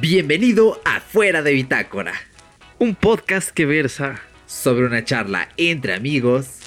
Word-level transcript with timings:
Bienvenido 0.00 0.78
a 0.84 1.00
Fuera 1.00 1.42
de 1.42 1.52
Bitácora, 1.52 2.12
un 2.78 2.94
podcast 2.94 3.48
que 3.48 3.64
versa 3.64 4.20
sobre 4.46 4.84
una 4.84 5.02
charla 5.04 5.48
entre 5.56 5.94
amigos 5.94 6.58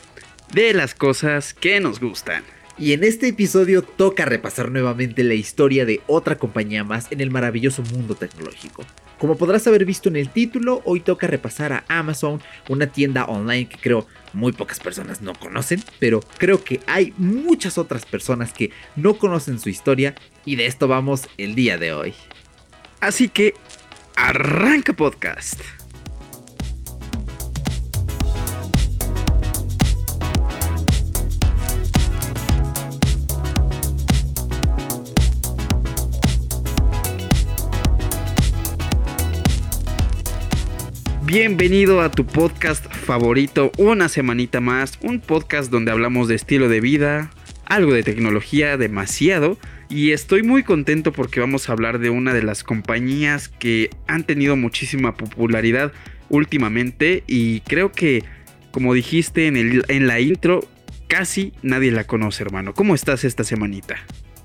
de 0.52 0.74
las 0.74 0.96
cosas 0.96 1.54
que 1.54 1.80
nos 1.80 2.00
gustan. 2.00 2.44
Y 2.80 2.94
en 2.94 3.04
este 3.04 3.28
episodio 3.28 3.84
toca 3.84 4.26
repasar 4.26 4.72
nuevamente 4.72 5.24
la 5.24 5.36
historia 5.36 5.86
de 5.86 6.02
otra 6.08 6.40
compañía 6.40 6.84
más 6.84 7.12
en 7.12 7.22
el 7.22 7.30
maravilloso 7.30 7.84
mundo 7.84 8.16
tecnológico. 8.16 8.84
Como 9.20 9.38
podrás 9.38 9.68
haber 9.68 9.86
visto 9.86 10.10
en 10.10 10.16
el 10.16 10.30
título, 10.30 10.82
hoy 10.86 11.02
toca 11.02 11.28
repasar 11.28 11.72
a 11.72 11.84
Amazon, 11.88 12.42
una 12.68 12.88
tienda 12.88 13.26
online 13.26 13.70
que 13.70 13.78
creo 13.78 14.08
muy 14.34 14.54
pocas 14.54 14.80
personas 14.80 15.22
no 15.22 15.36
conocen, 15.36 15.84
pero 16.00 16.22
creo 16.40 16.64
que 16.64 16.80
hay 16.88 17.14
muchas 17.18 17.78
otras 17.78 18.06
personas 18.06 18.54
que 18.54 18.72
no 18.96 19.20
conocen 19.20 19.60
su 19.60 19.70
historia 19.70 20.16
y 20.46 20.56
de 20.56 20.66
esto 20.66 20.88
vamos 20.88 21.30
el 21.38 21.54
día 21.54 21.78
de 21.78 21.94
hoy. 21.94 22.16
Así 23.02 23.30
que, 23.30 23.54
arranca 24.18 24.92
podcast. 24.92 25.62
Bienvenido 41.24 42.02
a 42.02 42.12
tu 42.12 42.26
podcast 42.26 42.86
favorito, 42.94 43.72
una 43.78 44.10
semanita 44.10 44.60
más, 44.60 45.00
un 45.02 45.22
podcast 45.22 45.72
donde 45.72 45.92
hablamos 45.92 46.28
de 46.28 46.36
estilo 46.36 46.68
de 46.68 46.82
vida, 46.82 47.32
algo 47.66 47.94
de 47.94 48.04
tecnología, 48.04 48.76
demasiado, 48.76 49.58
y 49.90 50.12
estoy 50.12 50.44
muy 50.44 50.64
contento 50.64 51.12
porque 51.12 51.40
vamos 51.40 51.68
a 51.68 51.74
hablar 51.74 52.00
de 52.00 52.12
una 52.12 52.34
de 52.34 52.44
las 52.44 52.64
compañías 52.64 53.50
que 53.50 53.90
han 54.08 54.24
tenido 54.24 54.56
muchísima 54.56 55.18
popularidad 55.18 55.92
últimamente 56.30 57.24
y 57.26 57.62
creo 57.62 57.92
que, 57.92 58.24
como 58.72 58.94
dijiste 58.94 59.48
en, 59.48 59.58
el, 59.58 59.84
en 59.88 60.06
la 60.06 60.20
intro, 60.20 60.62
casi 61.08 61.54
nadie 61.64 61.92
la 61.92 62.06
conoce, 62.06 62.44
hermano. 62.44 62.76
¿Cómo 62.76 62.94
estás 62.94 63.24
esta 63.24 63.44
semanita? 63.44 63.98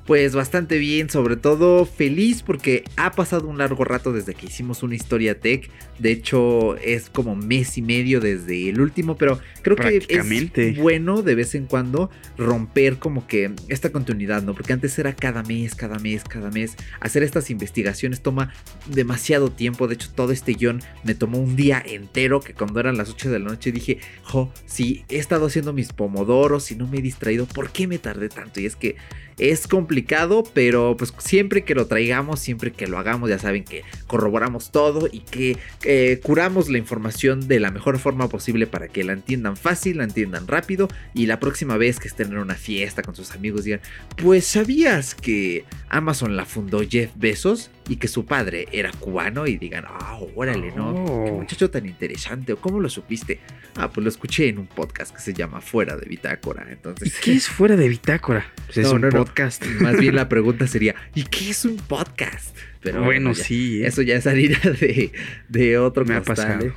Pues 0.06 0.34
bastante 0.34 0.76
bien, 0.76 1.08
sobre 1.08 1.36
todo 1.36 1.86
feliz 1.86 2.42
porque 2.42 2.84
ha 2.96 3.12
pasado 3.12 3.48
un 3.48 3.56
largo 3.56 3.84
rato 3.84 4.12
desde 4.12 4.34
que 4.34 4.46
hicimos 4.46 4.82
una 4.82 4.94
historia 4.94 5.40
tech. 5.40 5.70
De 5.98 6.10
hecho, 6.12 6.76
es 6.76 7.08
como 7.08 7.34
mes 7.34 7.78
y 7.78 7.82
medio 7.82 8.20
desde 8.20 8.68
el 8.68 8.82
último, 8.82 9.16
pero 9.16 9.40
creo 9.62 9.76
que 9.76 10.04
es 10.06 10.76
bueno 10.76 11.22
de 11.22 11.34
vez 11.34 11.54
en 11.54 11.64
cuando 11.64 12.10
romper 12.36 12.98
como 12.98 13.26
que 13.26 13.52
esta 13.68 13.92
continuidad, 13.92 14.42
¿no? 14.42 14.54
Porque 14.54 14.74
antes 14.74 14.98
era 14.98 15.16
cada 15.16 15.42
mes, 15.42 15.74
cada 15.74 15.98
mes, 15.98 16.22
cada 16.24 16.50
mes. 16.50 16.76
Hacer 17.00 17.22
estas 17.22 17.48
investigaciones 17.48 18.20
toma 18.20 18.52
demasiado 18.86 19.50
tiempo. 19.50 19.88
De 19.88 19.94
hecho, 19.94 20.10
todo 20.14 20.32
este 20.32 20.52
guion 20.52 20.82
me 21.02 21.14
tomó 21.14 21.38
un 21.38 21.56
día 21.56 21.82
entero 21.84 22.40
que 22.40 22.52
cuando 22.52 22.78
eran 22.78 22.98
las 22.98 23.08
8 23.08 23.30
de 23.30 23.38
la 23.38 23.46
noche 23.46 23.72
dije, 23.72 24.00
jo, 24.22 24.52
si 24.66 25.04
he 25.08 25.16
estado 25.16 25.46
haciendo 25.46 25.72
mis 25.72 25.94
pomodoros 25.94 26.70
y 26.70 26.76
no 26.76 26.86
me 26.86 26.98
he 26.98 27.02
distraído, 27.02 27.46
¿por 27.46 27.70
qué 27.70 27.86
me 27.86 27.98
tardé 27.98 28.28
tanto? 28.28 28.60
Y 28.60 28.66
es 28.66 28.76
que 28.76 28.96
es 29.38 29.66
complicado, 29.66 30.44
pero 30.54 30.96
pues 30.96 31.12
siempre 31.18 31.64
que 31.64 31.74
lo 31.74 31.86
traigamos, 31.86 32.40
siempre 32.40 32.72
que 32.72 32.86
lo 32.86 32.98
hagamos, 32.98 33.30
ya 33.30 33.38
saben 33.38 33.64
que 33.64 33.82
corroboramos 34.06 34.70
todo 34.70 35.08
y 35.10 35.20
que 35.20 35.56
eh, 35.84 36.20
curamos 36.22 36.68
la 36.68 36.78
información 36.78 37.48
de 37.48 37.60
la 37.60 37.70
mejor 37.70 37.98
forma 37.98 38.28
posible 38.28 38.66
para 38.66 38.88
que 38.88 39.04
la 39.04 39.12
entiendan 39.12 39.56
fácil, 39.56 39.98
la 39.98 40.04
entiendan 40.04 40.46
rápido 40.46 40.88
y 41.14 41.26
la 41.26 41.40
próxima 41.40 41.76
vez 41.76 41.98
que 41.98 42.08
estén 42.08 42.32
en 42.32 42.38
una 42.38 42.54
fiesta 42.54 43.02
con 43.02 43.14
sus 43.14 43.32
amigos 43.32 43.64
digan, 43.64 43.80
pues 44.16 44.46
sabías 44.46 45.14
que 45.14 45.64
Amazon 45.88 46.36
la 46.36 46.44
fundó 46.44 46.82
Jeff 46.88 47.10
Bezos 47.16 47.70
y 47.88 47.96
que 47.96 48.08
su 48.08 48.24
padre 48.24 48.66
era 48.72 48.90
cubano 48.92 49.46
y 49.46 49.58
digan, 49.58 49.84
ah, 49.86 50.18
órale, 50.34 50.72
¿no? 50.74 50.94
Qué 50.94 51.30
oh. 51.30 51.38
muchacho 51.40 51.70
tan 51.70 51.86
interesante, 51.86 52.54
o 52.54 52.56
cómo 52.56 52.80
lo 52.80 52.88
supiste. 52.88 53.40
Ah, 53.76 53.90
pues 53.90 54.04
lo 54.04 54.08
escuché 54.08 54.48
en 54.48 54.58
un 54.58 54.66
podcast 54.66 55.14
que 55.14 55.20
se 55.20 55.34
llama 55.34 55.60
Fuera 55.60 55.96
de 55.96 56.06
Bitácora. 56.06 56.66
Entonces, 56.70 57.18
¿qué 57.22 57.32
es 57.32 57.48
Fuera 57.48 57.76
de 57.76 57.88
Bitácora? 57.88 58.46
Pues 58.66 58.78
es 58.78 58.88
un 58.88 59.02
podcast. 59.10 59.64
Más 59.80 59.98
bien 59.98 60.14
la 60.14 60.28
pregunta 60.30 60.66
sería, 60.66 60.94
¿y 61.14 61.24
qué 61.24 61.50
es 61.50 61.64
un 61.64 61.76
podcast? 61.76 62.56
Pero 62.80 63.02
bueno, 63.02 63.34
sí. 63.34 63.82
¿eh? 63.82 63.86
Eso 63.86 64.02
ya 64.02 64.16
es 64.16 64.26
harina 64.26 64.58
de, 64.58 65.12
de 65.48 65.78
otro 65.78 66.04
Me 66.04 66.14
ha 66.14 66.22
pasado. 66.22 66.72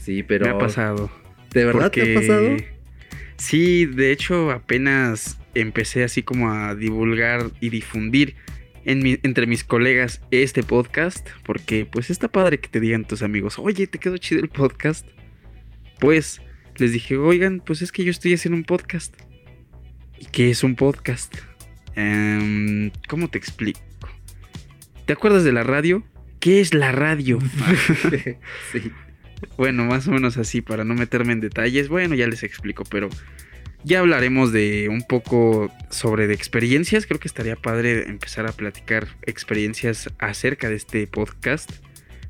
Sí, 0.00 0.22
pero. 0.22 0.46
Me 0.46 0.52
ha 0.52 0.58
pasado. 0.58 1.10
¿De 1.52 1.64
verdad 1.64 1.90
te 1.90 2.12
ha 2.12 2.20
pasado? 2.20 2.56
Sí, 3.36 3.86
de 3.86 4.12
hecho, 4.12 4.50
apenas 4.50 5.38
empecé 5.54 6.04
así 6.04 6.22
como 6.22 6.52
a 6.52 6.74
divulgar 6.74 7.50
y 7.60 7.70
difundir 7.70 8.36
entre 8.84 9.46
mis 9.46 9.64
colegas 9.64 10.22
este 10.30 10.62
podcast, 10.62 11.28
porque 11.44 11.86
pues 11.86 12.10
está 12.10 12.28
padre 12.28 12.60
que 12.60 12.68
te 12.68 12.80
digan 12.80 13.04
tus 13.04 13.22
amigos, 13.22 13.58
oye, 13.58 13.86
te 13.86 13.98
quedó 13.98 14.16
chido 14.16 14.40
el 14.40 14.48
podcast. 14.48 15.06
Pues 15.98 16.40
les 16.76 16.92
dije, 16.92 17.16
oigan, 17.16 17.62
pues 17.64 17.82
es 17.82 17.92
que 17.92 18.04
yo 18.04 18.10
estoy 18.10 18.34
haciendo 18.34 18.56
un 18.56 18.64
podcast. 18.64 19.14
¿Y 20.18 20.26
qué 20.26 20.50
es 20.50 20.64
un 20.64 20.76
podcast? 20.76 21.34
Em, 21.94 22.90
¿Cómo 23.08 23.28
te 23.28 23.38
explico? 23.38 23.80
¿Te 25.06 25.12
acuerdas 25.12 25.44
de 25.44 25.52
la 25.52 25.62
radio? 25.62 26.04
¿Qué 26.38 26.60
es 26.60 26.72
la 26.72 26.92
radio? 26.92 27.38
sí. 28.72 28.92
Bueno, 29.56 29.84
más 29.84 30.06
o 30.08 30.12
menos 30.12 30.36
así, 30.36 30.60
para 30.60 30.84
no 30.84 30.94
meterme 30.94 31.32
en 31.32 31.40
detalles. 31.40 31.88
Bueno, 31.88 32.14
ya 32.14 32.26
les 32.26 32.42
explico, 32.42 32.84
pero 32.84 33.08
ya 33.84 34.00
hablaremos 34.00 34.52
de 34.52 34.88
un 34.88 35.02
poco 35.02 35.72
sobre 35.90 36.26
de 36.26 36.34
experiencias. 36.34 37.06
Creo 37.06 37.20
que 37.20 37.28
estaría 37.28 37.56
padre 37.56 38.08
empezar 38.08 38.46
a 38.46 38.52
platicar 38.52 39.08
experiencias 39.22 40.10
acerca 40.18 40.68
de 40.68 40.76
este 40.76 41.06
podcast. 41.06 41.70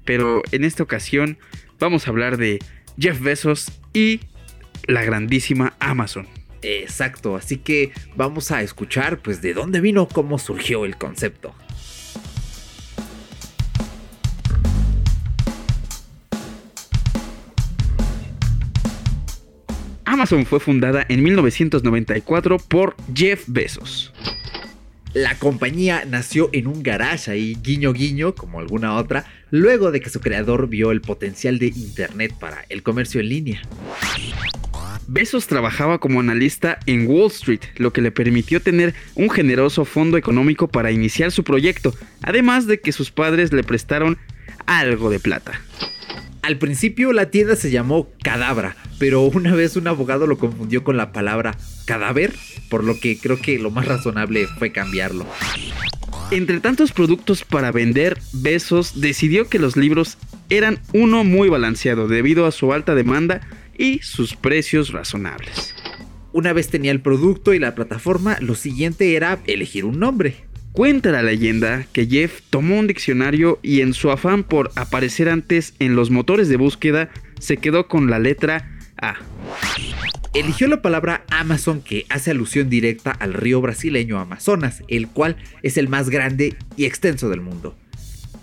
Pero 0.05 0.43
en 0.53 0.65
esta 0.65 0.83
ocasión 0.83 1.38
vamos 1.78 2.06
a 2.06 2.11
hablar 2.11 2.37
de 2.37 2.59
Jeff 2.99 3.21
Bezos 3.21 3.72
y 3.93 4.21
la 4.87 5.03
grandísima 5.05 5.75
Amazon. 5.81 6.27
Exacto, 6.62 7.37
así 7.37 7.56
que 7.56 7.93
vamos 8.17 8.50
a 8.50 8.62
escuchar 8.62 9.21
pues 9.21 9.41
de 9.41 9.55
dónde 9.55 9.81
vino, 9.81 10.09
cómo 10.09 10.38
surgió 10.38 10.84
el 10.84 10.97
concepto. 10.97 11.55
Amazon 20.10 20.44
fue 20.44 20.59
fundada 20.59 21.06
en 21.09 21.22
1994 21.22 22.59
por 22.59 22.97
Jeff 23.15 23.44
Bezos. 23.47 24.12
La 25.15 25.38
compañía 25.38 26.04
nació 26.04 26.50
en 26.53 26.66
un 26.66 26.82
garage 26.82 27.31
ahí, 27.31 27.56
guiño 27.62 27.93
guiño, 27.93 28.34
como 28.34 28.59
alguna 28.59 28.97
otra, 28.97 29.25
luego 29.53 29.93
de 29.93 30.00
que 30.00 30.10
su 30.10 30.20
creador 30.20 30.69
vio 30.69 30.91
el 30.91 31.00
potencial 31.00 31.60
de 31.60 31.66
Internet 31.69 32.34
para 32.41 32.65
el 32.70 32.82
comercio 32.82 33.20
en 33.20 33.28
línea. 33.28 33.62
Bezos 35.06 35.47
trabajaba 35.47 35.99
como 35.99 36.19
analista 36.19 36.81
en 36.87 37.06
Wall 37.06 37.31
Street, 37.31 37.62
lo 37.76 37.93
que 37.93 38.00
le 38.00 38.10
permitió 38.10 38.60
tener 38.60 38.94
un 39.15 39.31
generoso 39.31 39.84
fondo 39.84 40.16
económico 40.16 40.66
para 40.66 40.91
iniciar 40.91 41.31
su 41.31 41.44
proyecto, 41.44 41.94
además 42.22 42.66
de 42.66 42.81
que 42.81 42.91
sus 42.91 43.12
padres 43.12 43.53
le 43.53 43.62
prestaron 43.62 44.19
algo 44.66 45.09
de 45.09 45.20
plata. 45.20 45.60
Al 46.43 46.59
principio 46.59 47.12
la 47.12 47.31
tienda 47.31 47.55
se 47.55 47.71
llamó 47.71 48.09
Cadabra, 48.23 48.77
pero 48.99 49.23
una 49.23 49.55
vez 49.55 49.77
un 49.77 49.89
abogado 49.89 50.27
lo 50.27 50.39
confundió 50.39 50.83
con 50.84 50.97
la 50.97 51.12
palabra 51.12 51.56
cadáver, 51.84 52.34
por 52.69 52.83
lo 52.84 52.99
que 52.99 53.19
creo 53.19 53.41
que 53.41 53.59
lo 53.59 53.71
más 53.71 53.87
razonable 53.87 54.47
fue 54.47 54.73
cambiarlo. 54.73 55.27
Entre 56.31 56.61
tantos 56.61 56.93
productos 56.93 57.45
para 57.45 57.73
vender, 57.73 58.19
Besos 58.32 59.00
decidió 59.00 59.49
que 59.49 59.59
los 59.59 59.76
libros 59.76 60.17
eran 60.49 60.81
uno 60.93 61.25
muy 61.25 61.49
balanceado 61.49 62.09
debido 62.09 62.47
a 62.47 62.53
su 62.53 62.73
alta 62.73 62.94
demanda 62.94 63.41
y 63.76 63.99
sus 64.00 64.37
precios 64.37 64.93
razonables. 64.93 65.75
Una 66.32 66.53
vez 66.53 66.69
tenía 66.69 66.93
el 66.93 67.00
producto 67.00 67.53
y 67.53 67.59
la 67.59 67.75
plataforma, 67.75 68.38
lo 68.41 68.55
siguiente 68.55 69.17
era 69.17 69.41
elegir 69.47 69.85
un 69.85 69.99
nombre. 69.99 70.50
Cuenta 70.72 71.11
la 71.11 71.22
leyenda 71.22 71.84
que 71.93 72.06
Jeff 72.06 72.43
tomó 72.49 72.78
un 72.78 72.87
diccionario 72.87 73.58
y 73.61 73.81
en 73.81 73.93
su 73.93 74.11
afán 74.11 74.44
por 74.44 74.70
aparecer 74.76 75.28
antes 75.28 75.75
en 75.81 75.96
los 75.96 76.11
motores 76.11 76.49
de 76.49 76.56
búsqueda 76.56 77.11
se 77.40 77.56
quedó 77.56 77.88
con 77.88 78.08
la 78.08 78.20
letra 78.20 78.78
A. 78.96 79.17
Eligió 80.32 80.69
la 80.69 80.81
palabra 80.81 81.25
Amazon 81.28 81.82
que 81.82 82.06
hace 82.08 82.31
alusión 82.31 82.70
directa 82.70 83.11
al 83.11 83.34
río 83.34 83.61
brasileño 83.61 84.20
Amazonas, 84.20 84.84
el 84.87 85.08
cual 85.08 85.37
es 85.62 85.76
el 85.76 85.88
más 85.88 86.08
grande 86.08 86.56
y 86.76 86.84
extenso 86.84 87.28
del 87.28 87.40
mundo. 87.40 87.76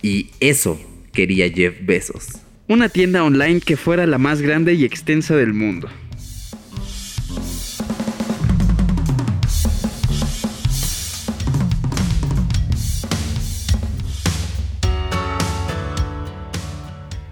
Y 0.02 0.32
eso 0.42 0.78
quería 1.14 1.50
Jeff 1.50 1.76
Bezos. 1.82 2.28
Una 2.68 2.90
tienda 2.90 3.24
online 3.24 3.62
que 3.62 3.78
fuera 3.78 4.06
la 4.06 4.18
más 4.18 4.42
grande 4.42 4.74
y 4.74 4.84
extensa 4.84 5.38
del 5.38 5.54
mundo. 5.54 5.88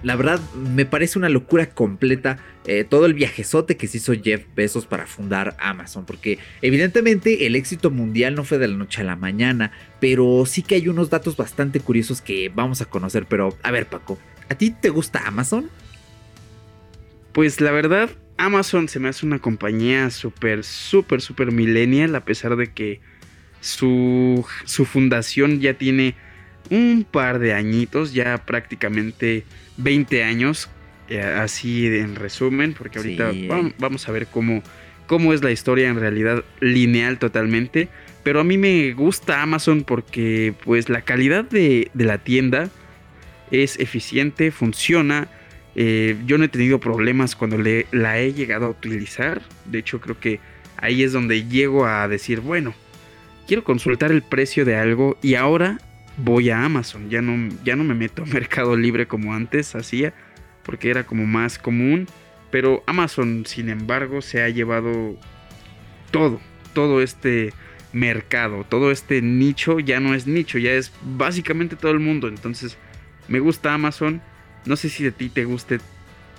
La 0.06 0.16
verdad, 0.16 0.40
me 0.54 0.86
parece 0.86 1.18
una 1.18 1.30
locura 1.30 1.72
completa 1.72 2.38
eh, 2.68 2.84
todo 2.88 3.08
el 3.08 3.16
viajezote 3.16 3.76
que 3.76 3.88
se 3.88 3.98
hizo 3.98 4.14
Jeff 4.14 4.46
Bezos 4.56 4.86
para 4.86 5.08
fundar 5.08 5.58
Amazon, 5.60 6.06
porque 6.06 6.38
evidentemente 6.62 7.48
el 7.48 7.56
éxito 7.56 7.90
mundial 7.90 8.36
no 8.36 8.44
fue 8.44 8.60
de 8.60 8.68
la 8.68 8.78
noche 8.78 9.02
a 9.02 9.04
la 9.04 9.16
mañana, 9.16 9.72
pero 10.00 10.46
sí 10.46 10.62
que 10.62 10.76
hay 10.76 10.90
unos 10.90 11.10
datos 11.10 11.36
bastante 11.36 11.80
curiosos 11.80 12.22
que 12.22 12.52
vamos 12.54 12.82
a 12.82 12.86
conocer. 12.86 13.26
Pero, 13.28 13.58
a 13.64 13.72
ver, 13.72 13.88
Paco, 13.88 14.20
¿a 14.48 14.54
ti 14.54 14.70
te 14.70 14.90
gusta 14.90 15.26
Amazon? 15.26 15.72
Pues 17.32 17.60
la 17.60 17.72
verdad, 17.72 18.12
Amazon 18.38 18.88
se 18.88 19.00
me 19.00 19.10
hace 19.10 19.26
una 19.26 19.40
compañía 19.40 20.12
súper, 20.12 20.64
súper, 20.64 21.20
súper 21.20 21.52
millennial, 21.52 22.14
a 22.14 22.26
pesar 22.26 22.58
de 22.58 22.72
que 22.72 23.02
su, 23.60 24.46
su 24.66 24.86
fundación 24.86 25.62
ya 25.62 25.74
tiene 25.74 26.14
un 26.70 27.06
par 27.10 27.40
de 27.40 27.54
añitos, 27.54 28.14
ya 28.14 28.46
prácticamente 28.46 29.44
20 29.78 30.24
años, 30.24 30.70
eh, 31.10 31.22
así 31.22 31.88
en 31.88 32.16
resumen, 32.16 32.74
porque 32.74 33.00
ahorita 33.00 33.32
vamos 33.78 34.08
a 34.08 34.12
ver 34.12 34.28
cómo, 34.28 34.64
cómo 35.08 35.34
es 35.34 35.44
la 35.44 35.52
historia 35.52 35.90
en 35.90 36.00
realidad 36.00 36.44
lineal 36.60 37.20
totalmente. 37.20 37.90
Pero 38.24 38.40
a 38.40 38.44
mí 38.44 38.58
me 38.58 38.94
gusta 38.94 39.42
Amazon 39.42 39.84
porque 39.84 40.54
pues 40.64 40.90
la 40.90 41.02
calidad 41.02 41.44
de, 41.44 41.92
la 41.94 42.18
tienda 42.18 42.70
es 43.52 43.80
eficiente, 43.80 44.52
funciona. 44.52 45.28
Eh, 45.76 46.16
yo 46.26 46.38
no 46.38 46.46
he 46.46 46.48
tenido 46.48 46.80
problemas 46.80 47.36
cuando 47.36 47.58
le, 47.58 47.86
la 47.92 48.20
he 48.20 48.34
llegado 48.34 48.66
a 48.66 48.70
utilizar. 48.70 49.44
De 49.66 49.80
hecho 49.80 50.02
creo 50.02 50.20
que 50.20 50.40
ahí 50.78 51.04
es 51.04 51.14
donde 51.14 51.46
llego 51.46 51.86
a 51.86 52.08
decir, 52.08 52.40
bueno, 52.40 52.74
quiero 53.48 53.64
consultar 53.64 54.12
el 54.12 54.24
precio 54.24 54.66
de 54.66 54.76
algo 54.76 55.18
y 55.22 55.36
ahora 55.36 55.78
voy 56.18 56.50
a 56.50 56.64
Amazon. 56.64 57.10
Ya 57.10 57.22
no, 57.22 57.50
ya 57.64 57.76
no 57.76 57.84
me 57.84 57.94
meto 57.94 58.24
a 58.24 58.26
Mercado 58.34 58.76
Libre 58.76 59.08
como 59.08 59.34
antes 59.34 59.76
hacía, 59.76 60.14
porque 60.64 60.90
era 60.90 61.06
como 61.06 61.26
más 61.26 61.58
común. 61.58 62.08
Pero 62.52 62.84
Amazon, 62.88 63.44
sin 63.46 63.70
embargo, 63.70 64.22
se 64.22 64.42
ha 64.42 64.50
llevado 64.50 65.18
todo, 66.12 66.40
todo 66.74 67.02
este 67.02 67.54
mercado, 67.92 68.66
todo 68.68 68.92
este 68.92 69.22
nicho 69.22 69.80
ya 69.80 70.00
no 70.00 70.14
es 70.14 70.28
nicho, 70.28 70.58
ya 70.58 70.74
es 70.74 70.92
básicamente 71.02 71.76
todo 71.76 71.92
el 71.92 72.00
mundo. 72.00 72.28
Entonces, 72.28 72.78
me 73.28 73.40
gusta 73.40 73.74
Amazon. 73.74 74.22
No 74.66 74.76
sé 74.76 74.90
si 74.90 75.04
de 75.04 75.12
ti 75.12 75.30
te 75.30 75.46
guste 75.46 75.80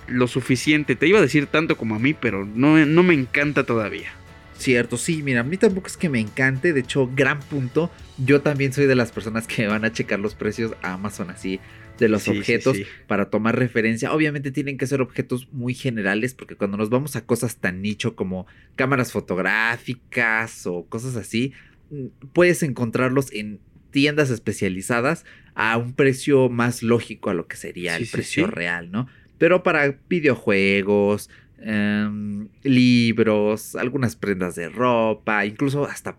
lo 0.07 0.27
suficiente. 0.27 0.95
Te 0.95 1.07
iba 1.07 1.19
a 1.19 1.21
decir 1.21 1.47
tanto 1.47 1.77
como 1.77 1.95
a 1.95 1.99
mí, 1.99 2.13
pero 2.13 2.45
no, 2.45 2.83
no 2.85 3.03
me 3.03 3.13
encanta 3.13 3.65
todavía. 3.65 4.11
Cierto, 4.57 4.97
sí, 4.97 5.21
mira, 5.21 5.41
a 5.41 5.43
mí 5.43 5.57
tampoco 5.57 5.87
es 5.87 5.97
que 5.97 6.09
me 6.09 6.19
encante, 6.19 6.73
de 6.73 6.79
hecho, 6.79 7.09
gran 7.13 7.39
punto. 7.39 7.91
Yo 8.17 8.41
también 8.41 8.73
soy 8.73 8.87
de 8.87 8.95
las 8.95 9.11
personas 9.11 9.47
que 9.47 9.67
van 9.67 9.85
a 9.85 9.91
checar 9.91 10.19
los 10.19 10.35
precios 10.35 10.73
a 10.81 10.93
Amazon 10.93 11.29
así 11.29 11.59
de 11.99 12.09
los 12.09 12.27
objetos 12.27 12.77
para 13.07 13.29
tomar 13.29 13.57
referencia. 13.57 14.13
Obviamente 14.13 14.51
tienen 14.51 14.77
que 14.77 14.87
ser 14.87 15.01
objetos 15.01 15.47
muy 15.51 15.73
generales 15.73 16.33
porque 16.33 16.55
cuando 16.55 16.77
nos 16.77 16.89
vamos 16.89 17.15
a 17.15 17.25
cosas 17.25 17.57
tan 17.57 17.81
nicho 17.81 18.15
como 18.15 18.45
cámaras 18.75 19.11
fotográficas 19.11 20.65
o 20.67 20.85
cosas 20.85 21.15
así, 21.15 21.53
mm, 21.89 22.07
puedes 22.33 22.63
encontrarlos 22.63 23.31
en 23.33 23.59
tiendas 23.91 24.29
especializadas 24.29 25.25
a 25.55 25.77
un 25.77 25.93
precio 25.93 26.49
más 26.49 26.83
lógico 26.83 27.29
a 27.29 27.33
lo 27.33 27.47
que 27.47 27.57
sería 27.57 27.95
el 27.95 28.07
precio 28.07 28.47
real, 28.47 28.91
¿no? 28.91 29.07
Pero 29.37 29.63
para 29.63 29.99
videojuegos, 30.09 31.29
Em, 31.59 32.47
libros, 32.63 33.75
algunas 33.75 34.15
prendas 34.15 34.55
de 34.55 34.69
ropa, 34.69 35.45
incluso 35.45 35.85
hasta 35.85 36.17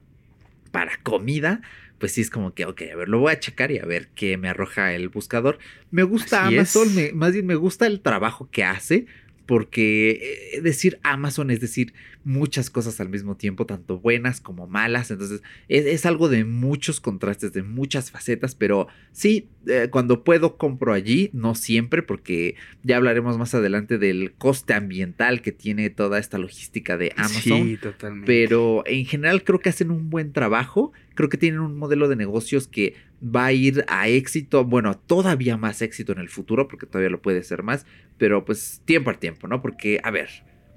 para 0.70 0.98
comida. 1.02 1.60
Pues 1.98 2.12
sí, 2.12 2.20
es 2.20 2.30
como 2.30 2.54
que, 2.54 2.64
ok, 2.64 2.82
a 2.92 2.96
ver, 2.96 3.08
lo 3.08 3.18
voy 3.18 3.32
a 3.32 3.40
checar 3.40 3.70
y 3.70 3.78
a 3.78 3.84
ver 3.84 4.08
qué 4.14 4.36
me 4.36 4.48
arroja 4.48 4.92
el 4.92 5.08
buscador. 5.08 5.58
Me 5.90 6.04
gusta 6.04 6.46
Amazon, 6.46 6.88
más 7.14 7.32
bien 7.32 7.46
me 7.46 7.56
gusta 7.56 7.86
el 7.86 8.00
trabajo 8.00 8.48
que 8.50 8.64
hace 8.64 9.06
porque 9.48 10.50
eh, 10.52 10.60
decir 10.60 11.00
Amazon 11.02 11.50
es 11.50 11.58
decir 11.58 11.94
muchas 12.22 12.68
cosas 12.68 13.00
al 13.00 13.08
mismo 13.08 13.34
tiempo, 13.34 13.64
tanto 13.64 13.98
buenas 13.98 14.42
como 14.42 14.66
malas, 14.66 15.10
entonces 15.10 15.40
es, 15.68 16.04
algo 16.04 16.28
de 16.28 16.44
muchos 16.44 17.00
contrastes, 17.00 17.54
de 17.54 17.62
muchas 17.62 18.10
facetas, 18.10 18.54
pero 18.54 18.88
sí, 19.10 19.48
eh, 19.66 19.88
cuando 19.90 20.22
puedo 20.22 20.58
compro 20.58 20.92
allí, 20.92 21.30
no 21.32 21.54
siempre, 21.54 22.02
porque 22.02 22.56
ya 22.82 22.98
hablaremos 22.98 23.38
más 23.38 23.54
adelante 23.54 23.96
del 23.96 24.34
coste 24.36 24.74
ambiental 24.74 25.40
que 25.40 25.52
tiene 25.52 25.88
toda 25.88 26.18
esta 26.18 26.36
logística 26.36 26.98
de 26.98 27.14
Amazon. 27.16 27.68
Sí, 27.68 27.78
totalmente. 27.78 28.26
Pero 28.26 28.82
en 28.84 29.06
general 29.06 29.44
creo 29.44 29.60
que 29.60 29.70
hacen 29.70 29.90
un 29.90 30.10
buen 30.10 30.34
trabajo, 30.34 30.92
creo 31.18 31.28
que 31.28 31.36
tienen 31.36 31.58
un 31.58 31.76
modelo 31.76 32.06
de 32.06 32.14
negocios 32.14 32.68
que 32.68 32.94
va 33.20 33.46
a 33.46 33.52
ir 33.52 33.84
a 33.88 34.06
éxito, 34.06 34.64
bueno, 34.64 34.96
todavía 34.96 35.56
más 35.56 35.82
éxito 35.82 36.12
en 36.12 36.18
el 36.20 36.28
futuro, 36.28 36.68
porque 36.68 36.86
todavía 36.86 37.10
lo 37.10 37.20
puede 37.20 37.42
ser 37.42 37.64
más, 37.64 37.86
pero 38.18 38.44
pues 38.44 38.82
tiempo 38.84 39.10
al 39.10 39.18
tiempo, 39.18 39.48
¿no? 39.48 39.60
Porque, 39.60 40.00
a 40.04 40.12
ver, 40.12 40.28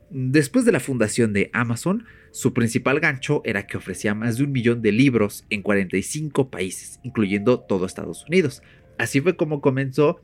después 0.10 0.66
de 0.66 0.72
la 0.72 0.80
fundación 0.80 1.32
de 1.32 1.52
Amazon, 1.54 2.06
su 2.32 2.56
principal 2.56 3.00
gancho 3.00 3.44
era 3.46 3.68
que 3.68 3.78
ofrecía 3.78 4.16
más 4.16 4.40
de 4.40 4.46
un 4.46 4.52
millón 4.52 4.82
de 4.82 4.92
libros 4.92 5.46
en 5.52 5.62
45 5.62 6.50
países, 6.50 7.00
incluyendo 7.04 7.60
todo 7.60 7.86
Estados 7.86 8.26
Unidos. 8.28 8.64
Así 8.98 9.22
fue 9.22 9.36
como 9.36 9.62
comenzó, 9.62 10.22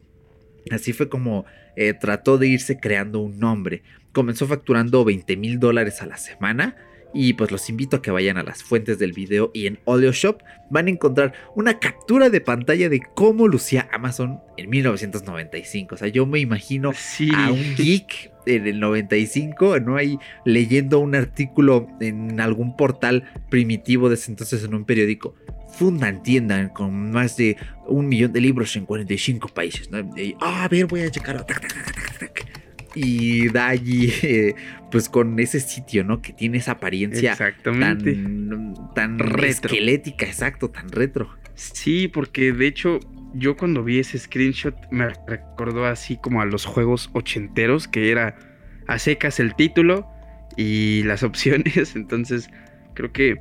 así 0.71 0.93
fue 0.93 1.09
como 1.09 1.45
eh, 1.75 1.93
trató 1.93 2.39
de 2.39 2.47
irse 2.47 2.79
creando 2.79 3.19
un 3.19 3.37
nombre. 3.37 3.83
Comenzó 4.13 4.47
facturando 4.47 5.05
20 5.05 5.37
mil 5.37 5.59
dólares 5.59 6.01
a 6.01 6.07
la 6.07 6.17
semana 6.17 6.75
y 7.13 7.33
pues 7.33 7.51
los 7.51 7.69
invito 7.69 7.97
a 7.97 8.01
que 8.01 8.11
vayan 8.11 8.37
a 8.37 8.43
las 8.43 8.63
fuentes 8.63 8.99
del 8.99 9.13
video 9.13 9.51
y 9.53 9.67
en 9.67 9.79
Audio 9.85 10.11
Shop 10.11 10.41
van 10.69 10.87
a 10.87 10.89
encontrar 10.89 11.33
una 11.55 11.79
captura 11.79 12.29
de 12.29 12.41
pantalla 12.41 12.89
de 12.89 13.01
cómo 13.15 13.47
lucía 13.47 13.87
Amazon 13.91 14.39
en 14.57 14.69
1995. 14.69 15.95
O 15.95 15.97
sea, 15.97 16.07
yo 16.09 16.25
me 16.25 16.39
imagino 16.39 16.91
a 16.91 17.51
un 17.51 17.75
geek 17.75 18.31
en 18.45 18.67
el 18.67 18.79
95, 18.79 19.79
¿no? 19.79 19.97
Ahí 19.97 20.19
leyendo 20.45 20.99
un 20.99 21.15
artículo 21.15 21.87
en 21.99 22.39
algún 22.39 22.75
portal 22.75 23.29
primitivo 23.49 24.09
de 24.09 24.15
ese 24.15 24.31
entonces 24.31 24.63
en 24.63 24.73
un 24.73 24.85
periódico. 24.85 25.35
Fundan 25.69 26.23
tienda 26.23 26.73
con 26.73 27.11
más 27.11 27.37
de 27.37 27.57
un 27.87 28.07
millón 28.07 28.33
de 28.33 28.41
libros 28.41 28.75
en 28.75 28.85
45 28.85 29.49
países, 29.49 29.91
¿no? 29.91 29.97
Ah, 30.41 30.63
a 30.63 30.67
ver, 30.67 30.85
voy 30.85 31.01
a 31.01 31.11
checar 31.11 31.45
y 32.97 33.49
da 33.49 33.67
allí, 33.67 34.11
eh, 34.23 34.55
pues 34.91 35.09
con 35.09 35.39
ese 35.39 35.59
sitio, 35.59 36.03
¿no? 36.03 36.21
Que 36.21 36.33
tiene 36.33 36.57
esa 36.57 36.73
apariencia 36.73 37.37
tan, 37.63 38.73
tan 38.95 39.19
esquelética, 39.43 40.25
exacto, 40.25 40.69
tan 40.69 40.89
retro. 40.89 41.29
Sí, 41.53 42.07
porque 42.07 42.53
de 42.53 42.67
hecho 42.67 42.99
yo 43.33 43.55
cuando 43.57 43.83
vi 43.83 43.99
ese 43.99 44.17
screenshot 44.17 44.75
me 44.91 45.09
recordó 45.27 45.85
así 45.85 46.17
como 46.17 46.41
a 46.41 46.45
los 46.45 46.65
juegos 46.65 47.09
ochenteros, 47.13 47.87
que 47.87 48.11
era 48.11 48.35
a 48.87 48.99
secas 48.99 49.39
el 49.39 49.55
título 49.55 50.07
y 50.55 51.03
las 51.03 51.23
opciones, 51.23 51.95
entonces 51.95 52.49
creo 52.93 53.11
que 53.11 53.37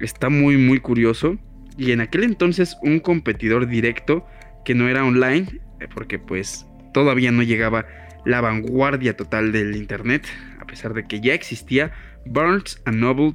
está 0.00 0.28
muy 0.28 0.56
muy 0.56 0.80
curioso. 0.80 1.38
Y 1.76 1.92
en 1.92 2.00
aquel 2.00 2.24
entonces 2.24 2.76
un 2.82 3.00
competidor 3.00 3.66
directo 3.66 4.26
que 4.64 4.74
no 4.74 4.88
era 4.88 5.04
online, 5.04 5.60
eh, 5.80 5.88
porque 5.94 6.18
pues 6.18 6.66
todavía 6.92 7.32
no 7.32 7.42
llegaba 7.42 7.86
la 8.24 8.40
vanguardia 8.40 9.16
total 9.16 9.52
del 9.52 9.76
Internet, 9.76 10.26
a 10.58 10.66
pesar 10.66 10.94
de 10.94 11.04
que 11.04 11.20
ya 11.20 11.34
existía, 11.34 11.92
Barnes 12.26 12.82
Noble 12.86 13.34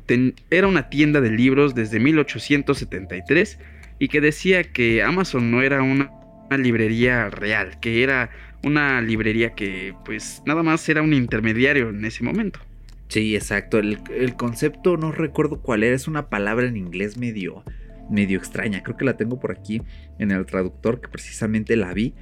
era 0.50 0.68
una 0.68 0.89
tienda 0.89 1.22
de 1.22 1.32
libros 1.32 1.75
desde 1.75 2.00
1873 2.00 3.60
y 4.00 4.08
que 4.08 4.22
decía 4.22 4.63
que 4.63 5.04
Amazon 5.04 5.51
no 5.51 5.62
era 5.62 5.82
una, 5.82 6.12
librería 6.58 7.30
real, 7.30 7.80
que 7.80 8.04
era 8.04 8.30
una 8.63 9.01
librería 9.01 9.54
que 9.56 9.96
pues 10.06 10.44
nada 10.46 10.63
más 10.63 10.88
era 10.88 11.01
un 11.01 11.13
intermediario 11.13 11.89
en 11.89 12.06
ese 12.06 12.24
momento. 12.24 12.60
Sí, 13.08 13.36
exacto. 13.36 13.80
El, 13.80 14.00
el, 14.15 14.36
concepto 14.36 14.98
no 14.98 15.12
recuerdo 15.12 15.62
cuál 15.62 15.84
era. 15.84 15.96
Es 15.96 16.08
una 16.08 16.30
palabra 16.30 16.68
en 16.68 16.77
inglés 16.77 17.18
medio, 17.18 17.63
medio 18.10 18.38
extraña. 18.38 18.84
Creo 18.84 18.98
que 18.98 19.06
la 19.06 19.18
tengo 19.18 19.39
por 19.39 19.51
aquí 19.51 19.82
en 20.18 20.32
el 20.32 20.46
traductor 20.46 21.01
que 21.01 21.08
precisamente 21.08 21.75
la 21.75 21.94
vi. 21.94 22.13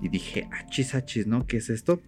Y 0.00 0.08
dije, 0.08 0.48
achis, 0.50 0.94
achis, 0.94 1.26
¿no? 1.26 1.46
¿Qué 1.46 1.58
es 1.58 1.68
esto? 1.68 2.00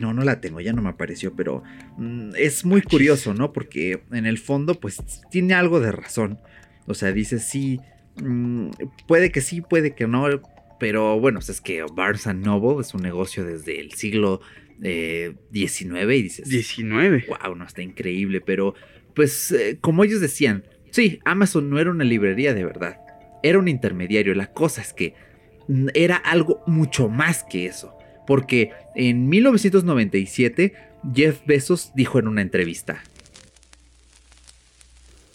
No, 0.00 0.14
no 0.14 0.24
la 0.24 0.40
tengo, 0.40 0.62
ya 0.62 0.72
no 0.72 0.80
me 0.80 0.88
apareció, 0.88 1.34
pero 1.34 1.62
mm, 1.98 2.30
es 2.36 2.64
muy 2.64 2.80
curioso, 2.80 3.34
¿no? 3.34 3.52
Porque 3.52 4.02
en 4.10 4.24
el 4.24 4.38
fondo, 4.38 4.80
pues 4.80 5.02
tiene 5.30 5.52
algo 5.52 5.78
de 5.78 5.92
razón. 5.92 6.38
O 6.86 6.94
sea, 6.94 7.12
dice, 7.12 7.38
sí, 7.38 7.80
mm, 8.16 8.70
puede 9.06 9.30
que 9.30 9.42
sí, 9.42 9.60
puede 9.60 9.94
que 9.94 10.06
no, 10.06 10.26
pero 10.78 11.20
bueno, 11.20 11.38
pues, 11.40 11.50
es 11.50 11.60
que 11.60 11.84
Barnes 11.92 12.26
Noble 12.34 12.80
es 12.80 12.94
un 12.94 13.02
negocio 13.02 13.44
desde 13.44 13.78
el 13.78 13.92
siglo 13.92 14.40
XIX 14.80 15.92
eh, 15.92 16.16
y 16.16 16.22
dices... 16.22 16.48
19. 16.48 17.26
Wow, 17.28 17.54
no, 17.54 17.66
está 17.66 17.82
increíble, 17.82 18.40
pero 18.40 18.74
pues 19.14 19.52
eh, 19.52 19.76
como 19.82 20.02
ellos 20.02 20.22
decían, 20.22 20.64
sí, 20.92 21.20
Amazon 21.26 21.68
no 21.68 21.78
era 21.78 21.90
una 21.90 22.04
librería 22.04 22.54
de 22.54 22.64
verdad, 22.64 22.96
era 23.42 23.58
un 23.58 23.68
intermediario. 23.68 24.34
La 24.34 24.50
cosa 24.50 24.80
es 24.80 24.94
que 24.94 25.12
mm, 25.68 25.88
era 25.92 26.16
algo 26.16 26.62
mucho 26.66 27.10
más 27.10 27.44
que 27.44 27.66
eso 27.66 27.99
porque 28.30 28.70
en 28.94 29.28
1997 29.28 30.72
Jeff 31.12 31.40
Bezos 31.46 31.90
dijo 31.96 32.20
en 32.20 32.28
una 32.28 32.42
entrevista, 32.42 33.02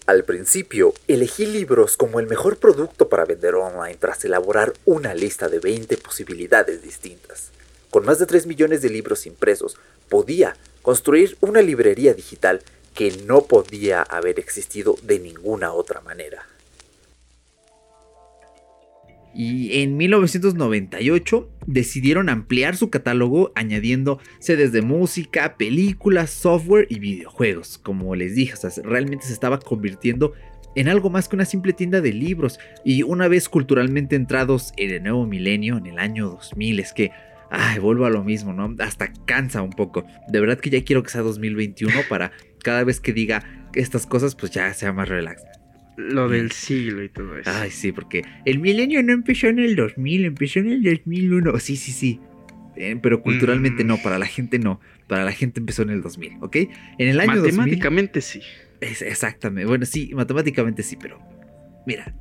al 0.05 0.23
principio, 0.23 0.93
elegí 1.09 1.45
libros 1.45 1.97
como 1.97 2.21
el 2.21 2.27
mejor 2.27 2.55
producto 2.55 3.09
para 3.09 3.25
vender 3.25 3.55
online 3.55 3.97
tras 3.99 4.23
elaborar 4.23 4.71
una 4.85 5.13
lista 5.13 5.49
de 5.49 5.59
20 5.59 5.97
posibilidades 5.97 6.83
distintas. 6.83 7.51
con 7.89 8.05
más 8.05 8.17
de 8.17 8.27
3 8.27 8.47
millones 8.47 8.81
de 8.81 8.89
libros 8.89 9.25
impresos, 9.25 9.75
podía 10.07 10.55
construir 10.81 11.35
una 11.41 11.61
librería 11.61 12.13
digital 12.13 12.61
que 12.93 13.11
no 13.25 13.41
podía 13.41 14.03
haber 14.03 14.39
existido 14.39 14.97
de 15.03 15.19
ninguna 15.19 15.73
otra 15.73 15.99
manera. 15.99 16.45
Y 19.35 19.81
en 19.81 19.97
1998 19.97 21.49
decidieron 21.67 22.29
ampliar 22.29 22.77
su 22.77 22.89
catálogo 22.89 23.51
añadiendo 23.55 24.19
sedes 24.39 24.71
de 24.71 24.81
música, 24.81 25.57
películas, 25.57 26.29
software 26.29 26.87
y 26.89 26.99
videojuegos. 26.99 27.77
Como 27.77 28.15
les 28.15 28.33
dije, 28.35 28.53
realmente 28.83 29.25
se 29.25 29.33
estaba 29.33 29.59
convirtiendo 29.59 30.33
en 30.75 30.87
algo 30.87 31.09
más 31.09 31.27
que 31.27 31.35
una 31.35 31.43
simple 31.43 31.73
tienda 31.73 31.99
de 31.99 32.13
libros. 32.13 32.59
Y 32.85 33.03
una 33.03 33.27
vez 33.27 33.49
culturalmente 33.49 34.15
entrados 34.15 34.71
en 34.77 34.91
el 34.91 35.03
nuevo 35.03 35.25
milenio, 35.25 35.77
en 35.77 35.87
el 35.87 35.99
año 35.99 36.29
2000, 36.29 36.79
es 36.79 36.93
que, 36.93 37.11
vuelvo 37.81 38.05
a 38.05 38.09
lo 38.09 38.23
mismo, 38.23 38.53
¿no? 38.53 38.73
Hasta 38.79 39.11
cansa 39.25 39.61
un 39.61 39.71
poco. 39.71 40.05
De 40.29 40.39
verdad 40.39 40.59
que 40.59 40.69
ya 40.69 40.83
quiero 40.83 41.03
que 41.03 41.09
sea 41.09 41.21
2021 41.21 41.93
para 42.07 42.31
cada 42.63 42.85
vez 42.85 43.01
que 43.01 43.11
diga 43.11 43.43
estas 43.73 44.05
cosas, 44.05 44.33
pues 44.33 44.53
ya 44.53 44.73
sea 44.73 44.93
más 44.93 45.09
relax. 45.09 45.43
Lo 45.97 46.27
del 46.27 46.51
siglo 46.51 47.03
y 47.03 47.09
todo 47.09 47.37
eso. 47.37 47.49
Ay, 47.53 47.71
sí, 47.71 47.91
porque 47.91 48.23
el 48.45 48.59
milenio 48.59 49.01
no 49.01 49.13
empezó 49.13 49.47
en 49.47 49.59
el 49.59 49.75
2000, 49.75 50.25
empezó 50.25 50.59
en 50.59 50.69
el 50.69 50.83
2001. 50.83 51.59
Sí, 51.59 51.75
sí, 51.75 51.91
sí. 51.91 52.19
Eh, 52.75 52.97
pero 53.01 53.21
culturalmente 53.21 53.83
mm. 53.83 53.87
no, 53.87 53.97
para 53.97 54.19
la 54.19 54.25
gente 54.25 54.59
no. 54.59 54.81
Para 55.07 55.23
la 55.23 55.31
gente 55.31 55.59
empezó 55.59 55.83
en 55.83 55.91
el 55.91 56.01
2000, 56.01 56.37
¿ok? 56.41 56.55
En 56.97 57.07
el 57.07 57.19
año 57.19 57.35
Matemáticamente 57.35 58.21
sí. 58.21 58.41
Es, 58.81 59.01
exactamente. 59.01 59.67
Bueno, 59.67 59.85
sí, 59.85 60.11
matemáticamente 60.13 60.83
sí, 60.83 60.97
pero 60.99 61.19
mira, 61.85 62.13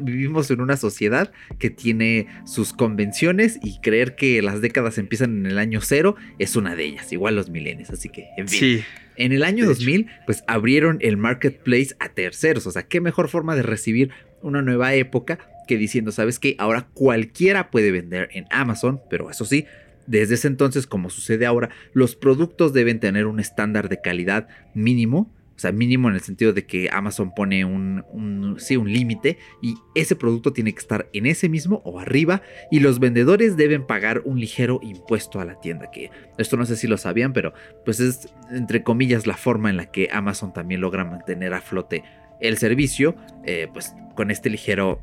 vivimos 0.00 0.50
en 0.50 0.60
una 0.60 0.76
sociedad 0.76 1.32
que 1.58 1.70
tiene 1.70 2.26
sus 2.44 2.72
convenciones 2.72 3.58
y 3.62 3.80
creer 3.80 4.16
que 4.16 4.42
las 4.42 4.60
décadas 4.60 4.98
empiezan 4.98 5.38
en 5.38 5.46
el 5.46 5.58
año 5.58 5.80
cero 5.80 6.16
es 6.38 6.56
una 6.56 6.74
de 6.74 6.84
ellas, 6.84 7.12
igual 7.12 7.36
los 7.36 7.50
milenios, 7.50 7.90
así 7.90 8.08
que, 8.08 8.28
en 8.36 8.48
fin. 8.48 8.60
Sí. 8.60 8.84
En 9.16 9.32
el 9.32 9.44
año 9.44 9.64
2000, 9.66 10.08
pues 10.26 10.44
abrieron 10.46 10.98
el 11.00 11.16
marketplace 11.16 11.96
a 11.98 12.10
terceros. 12.10 12.66
O 12.66 12.70
sea, 12.70 12.82
qué 12.82 13.00
mejor 13.00 13.28
forma 13.28 13.56
de 13.56 13.62
recibir 13.62 14.10
una 14.42 14.60
nueva 14.60 14.94
época 14.94 15.38
que 15.66 15.78
diciendo, 15.78 16.12
¿sabes 16.12 16.38
qué? 16.38 16.54
Ahora 16.58 16.88
cualquiera 16.92 17.70
puede 17.70 17.90
vender 17.90 18.28
en 18.32 18.46
Amazon, 18.50 19.00
pero 19.08 19.30
eso 19.30 19.44
sí, 19.44 19.66
desde 20.06 20.34
ese 20.34 20.48
entonces, 20.48 20.86
como 20.86 21.10
sucede 21.10 21.46
ahora, 21.46 21.70
los 21.92 22.14
productos 22.14 22.72
deben 22.72 23.00
tener 23.00 23.26
un 23.26 23.40
estándar 23.40 23.88
de 23.88 24.00
calidad 24.00 24.48
mínimo 24.74 25.34
o 25.56 25.58
sea, 25.58 25.72
mínimo 25.72 26.08
en 26.08 26.14
el 26.16 26.20
sentido 26.20 26.52
de 26.52 26.66
que 26.66 26.90
Amazon 26.92 27.32
pone 27.34 27.64
un, 27.64 28.56
sí, 28.58 28.76
un 28.76 28.92
límite 28.92 29.38
y 29.62 29.74
ese 29.94 30.14
producto 30.14 30.52
tiene 30.52 30.72
que 30.72 30.80
estar 30.80 31.08
en 31.14 31.24
ese 31.24 31.48
mismo 31.48 31.80
o 31.84 31.98
arriba 31.98 32.42
y 32.70 32.80
los 32.80 33.00
vendedores 33.00 33.56
deben 33.56 33.86
pagar 33.86 34.20
un 34.26 34.38
ligero 34.38 34.80
impuesto 34.82 35.40
a 35.40 35.46
la 35.46 35.58
tienda. 35.58 35.90
Que 35.90 36.10
esto 36.36 36.58
no 36.58 36.66
sé 36.66 36.76
si 36.76 36.86
lo 36.86 36.98
sabían, 36.98 37.32
pero 37.32 37.54
pues 37.86 38.00
es 38.00 38.28
entre 38.50 38.82
comillas 38.82 39.26
la 39.26 39.36
forma 39.36 39.70
en 39.70 39.78
la 39.78 39.90
que 39.90 40.10
Amazon 40.12 40.52
también 40.52 40.82
logra 40.82 41.06
mantener 41.06 41.54
a 41.54 41.62
flote 41.62 42.04
el 42.40 42.58
servicio, 42.58 43.16
eh, 43.44 43.68
pues 43.72 43.94
con 44.14 44.30
este 44.30 44.50
ligero 44.50 45.00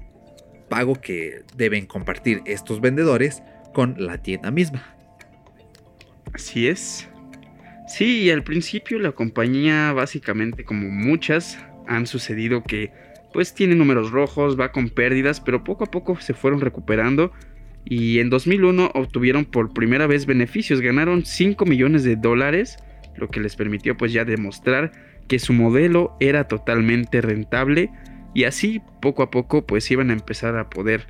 pago 0.70 0.96
que 0.96 1.42
deben 1.58 1.88
compartir 1.88 2.42
estos 2.46 2.80
vendedores 2.80 3.42
con 3.74 3.96
la 3.98 4.20
tienda 4.20 4.52
misma. 4.52 4.96
Así 6.32 6.68
es. 6.68 7.10
Sí, 7.88 8.32
al 8.32 8.44
principio 8.44 8.98
la 9.00 9.12
compañía 9.12 9.92
básicamente 9.92 10.64
como 10.64 10.90
muchas 10.90 11.60
han 11.88 12.08
sucedido 12.08 12.64
que 12.64 12.92
pues 13.34 13.54
tiene 13.54 13.76
números 13.76 14.12
rojos, 14.12 14.58
va 14.60 14.72
con 14.72 14.90
pérdidas, 14.90 15.42
pero 15.42 15.64
poco 15.64 15.84
a 15.86 15.92
poco 15.92 16.20
se 16.20 16.34
fueron 16.34 16.62
recuperando. 16.62 17.32
Y 17.84 18.20
en 18.20 18.30
2001 18.30 18.92
obtuvieron 18.94 19.44
por 19.44 19.74
primera 19.74 20.08
vez 20.08 20.26
beneficios, 20.26 20.80
ganaron 20.80 21.26
5 21.26 21.66
millones 21.66 22.04
de 22.04 22.16
dólares, 22.16 22.78
lo 23.18 23.30
que 23.30 23.42
les 23.42 23.56
permitió 23.56 23.98
pues 23.98 24.14
ya 24.14 24.24
demostrar 24.24 24.92
que 25.28 25.40
su 25.40 25.52
modelo 25.52 26.16
era 26.20 26.48
totalmente 26.48 27.22
rentable. 27.22 27.90
Y 28.34 28.46
así 28.46 28.82
poco 29.02 29.24
a 29.24 29.32
poco 29.32 29.66
pues 29.66 29.90
iban 29.92 30.12
a 30.12 30.14
empezar 30.14 30.58
a 30.58 30.70
poder 30.70 31.08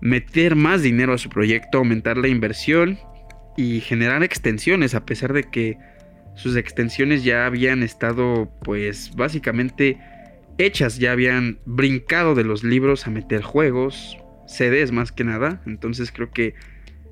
meter 0.00 0.56
más 0.56 0.82
dinero 0.82 1.14
a 1.14 1.18
su 1.18 1.30
proyecto, 1.30 1.78
aumentar 1.78 2.18
la 2.18 2.28
inversión 2.28 2.98
y 3.56 3.80
generar 3.80 4.22
extensiones 4.22 4.94
a 4.94 5.06
pesar 5.06 5.32
de 5.32 5.44
que 5.44 5.78
sus 6.34 6.56
extensiones 6.56 7.24
ya 7.24 7.46
habían 7.46 7.82
estado 7.82 8.50
pues 8.64 9.14
básicamente 9.14 9.98
hechas, 10.58 10.98
ya 10.98 11.12
habían 11.12 11.58
brincado 11.64 12.34
de 12.34 12.44
los 12.44 12.64
libros 12.64 13.06
a 13.06 13.10
meter 13.10 13.42
juegos, 13.42 14.18
CDs 14.46 14.92
más 14.92 15.12
que 15.12 15.24
nada, 15.24 15.62
entonces 15.66 16.12
creo 16.12 16.30
que 16.30 16.54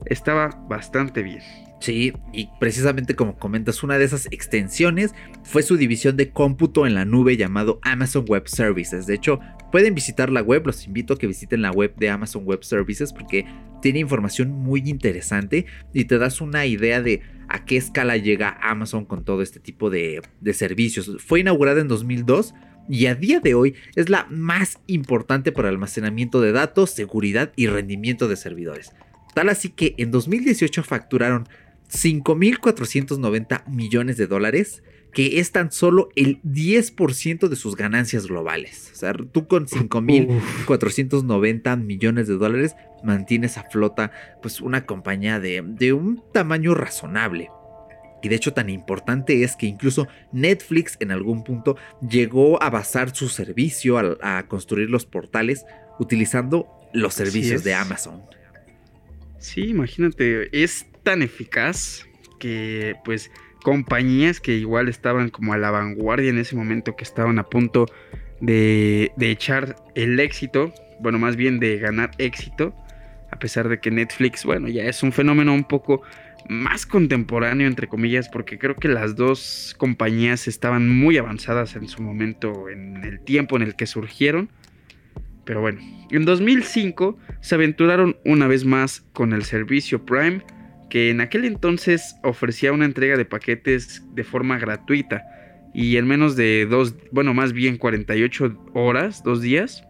estaba 0.06 0.48
bastante 0.68 1.22
bien. 1.22 1.42
Sí, 1.80 2.12
y 2.32 2.50
precisamente 2.58 3.16
como 3.16 3.38
comentas, 3.38 3.82
una 3.82 3.96
de 3.96 4.04
esas 4.04 4.26
extensiones 4.30 5.14
fue 5.44 5.62
su 5.62 5.78
división 5.78 6.16
de 6.18 6.30
cómputo 6.30 6.86
en 6.86 6.94
la 6.94 7.06
nube 7.06 7.38
llamado 7.38 7.80
Amazon 7.82 8.26
Web 8.28 8.48
Services. 8.48 9.06
De 9.06 9.14
hecho, 9.14 9.40
pueden 9.72 9.94
visitar 9.94 10.30
la 10.30 10.42
web, 10.42 10.66
los 10.66 10.86
invito 10.86 11.14
a 11.14 11.18
que 11.18 11.26
visiten 11.26 11.62
la 11.62 11.70
web 11.70 11.94
de 11.96 12.10
Amazon 12.10 12.44
Web 12.44 12.64
Services 12.64 13.14
porque 13.14 13.46
tiene 13.80 13.98
información 13.98 14.50
muy 14.50 14.82
interesante 14.86 15.64
y 15.94 16.04
te 16.04 16.18
das 16.18 16.42
una 16.42 16.66
idea 16.66 17.00
de 17.00 17.22
a 17.48 17.64
qué 17.64 17.76
escala 17.76 18.16
llega 18.16 18.58
Amazon 18.62 19.06
con 19.06 19.24
todo 19.24 19.40
este 19.42 19.58
tipo 19.58 19.90
de, 19.90 20.22
servicios. 20.52 21.10
Fue 21.18 21.40
inaugurada 21.40 21.80
en 21.80 21.88
2002 21.88 22.54
y 22.88 23.06
a 23.06 23.14
día 23.14 23.40
de 23.40 23.54
hoy 23.54 23.74
es 23.96 24.08
la 24.08 24.26
más 24.30 24.78
importante 24.86 25.50
para 25.50 25.68
almacenamiento 25.68 26.40
de 26.40 26.52
datos, 26.52 26.90
seguridad 26.90 27.52
y 27.56 27.68
rendimiento 27.68 28.28
de 28.28 28.36
servidores. 28.36 28.92
Tal 29.34 29.48
así 29.48 29.70
que 29.70 29.94
en 29.98 30.10
2018 30.10 30.82
facturaron 30.82 31.48
5.490 31.92 33.68
millones 33.68 34.16
de 34.16 34.26
dólares, 34.26 34.82
que 35.12 35.38
es 35.40 35.52
tan 35.52 35.70
solo 35.72 36.08
el 36.14 36.40
10% 36.42 37.48
de 37.48 37.56
sus 37.56 37.74
ganancias 37.76 38.26
globales. 38.26 38.90
O 38.92 38.96
sea, 38.96 39.12
tú 39.12 39.48
con 39.48 39.66
5.490 39.66 41.82
millones 41.82 42.28
de 42.28 42.34
dólares 42.34 42.76
mantienes 43.02 43.58
a 43.58 43.64
flota 43.64 44.12
pues 44.40 44.60
una 44.60 44.86
compañía 44.86 45.40
de, 45.40 45.64
de 45.64 45.92
un 45.92 46.22
tamaño 46.32 46.74
razonable. 46.74 47.50
Y 48.22 48.28
de 48.28 48.36
hecho 48.36 48.52
tan 48.52 48.68
importante 48.68 49.42
es 49.42 49.56
que 49.56 49.66
incluso 49.66 50.06
Netflix 50.32 50.96
en 51.00 51.10
algún 51.10 51.42
punto 51.42 51.76
llegó 52.06 52.62
a 52.62 52.70
basar 52.70 53.12
su 53.14 53.28
servicio 53.28 53.98
a, 53.98 54.46
construir 54.46 54.90
los 54.90 55.06
portales 55.06 55.64
utilizando 55.98 56.68
los 56.92 57.14
servicios 57.14 57.64
de 57.64 57.74
Amazon. 57.74 58.22
Sí, 59.40 59.62
imagínate, 59.68 60.62
es 60.62 60.86
tan 61.02 61.22
eficaz 61.22 62.06
que 62.38 62.94
pues 63.04 63.30
compañías 63.62 64.38
que 64.38 64.52
igual 64.52 64.88
estaban 64.88 65.30
como 65.30 65.54
a 65.54 65.58
la 65.58 65.70
vanguardia 65.70 66.30
en 66.30 66.38
ese 66.38 66.56
momento, 66.56 66.94
que 66.94 67.04
estaban 67.04 67.38
a 67.38 67.44
punto 67.44 67.86
de, 68.40 69.12
echar 69.18 69.76
el 69.94 70.20
éxito, 70.20 70.72
bueno, 71.00 71.18
más 71.18 71.36
bien 71.36 71.58
de 71.58 71.78
ganar 71.78 72.10
éxito, 72.18 72.74
a 73.30 73.38
pesar 73.38 73.68
de 73.68 73.80
que 73.80 73.90
Netflix, 73.90 74.44
bueno, 74.44 74.68
ya 74.68 74.84
es 74.84 75.02
un 75.02 75.12
fenómeno 75.12 75.54
un 75.54 75.64
poco 75.64 76.02
más 76.48 76.84
contemporáneo, 76.84 77.66
entre 77.66 77.88
comillas, 77.88 78.28
porque 78.28 78.58
creo 78.58 78.76
que 78.76 78.88
las 78.88 79.16
dos 79.16 79.74
compañías 79.78 80.48
estaban 80.48 80.88
muy 80.88 81.16
avanzadas 81.16 81.76
en 81.76 81.88
su 81.88 82.02
momento, 82.02 82.68
en 82.68 83.04
el 83.04 83.20
tiempo 83.20 83.56
en 83.56 83.62
el 83.62 83.74
que 83.74 83.86
surgieron. 83.86 84.50
Pero 85.44 85.60
bueno, 85.60 85.80
en 86.10 86.24
2005 86.24 87.18
se 87.40 87.54
aventuraron 87.54 88.16
una 88.24 88.46
vez 88.46 88.64
más 88.64 89.00
con 89.12 89.32
el 89.32 89.44
servicio 89.44 90.04
Prime, 90.04 90.42
que 90.90 91.10
en 91.10 91.20
aquel 91.20 91.44
entonces 91.44 92.16
ofrecía 92.22 92.72
una 92.72 92.84
entrega 92.84 93.16
de 93.16 93.24
paquetes 93.24 94.02
de 94.14 94.24
forma 94.24 94.58
gratuita 94.58 95.24
y 95.72 95.96
en 95.96 96.06
menos 96.06 96.36
de 96.36 96.66
dos, 96.66 96.94
bueno, 97.12 97.32
más 97.32 97.52
bien 97.52 97.78
48 97.78 98.70
horas, 98.74 99.22
dos 99.22 99.40
días. 99.40 99.84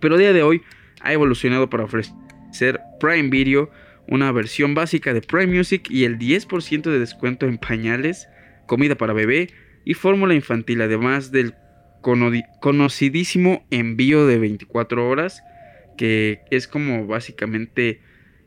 Pero 0.00 0.16
a 0.16 0.18
día 0.18 0.32
de 0.32 0.42
hoy 0.42 0.62
ha 1.00 1.12
evolucionado 1.12 1.70
para 1.70 1.84
ofrecer 1.84 2.80
Prime 3.00 3.30
Video, 3.30 3.70
una 4.08 4.32
versión 4.32 4.74
básica 4.74 5.14
de 5.14 5.20
Prime 5.20 5.46
Music 5.46 5.88
y 5.88 6.04
el 6.04 6.18
10% 6.18 6.82
de 6.82 6.98
descuento 6.98 7.46
en 7.46 7.58
pañales, 7.58 8.28
comida 8.66 8.96
para 8.96 9.12
bebé 9.12 9.50
y 9.84 9.94
fórmula 9.94 10.34
infantil, 10.34 10.82
además 10.82 11.30
del 11.30 11.54
conocidísimo 12.60 13.64
envío 13.70 14.26
de 14.26 14.38
24 14.38 15.08
horas, 15.08 15.42
que 15.96 16.42
es 16.50 16.68
como 16.68 17.06
básicamente 17.06 18.00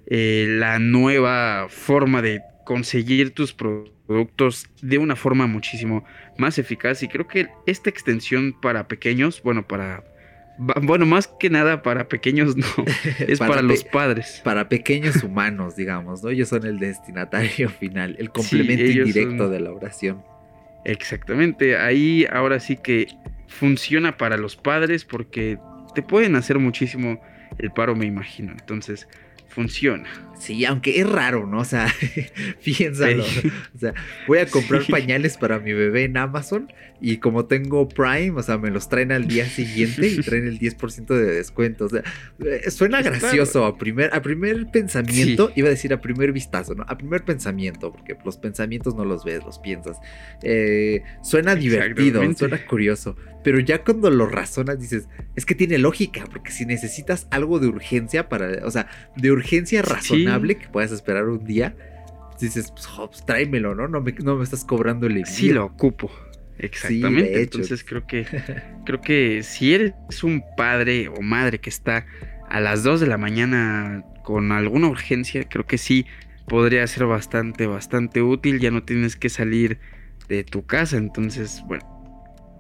eh, 0.06 0.46
la 0.48 0.80
nueva 0.80 1.68
forma 1.70 2.22
de 2.22 2.42
conseguir 2.66 3.32
tus 3.32 3.54
productos 3.54 4.70
de 4.82 4.98
una 5.00 5.16
forma 5.16 5.48
muchísimo 5.48 6.06
más 6.38 6.60
eficaz. 6.60 7.02
Y 7.04 7.08
creo 7.08 7.28
que 7.28 7.48
esta 7.66 7.90
extensión 7.90 8.56
para 8.62 8.88
pequeños, 8.88 9.42
bueno, 9.42 9.68
para... 9.68 10.04
Bueno, 10.60 11.06
más 11.06 11.28
que 11.28 11.52
nada 11.52 11.84
para 11.84 12.08
pequeños 12.08 12.58
no, 12.58 12.66
es 13.20 13.38
para, 13.38 13.62
los 13.62 13.84
padres. 13.84 14.42
Para 14.44 14.68
pequeños 14.70 15.24
humanos, 15.24 15.76
digamos, 15.76 16.24
¿no? 16.24 16.30
Ellos 16.30 16.50
son 16.50 16.66
el 16.66 16.80
destinatario 16.80 17.70
final, 17.80 18.16
el 18.18 18.32
complemento 18.32 18.86
indirecto 18.86 19.50
de 19.50 19.60
la 19.60 19.72
oración. 19.72 20.24
Exactamente, 20.84 21.78
ahí 21.78 22.26
ahora 22.32 22.60
sí 22.60 22.78
que 22.78 23.08
funciona 23.48 24.18
para 24.18 24.38
los 24.38 24.56
padres 24.56 25.06
porque 25.06 25.58
te 25.96 26.02
pueden 26.02 26.36
hacer 26.36 26.60
muchísimo 26.60 27.22
el 27.58 27.72
paro, 27.72 27.96
me 27.96 28.06
imagino. 28.06 28.52
Entonces, 28.52 29.08
funciona. 29.50 30.10
Sí, 30.40 30.66
aunque 30.66 31.00
es 31.00 31.10
raro, 31.10 31.48
¿no? 31.48 31.60
O 31.60 31.66
sea, 31.66 31.94
piénsalo. 32.64 33.24
O 33.24 33.80
sea, 33.80 33.94
voy 34.28 34.40
a 34.40 34.46
comprar 34.46 34.86
pañales 34.88 35.38
para 35.38 35.60
mi 35.60 35.74
bebé 35.74 36.04
en 36.04 36.18
Amazon 36.18 36.72
y 37.00 37.18
como 37.18 37.46
tengo 37.46 37.88
Prime, 37.88 38.32
o 38.32 38.44
sea, 38.44 38.58
me 38.58 38.72
los 38.72 38.90
traen 38.90 39.12
al 39.12 39.28
día 39.28 39.46
siguiente 39.46 40.08
y 40.08 40.18
traen 40.22 40.48
el 40.48 40.60
10% 40.60 41.06
de 41.08 41.26
descuento. 41.26 41.86
O 41.86 41.90
sea, 41.90 42.04
eh, 42.40 42.72
suena 42.72 43.02
gracioso 43.02 43.66
a 43.66 43.78
primer, 43.78 44.14
a 44.14 44.22
primer 44.22 44.68
pensamiento, 44.72 45.52
iba 45.56 45.68
a 45.68 45.72
decir 45.72 45.94
a 45.94 46.02
primer 46.02 46.32
vistazo, 46.32 46.74
¿no? 46.76 46.86
A 46.88 46.98
primer 46.98 47.24
pensamiento, 47.24 47.92
porque 47.92 48.18
los 48.26 48.38
pensamientos 48.38 48.96
no 48.96 49.06
los 49.06 49.24
ves, 49.24 49.44
los 49.44 49.60
piensas. 49.60 49.98
Eh, 50.42 51.04
suena 51.22 51.56
divertido, 51.56 52.22
suena 52.36 52.66
curioso, 52.66 53.16
pero 53.44 53.60
ya 53.60 53.84
cuando 53.84 54.10
lo 54.10 54.28
razonas 54.28 54.80
dices, 54.80 55.08
es 55.36 55.46
que 55.46 55.56
tiene 55.56 55.78
lógica, 55.78 56.26
porque 56.32 56.52
si 56.52 56.66
necesitas 56.66 57.28
algo 57.30 57.60
de 57.60 57.68
urgencia 57.68 58.28
para, 58.28 58.66
o 58.66 58.72
sea, 58.72 58.88
de 59.16 59.32
urgencia 59.32 59.82
razonable 59.82 60.27
que 60.60 60.68
puedas 60.72 60.92
esperar 60.92 61.28
un 61.28 61.44
día, 61.44 61.76
dices, 62.40 62.72
pues, 62.72 62.88
pues, 62.96 63.26
tráemelo, 63.26 63.76
¿no? 63.76 63.88
No 63.88 64.02
me, 64.02 64.12
no 64.14 64.36
me 64.36 64.44
estás 64.44 64.64
cobrando 64.64 65.08
el 65.08 65.18
envío. 65.18 65.26
Sí, 65.26 65.50
lo 65.52 65.66
ocupo. 65.66 66.12
Exactamente. 66.60 67.42
Entonces 67.42 67.84
creo 67.84 68.08
que 68.08 68.26
creo 68.86 69.02
que 69.02 69.44
si 69.44 69.74
eres 69.74 69.94
un 70.24 70.44
padre 70.56 71.08
o 71.08 71.22
madre 71.22 71.60
que 71.60 71.70
está 71.70 72.06
a 72.50 72.60
las 72.60 72.84
2 72.84 73.02
de 73.02 73.08
la 73.08 73.18
mañana 73.18 74.04
con 74.24 74.52
alguna 74.52 74.88
urgencia, 74.88 75.48
creo 75.48 75.66
que 75.66 75.78
sí 75.78 76.06
podría 76.48 76.86
ser 76.88 77.06
bastante 77.06 77.68
bastante 77.68 78.22
útil, 78.22 78.60
ya 78.60 78.72
no 78.72 78.84
tienes 78.84 79.16
que 79.16 79.30
salir 79.30 79.80
de 80.30 80.44
tu 80.44 80.66
casa, 80.66 80.98
entonces, 80.98 81.62
bueno, 81.68 81.97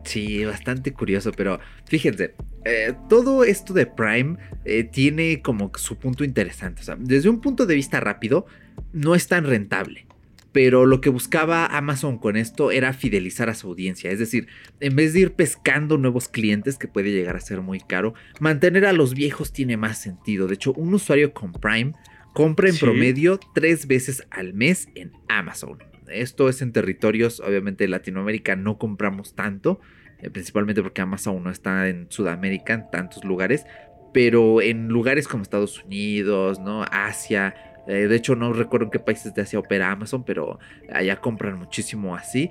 Sí, 0.07 0.45
bastante 0.45 0.93
curioso, 0.93 1.33
pero 1.33 1.59
fíjense, 1.85 2.33
eh, 2.63 2.93
todo 3.09 3.43
esto 3.43 3.73
de 3.73 3.85
Prime 3.85 4.37
eh, 4.63 4.85
tiene 4.85 5.41
como 5.41 5.69
su 5.75 5.97
punto 5.97 6.23
interesante. 6.23 6.81
O 6.81 6.85
sea, 6.85 6.95
desde 6.97 7.27
un 7.27 7.41
punto 7.41 7.65
de 7.65 7.75
vista 7.75 7.99
rápido, 7.99 8.45
no 8.93 9.15
es 9.15 9.27
tan 9.27 9.43
rentable. 9.43 10.07
Pero 10.53 10.85
lo 10.85 11.01
que 11.01 11.09
buscaba 11.09 11.65
Amazon 11.65 12.19
con 12.19 12.37
esto 12.37 12.71
era 12.71 12.93
fidelizar 12.93 13.49
a 13.49 13.53
su 13.53 13.67
audiencia. 13.67 14.09
Es 14.09 14.17
decir, 14.17 14.47
en 14.79 14.95
vez 14.95 15.11
de 15.11 15.19
ir 15.19 15.33
pescando 15.33 15.97
nuevos 15.97 16.29
clientes, 16.29 16.77
que 16.77 16.87
puede 16.87 17.11
llegar 17.11 17.35
a 17.35 17.41
ser 17.41 17.59
muy 17.59 17.81
caro, 17.81 18.13
mantener 18.39 18.85
a 18.85 18.93
los 18.93 19.13
viejos 19.13 19.51
tiene 19.51 19.75
más 19.75 19.97
sentido. 20.01 20.47
De 20.47 20.55
hecho, 20.55 20.71
un 20.73 20.93
usuario 20.93 21.33
con 21.33 21.51
Prime 21.51 21.91
compra 22.33 22.69
en 22.69 22.77
promedio 22.77 23.41
tres 23.53 23.87
veces 23.87 24.25
al 24.31 24.53
mes 24.53 24.87
en 24.95 25.11
Amazon. 25.27 25.79
Esto 26.07 26.49
es 26.49 26.61
en 26.61 26.71
territorios, 26.71 27.39
obviamente 27.39 27.87
Latinoamérica 27.87 28.55
no 28.55 28.77
compramos 28.77 29.35
tanto, 29.35 29.79
eh, 30.21 30.29
principalmente 30.29 30.81
porque 30.81 31.01
Amazon 31.01 31.43
no 31.43 31.49
está 31.49 31.87
en 31.87 32.07
Sudamérica, 32.09 32.73
en 32.73 32.89
tantos 32.89 33.23
lugares, 33.23 33.65
pero 34.13 34.61
en 34.61 34.87
lugares 34.87 35.27
como 35.27 35.43
Estados 35.43 35.83
Unidos, 35.83 36.59
¿no? 36.59 36.83
Asia, 36.91 37.55
eh, 37.87 38.07
de 38.07 38.15
hecho 38.15 38.35
no 38.35 38.53
recuerdo 38.53 38.85
en 38.85 38.91
qué 38.91 38.99
países 38.99 39.33
de 39.33 39.41
Asia 39.41 39.59
opera 39.59 39.91
Amazon, 39.91 40.23
pero 40.23 40.59
allá 40.91 41.17
compran 41.17 41.57
muchísimo 41.57 42.15
así. 42.15 42.49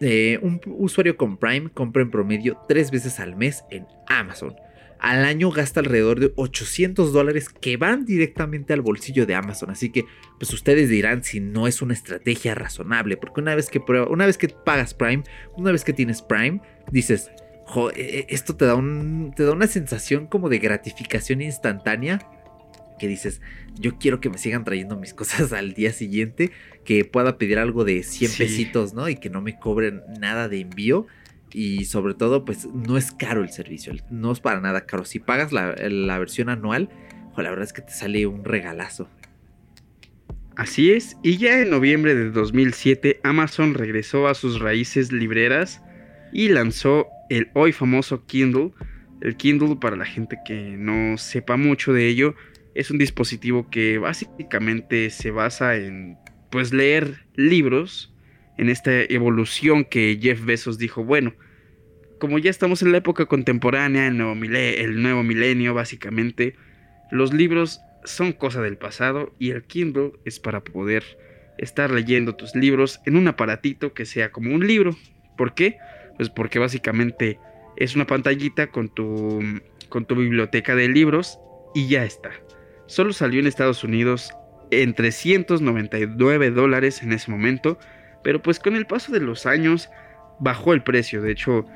Eh, 0.00 0.38
un 0.42 0.60
usuario 0.66 1.16
con 1.16 1.36
Prime 1.36 1.70
compra 1.70 2.02
en 2.02 2.10
promedio 2.10 2.60
tres 2.68 2.90
veces 2.90 3.18
al 3.18 3.34
mes 3.34 3.64
en 3.70 3.86
Amazon 4.06 4.54
al 5.00 5.24
año 5.24 5.50
gasta 5.50 5.80
alrededor 5.80 6.20
de 6.20 6.32
800 6.36 7.12
dólares 7.12 7.48
que 7.48 7.76
van 7.76 8.04
directamente 8.04 8.72
al 8.72 8.80
bolsillo 8.80 9.26
de 9.26 9.34
Amazon. 9.34 9.70
Así 9.70 9.90
que, 9.90 10.04
pues 10.38 10.52
ustedes 10.52 10.88
dirán 10.88 11.22
si 11.24 11.40
no 11.40 11.66
es 11.66 11.82
una 11.82 11.94
estrategia 11.94 12.54
razonable, 12.54 13.16
porque 13.16 13.40
una 13.40 13.54
vez 13.54 13.70
que, 13.70 13.80
una 14.08 14.26
vez 14.26 14.38
que 14.38 14.48
pagas 14.48 14.94
Prime, 14.94 15.22
una 15.56 15.72
vez 15.72 15.84
que 15.84 15.92
tienes 15.92 16.22
Prime, 16.22 16.60
dices, 16.90 17.30
e, 17.94 18.00
e, 18.00 18.26
esto 18.28 18.56
te 18.56 18.64
da, 18.64 18.74
un, 18.74 19.32
te 19.36 19.44
da 19.44 19.52
una 19.52 19.66
sensación 19.66 20.26
como 20.26 20.48
de 20.48 20.58
gratificación 20.58 21.42
instantánea. 21.42 22.18
Que 22.98 23.06
dices, 23.06 23.40
yo 23.78 23.96
quiero 23.98 24.20
que 24.20 24.28
me 24.28 24.38
sigan 24.38 24.64
trayendo 24.64 24.96
mis 24.96 25.14
cosas 25.14 25.52
al 25.52 25.74
día 25.74 25.92
siguiente, 25.92 26.50
que 26.84 27.04
pueda 27.04 27.38
pedir 27.38 27.58
algo 27.58 27.84
de 27.84 28.02
100 28.02 28.32
pesitos, 28.36 28.94
¿no? 28.94 29.08
Y 29.08 29.16
que 29.16 29.30
no 29.30 29.40
me 29.40 29.58
cobren 29.58 30.02
nada 30.18 30.48
de 30.48 30.60
envío 30.60 31.06
y 31.52 31.84
sobre 31.84 32.14
todo 32.14 32.44
pues 32.44 32.66
no 32.66 32.96
es 32.96 33.12
caro 33.12 33.42
el 33.42 33.50
servicio, 33.50 33.92
no 34.10 34.32
es 34.32 34.40
para 34.40 34.60
nada 34.60 34.86
caro. 34.86 35.04
Si 35.04 35.18
pagas 35.18 35.52
la, 35.52 36.18
versión 36.18 36.48
anual, 36.48 36.88
la 37.36 37.50
verdad 37.50 37.64
es 37.64 37.72
que 37.72 37.82
te 37.82 37.92
sale 37.92 38.26
un 38.26 38.44
regalazo. 38.44 39.08
Así 40.56 40.90
es, 40.90 41.16
y 41.22 41.36
ya 41.36 41.60
en 41.60 41.70
noviembre 41.70 42.16
de 42.16 42.30
2007 42.30 43.20
Amazon 43.22 43.74
regresó 43.74 44.26
a 44.26 44.34
sus 44.34 44.58
raíces 44.58 45.12
libreras 45.12 45.80
y 46.32 46.48
lanzó 46.48 47.06
el 47.30 47.48
hoy 47.54 47.72
famoso 47.72 48.26
Kindle. 48.26 48.72
El 49.20 49.36
Kindle, 49.36 49.76
para 49.76 49.96
la 49.96 50.04
gente 50.04 50.38
que 50.44 50.76
no 50.76 51.16
sepa 51.16 51.56
mucho 51.56 51.92
de 51.92 52.08
ello, 52.08 52.34
es 52.74 52.90
un 52.90 52.98
dispositivo 52.98 53.70
que 53.70 53.98
básicamente 53.98 55.10
se 55.10 55.30
basa 55.30 55.76
en 55.76 56.16
pues 56.50 56.72
leer 56.72 57.26
libros 57.34 58.12
en 58.58 58.68
esta 58.68 58.92
evolución 59.02 59.84
que 59.84 60.18
Jeff 60.20 60.44
Bezos 60.44 60.78
dijo, 60.78 61.04
bueno, 61.04 61.34
como 62.18 62.38
ya 62.38 62.50
estamos 62.50 62.82
en 62.82 62.92
la 62.92 62.98
época 62.98 63.26
contemporánea, 63.26 64.08
el 64.08 64.18
nuevo, 64.18 64.34
el 64.34 65.00
nuevo 65.00 65.22
milenio 65.22 65.74
básicamente, 65.74 66.56
los 67.10 67.32
libros 67.32 67.80
son 68.04 68.32
cosa 68.32 68.60
del 68.60 68.76
pasado 68.76 69.32
y 69.38 69.50
el 69.50 69.62
Kindle 69.62 70.12
es 70.24 70.40
para 70.40 70.62
poder 70.62 71.04
estar 71.56 71.90
leyendo 71.90 72.34
tus 72.34 72.54
libros 72.54 73.00
en 73.06 73.16
un 73.16 73.28
aparatito 73.28 73.94
que 73.94 74.04
sea 74.04 74.32
como 74.32 74.54
un 74.54 74.66
libro. 74.66 74.96
¿Por 75.36 75.54
qué? 75.54 75.78
Pues 76.16 76.28
porque 76.28 76.58
básicamente 76.58 77.38
es 77.76 77.94
una 77.94 78.06
pantallita 78.06 78.68
con 78.68 78.88
tu, 78.88 79.40
con 79.88 80.04
tu 80.04 80.16
biblioteca 80.16 80.74
de 80.74 80.88
libros 80.88 81.38
y 81.74 81.88
ya 81.88 82.04
está. 82.04 82.30
Solo 82.86 83.12
salió 83.12 83.38
en 83.38 83.46
Estados 83.46 83.84
Unidos 83.84 84.32
en 84.70 84.94
399 84.94 86.50
dólares 86.50 87.02
en 87.02 87.12
ese 87.12 87.30
momento 87.30 87.78
pero 88.22 88.42
pues 88.42 88.58
con 88.58 88.76
el 88.76 88.86
paso 88.86 89.12
de 89.12 89.20
los 89.20 89.46
años 89.46 89.88
bajó 90.40 90.72
el 90.72 90.82
precio. 90.82 91.22
De 91.22 91.32
hecho, 91.32 91.66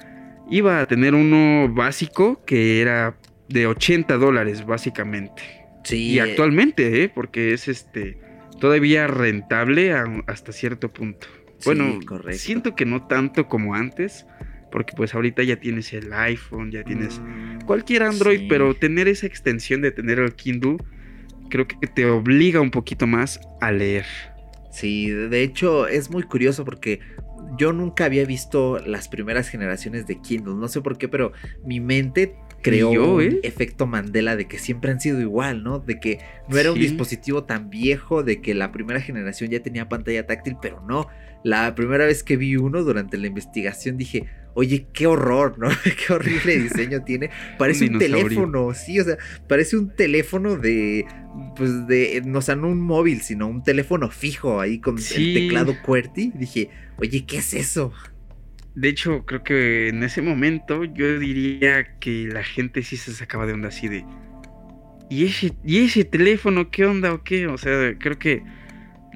iba 0.50 0.80
a 0.80 0.86
tener 0.86 1.14
uno 1.14 1.72
básico 1.72 2.44
que 2.44 2.80
era 2.80 3.16
de 3.48 3.66
80 3.66 4.16
dólares 4.16 4.64
básicamente. 4.66 5.42
Sí. 5.84 6.12
Y 6.12 6.18
actualmente, 6.20 7.02
¿eh? 7.02 7.08
porque 7.08 7.52
es 7.52 7.68
este 7.68 8.18
todavía 8.60 9.08
rentable 9.08 9.92
hasta 10.26 10.52
cierto 10.52 10.92
punto. 10.92 11.26
Bueno, 11.64 12.00
siento 12.32 12.74
que 12.74 12.84
no 12.84 13.06
tanto 13.06 13.48
como 13.48 13.74
antes, 13.74 14.26
porque 14.70 14.94
pues 14.96 15.14
ahorita 15.14 15.42
ya 15.42 15.56
tienes 15.56 15.92
el 15.92 16.12
iPhone, 16.12 16.70
ya 16.70 16.82
tienes 16.82 17.20
mm, 17.20 17.60
cualquier 17.66 18.04
Android, 18.04 18.48
pero 18.48 18.74
tener 18.74 19.08
esa 19.08 19.26
extensión 19.26 19.80
de 19.80 19.92
tener 19.92 20.18
el 20.18 20.34
Kindle 20.34 20.78
creo 21.50 21.68
que 21.68 21.86
te 21.86 22.06
obliga 22.06 22.60
un 22.60 22.70
poquito 22.70 23.06
más 23.06 23.40
a 23.60 23.70
leer. 23.70 24.06
Sí, 24.72 25.10
de 25.10 25.42
hecho 25.42 25.86
es 25.86 26.10
muy 26.10 26.22
curioso 26.22 26.64
porque 26.64 27.00
yo 27.58 27.72
nunca 27.72 28.06
había 28.06 28.24
visto 28.24 28.78
las 28.78 29.08
primeras 29.08 29.48
generaciones 29.48 30.06
de 30.06 30.20
Kindle, 30.20 30.54
no 30.54 30.66
sé 30.68 30.80
por 30.80 30.96
qué, 30.96 31.08
pero 31.08 31.32
mi 31.64 31.78
mente 31.78 32.34
creó 32.62 32.90
un 33.16 33.22
¿eh? 33.22 33.40
efecto 33.42 33.86
Mandela 33.86 34.34
de 34.36 34.46
que 34.46 34.58
siempre 34.58 34.90
han 34.90 35.00
sido 35.00 35.20
igual, 35.20 35.62
¿no? 35.62 35.78
De 35.78 36.00
que 36.00 36.20
no 36.48 36.56
era 36.56 36.72
un 36.72 36.78
dispositivo 36.78 37.44
tan 37.44 37.68
viejo, 37.68 38.22
de 38.22 38.40
que 38.40 38.54
la 38.54 38.72
primera 38.72 39.00
generación 39.00 39.50
ya 39.50 39.60
tenía 39.60 39.88
pantalla 39.88 40.26
táctil, 40.26 40.56
pero 40.60 40.80
no. 40.88 41.08
La 41.44 41.74
primera 41.74 42.04
vez 42.06 42.22
que 42.22 42.36
vi 42.36 42.56
uno 42.56 42.82
durante 42.82 43.18
la 43.18 43.26
investigación 43.26 43.96
dije, 43.96 44.26
Oye, 44.54 44.86
qué 44.92 45.06
horror, 45.06 45.58
¿no? 45.58 45.68
qué 46.06 46.12
horrible 46.12 46.58
diseño 46.58 47.02
tiene. 47.04 47.30
Parece 47.58 47.86
un, 47.86 47.98
teléfono, 47.98 48.74
sí, 48.74 49.00
o 49.00 49.04
sea, 49.04 49.16
parece 49.48 49.76
un 49.76 49.94
teléfono 49.94 50.56
de, 50.56 51.06
pues 51.56 51.86
de, 51.86 52.22
no, 52.24 52.40
o 52.40 52.42
sea, 52.42 52.54
no 52.54 52.68
un 52.68 52.80
móvil, 52.80 53.22
sino 53.22 53.46
un 53.46 53.62
teléfono 53.62 54.10
fijo 54.10 54.60
ahí 54.60 54.78
con 54.78 54.98
el 54.98 55.34
teclado 55.34 55.74
QWERTY. 55.82 56.32
Dije, 56.34 56.68
oye, 56.98 57.24
¿qué 57.24 57.38
es 57.38 57.54
eso? 57.54 57.92
De 58.74 58.88
hecho, 58.88 59.24
creo 59.24 59.42
que 59.42 59.88
en 59.88 60.02
ese 60.02 60.20
momento 60.20 60.84
yo 60.84 61.18
diría 61.18 61.98
que 61.98 62.28
la 62.30 62.42
gente 62.42 62.82
sí 62.82 62.96
se 62.96 63.12
sacaba 63.12 63.46
de 63.46 63.54
onda 63.54 63.68
así 63.68 63.88
de... 63.88 64.04
¿Y 65.08 65.26
ese, 65.26 65.52
¿Y 65.64 65.78
ese 65.78 66.04
teléfono 66.04 66.70
qué 66.70 66.86
onda 66.86 67.12
o 67.12 67.22
qué? 67.22 67.46
O 67.46 67.58
sea, 67.58 67.96
creo 67.98 68.18
que, 68.18 68.42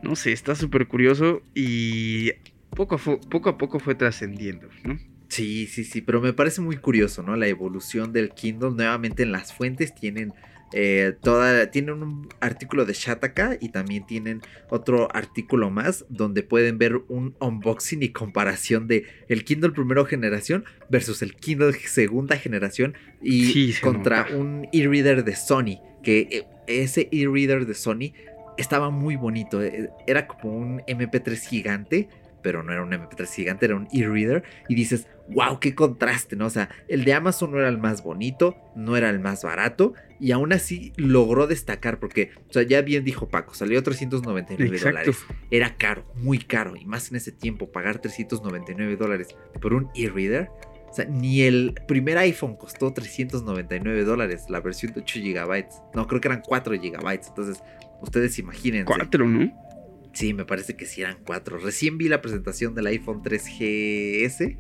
no 0.03 0.17
sé, 0.17 0.33
está 0.33 0.55
súper 0.55 0.87
curioso 0.87 1.43
y 1.55 2.33
poco 2.71 2.99
poco 2.99 3.49
a 3.49 3.59
poco 3.59 3.79
fue 3.79 3.95
trascendiendo, 3.95 4.69
¿no? 4.85 4.99
Sí, 5.29 5.67
sí, 5.67 5.85
sí, 5.85 6.03
pero 6.03 6.21
me 6.21 6.33
parece 6.33 6.61
muy 6.61 6.77
curioso, 6.77 7.23
¿no? 7.23 7.37
La 7.37 7.49
evolución 7.49 8.13
del 8.13 8.31
Kindle. 8.31 8.71
Nuevamente 8.71 9.25
en 9.25 9.33
las 9.33 9.53
fuentes 9.53 9.95
tienen 9.95 10.33
eh, 10.73 11.15
toda, 11.21 11.71
tienen 11.71 12.03
un 12.03 12.29
artículo 12.41 12.85
de 12.85 12.93
Shataka 12.93 13.57
y 13.61 13.71
también 13.71 14.07
tienen 14.07 14.43
otro 14.69 15.09
artículo 15.15 15.71
más 15.71 16.05
donde 16.09 16.43
pueden 16.43 16.79
ver 16.79 16.97
un 17.09 17.37
unboxing 17.41 18.03
y 18.03 18.11
comparación 18.11 18.89
de 18.89 19.05
el 19.29 19.45
Kindle 19.45 19.71
primera 19.71 20.05
generación 20.05 20.65
versus 20.89 21.23
el 21.23 21.35
Kindle 21.35 21.73
segunda 21.73 22.37
generación 22.37 22.95
y 23.23 23.73
contra 23.75 24.27
un 24.33 24.69
e-reader 24.73 25.25
de 25.25 25.37
Sony, 25.37 25.81
que 26.03 26.29
eh, 26.31 26.47
ese 26.67 27.09
e-reader 27.13 27.67
de 27.67 27.75
Sony 27.75 28.13
estaba 28.57 28.91
muy 28.91 29.17
bonito, 29.17 29.63
eh, 29.63 29.91
era 30.07 30.27
como 30.27 30.57
un 30.57 30.81
MP3 30.81 31.37
gigante 31.39 32.09
pero 32.47 32.63
no 32.63 32.73
era 32.73 32.85
un 32.85 32.93
MP3 32.93 33.27
gigante, 33.27 33.67
era 33.67 33.75
un 33.75 33.89
e-reader. 33.93 34.45
Y 34.69 34.77
dices, 34.77 35.09
wow, 35.31 35.59
qué 35.59 35.75
contraste, 35.75 36.37
¿no? 36.37 36.47
O 36.47 36.51
sea, 36.51 36.69
el 36.87 37.05
de 37.05 37.13
Amazon 37.13 37.51
no 37.51 37.59
era 37.59 37.69
el 37.69 37.77
más 37.77 38.05
bonito, 38.05 38.57
no 38.77 38.97
era 38.97 39.11
el 39.11 39.19
más 39.19 39.43
barato, 39.43 39.95
y 40.21 40.31
aún 40.31 40.53
así 40.53 40.93
logró 40.97 41.49
destacar, 41.49 41.99
porque, 41.99 42.31
o 42.49 42.53
sea, 42.53 42.63
ya 42.63 42.83
bien 42.83 43.03
dijo 43.03 43.29
Paco, 43.29 43.53
salió 43.55 43.83
399 43.83 44.79
dólares. 44.79 45.17
Era 45.51 45.75
caro, 45.75 46.05
muy 46.15 46.39
caro, 46.39 46.77
y 46.77 46.85
más 46.85 47.11
en 47.11 47.17
ese 47.17 47.33
tiempo, 47.33 47.73
pagar 47.73 47.99
399 47.99 48.95
dólares 48.95 49.35
por 49.61 49.75
un 49.75 49.91
e-reader. 49.97 50.49
O 50.89 50.95
sea, 50.95 51.05
ni 51.07 51.43
el 51.43 51.75
primer 51.89 52.17
iPhone 52.17 52.55
costó 52.55 52.93
399 52.93 54.05
dólares, 54.05 54.45
la 54.49 54.61
versión 54.61 54.93
de 54.93 55.01
8 55.01 55.19
GB. 55.21 55.67
No, 55.95 56.07
creo 56.07 56.21
que 56.21 56.29
eran 56.29 56.43
4 56.47 56.77
GB. 56.77 57.21
Entonces, 57.27 57.61
ustedes 58.01 58.39
imaginen. 58.39 58.85
4, 58.85 59.27
¿no? 59.27 59.67
Sí, 60.13 60.33
me 60.33 60.45
parece 60.45 60.77
que 60.77 60.87
sí 60.87 61.03
eran 61.03 61.19
4. 61.25 61.59
Recién 61.59 61.99
vi 61.99 62.09
la 62.09 62.23
presentación 62.23 62.75
del 62.75 62.87
iPhone 62.87 63.23
3GS 63.23 64.57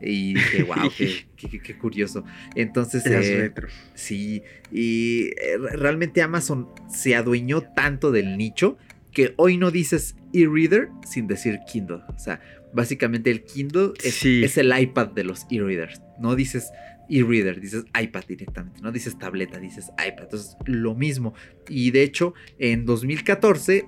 y 0.00 0.34
dije, 0.34 0.62
wow, 0.64 0.90
qué, 0.96 1.78
curioso. 1.78 2.24
Entonces, 2.54 3.04
eh, 3.06 3.52
sí, 3.94 4.42
y 4.70 5.30
eh, 5.40 5.58
realmente 5.72 6.22
Amazon 6.22 6.68
se 6.88 7.14
adueñó 7.14 7.62
tanto 7.62 8.10
del 8.10 8.36
nicho 8.36 8.78
que 9.12 9.34
hoy 9.36 9.58
no 9.58 9.70
dices 9.70 10.16
e-reader 10.32 10.88
sin 11.06 11.26
decir 11.26 11.60
Kindle. 11.70 12.00
O 12.14 12.18
sea, 12.18 12.40
básicamente 12.72 13.30
el 13.30 13.44
Kindle 13.44 13.92
es, 14.02 14.24
es 14.24 14.56
el 14.56 14.76
iPad 14.76 15.08
de 15.08 15.24
los 15.24 15.46
e-readers. 15.50 16.00
No 16.18 16.34
dices 16.34 16.70
e-reader, 17.12 17.60
dices 17.60 17.84
iPad 18.00 18.24
directamente, 18.26 18.80
no 18.80 18.90
dices 18.90 19.18
tableta, 19.18 19.58
dices 19.58 19.90
iPad. 19.92 20.24
Entonces, 20.24 20.56
lo 20.64 20.94
mismo. 20.94 21.34
Y 21.68 21.90
de 21.90 22.02
hecho, 22.02 22.34
en 22.58 22.86
2014 22.86 23.86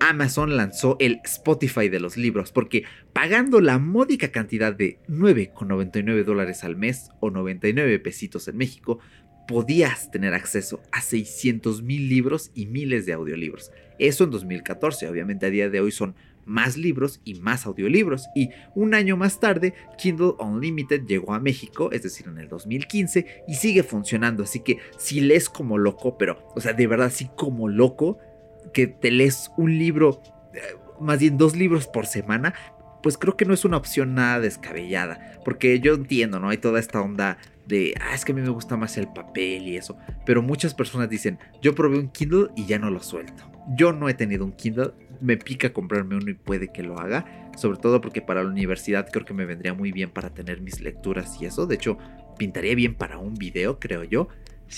Amazon 0.00 0.56
lanzó 0.56 0.96
el 1.00 1.20
Spotify 1.24 1.88
de 1.88 2.00
los 2.00 2.16
libros, 2.16 2.52
porque 2.52 2.84
pagando 3.12 3.60
la 3.60 3.78
módica 3.78 4.28
cantidad 4.28 4.74
de 4.74 4.98
9,99 5.08 6.24
dólares 6.24 6.64
al 6.64 6.76
mes 6.76 7.10
o 7.20 7.30
99 7.30 7.98
pesitos 8.00 8.48
en 8.48 8.56
México, 8.56 8.98
podías 9.46 10.10
tener 10.10 10.34
acceso 10.34 10.82
a 10.90 11.00
600 11.00 11.82
mil 11.82 12.08
libros 12.08 12.50
y 12.54 12.66
miles 12.66 13.06
de 13.06 13.12
audiolibros. 13.12 13.70
Eso 13.98 14.24
en 14.24 14.30
2014, 14.30 15.08
obviamente 15.08 15.46
a 15.46 15.50
día 15.50 15.70
de 15.70 15.80
hoy 15.80 15.90
son 15.90 16.14
más 16.46 16.76
libros 16.76 17.20
y 17.24 17.34
más 17.34 17.66
audiolibros. 17.66 18.28
Y 18.34 18.50
un 18.74 18.94
año 18.94 19.16
más 19.16 19.40
tarde, 19.40 19.74
Kindle 19.98 20.34
Unlimited 20.38 21.06
llegó 21.06 21.34
a 21.34 21.40
México, 21.40 21.90
es 21.92 22.02
decir, 22.02 22.26
en 22.28 22.38
el 22.38 22.48
2015, 22.48 23.44
y 23.48 23.54
sigue 23.54 23.82
funcionando. 23.82 24.42
Así 24.42 24.60
que 24.60 24.78
si 24.98 25.20
lees 25.20 25.48
como 25.48 25.78
loco, 25.78 26.18
pero, 26.18 26.46
o 26.54 26.60
sea, 26.60 26.72
de 26.72 26.86
verdad, 26.86 27.10
sí 27.12 27.28
como 27.36 27.68
loco, 27.68 28.18
que 28.72 28.86
te 28.86 29.10
lees 29.10 29.50
un 29.56 29.78
libro, 29.78 30.22
eh, 30.54 30.60
más 31.00 31.18
bien 31.18 31.38
dos 31.38 31.56
libros 31.56 31.86
por 31.86 32.06
semana, 32.06 32.54
pues 33.02 33.18
creo 33.18 33.36
que 33.36 33.44
no 33.44 33.52
es 33.52 33.66
una 33.66 33.76
opción 33.76 34.14
nada 34.14 34.40
descabellada. 34.40 35.38
Porque 35.44 35.78
yo 35.78 35.92
entiendo, 35.92 36.40
¿no? 36.40 36.48
Hay 36.48 36.56
toda 36.56 36.80
esta 36.80 37.02
onda 37.02 37.36
de, 37.66 37.94
ah, 38.00 38.14
es 38.14 38.24
que 38.24 38.32
a 38.32 38.34
mí 38.34 38.40
me 38.40 38.48
gusta 38.48 38.78
más 38.78 38.96
el 38.96 39.08
papel 39.08 39.68
y 39.68 39.76
eso. 39.76 39.98
Pero 40.24 40.40
muchas 40.40 40.72
personas 40.72 41.08
dicen, 41.10 41.38
yo 41.60 41.74
probé 41.74 41.98
un 41.98 42.08
Kindle 42.08 42.48
y 42.56 42.64
ya 42.64 42.78
no 42.78 42.90
lo 42.90 43.00
suelto. 43.00 43.44
Yo 43.76 43.92
no 43.92 44.08
he 44.08 44.14
tenido 44.14 44.44
un 44.44 44.52
Kindle, 44.52 44.92
me 45.24 45.36
pica 45.36 45.72
comprarme 45.72 46.16
uno 46.16 46.30
y 46.30 46.34
puede 46.34 46.68
que 46.68 46.82
lo 46.82 46.98
haga. 46.98 47.50
Sobre 47.56 47.78
todo 47.78 48.00
porque 48.00 48.20
para 48.20 48.42
la 48.42 48.50
universidad 48.50 49.08
creo 49.10 49.24
que 49.24 49.34
me 49.34 49.46
vendría 49.46 49.74
muy 49.74 49.90
bien 49.90 50.10
para 50.10 50.30
tener 50.30 50.60
mis 50.60 50.80
lecturas 50.80 51.40
y 51.40 51.46
eso. 51.46 51.66
De 51.66 51.76
hecho, 51.76 51.98
pintaría 52.38 52.74
bien 52.74 52.94
para 52.94 53.18
un 53.18 53.34
video, 53.34 53.78
creo 53.78 54.04
yo. 54.04 54.28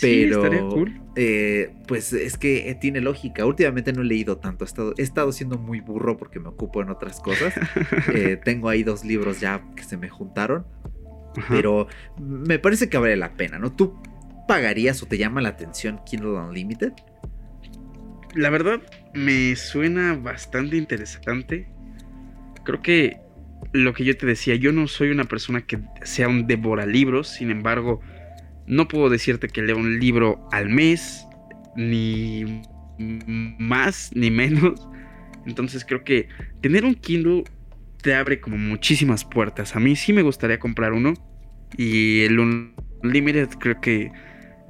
Pero, 0.00 0.84
eh, 1.14 1.74
pues 1.86 2.12
es 2.12 2.36
que 2.36 2.70
eh, 2.70 2.74
tiene 2.74 3.00
lógica. 3.00 3.46
Últimamente 3.46 3.92
no 3.92 4.02
he 4.02 4.04
leído 4.04 4.38
tanto. 4.38 4.64
He 4.64 4.66
estado, 4.66 4.94
he 4.96 5.02
estado 5.02 5.32
siendo 5.32 5.58
muy 5.58 5.80
burro 5.80 6.16
porque 6.16 6.38
me 6.38 6.48
ocupo 6.48 6.82
en 6.82 6.90
otras 6.90 7.20
cosas. 7.20 7.54
Eh, 8.14 8.38
tengo 8.42 8.68
ahí 8.68 8.82
dos 8.82 9.04
libros 9.04 9.40
ya 9.40 9.62
que 9.74 9.82
se 9.82 9.96
me 9.96 10.08
juntaron. 10.08 10.66
Pero 11.48 11.86
me 12.18 12.58
parece 12.58 12.88
que 12.88 12.96
vale 12.96 13.16
la 13.16 13.34
pena, 13.34 13.58
¿no? 13.58 13.72
¿Tú 13.72 13.94
pagarías 14.48 15.02
o 15.02 15.06
te 15.06 15.18
llama 15.18 15.40
la 15.40 15.50
atención 15.50 16.00
Kindle 16.06 16.30
Unlimited? 16.30 16.92
La 18.34 18.50
verdad, 18.50 18.82
me 19.16 19.56
suena 19.56 20.14
bastante 20.14 20.76
interesante. 20.76 21.68
Creo 22.64 22.82
que 22.82 23.16
lo 23.72 23.94
que 23.94 24.04
yo 24.04 24.16
te 24.16 24.26
decía, 24.26 24.54
yo 24.54 24.72
no 24.72 24.86
soy 24.86 25.10
una 25.10 25.24
persona 25.24 25.62
que 25.62 25.80
sea 26.02 26.28
un 26.28 26.46
devora 26.46 26.86
libros, 26.86 27.28
sin 27.28 27.50
embargo 27.50 28.00
no 28.66 28.88
puedo 28.88 29.08
decirte 29.08 29.48
que 29.48 29.62
leo 29.62 29.76
un 29.76 29.98
libro 29.98 30.48
al 30.52 30.68
mes, 30.68 31.26
ni 31.76 32.62
más 32.98 34.10
ni 34.14 34.30
menos. 34.30 34.88
Entonces 35.46 35.84
creo 35.84 36.02
que 36.02 36.28
tener 36.60 36.84
un 36.84 36.94
Kindle 36.94 37.44
te 38.02 38.14
abre 38.14 38.40
como 38.40 38.58
muchísimas 38.58 39.24
puertas. 39.24 39.76
A 39.76 39.80
mí 39.80 39.96
sí 39.96 40.12
me 40.12 40.22
gustaría 40.22 40.58
comprar 40.58 40.92
uno. 40.92 41.14
Y 41.76 42.22
el 42.22 42.38
Unlimited 43.02 43.48
creo 43.60 43.80
que 43.80 44.10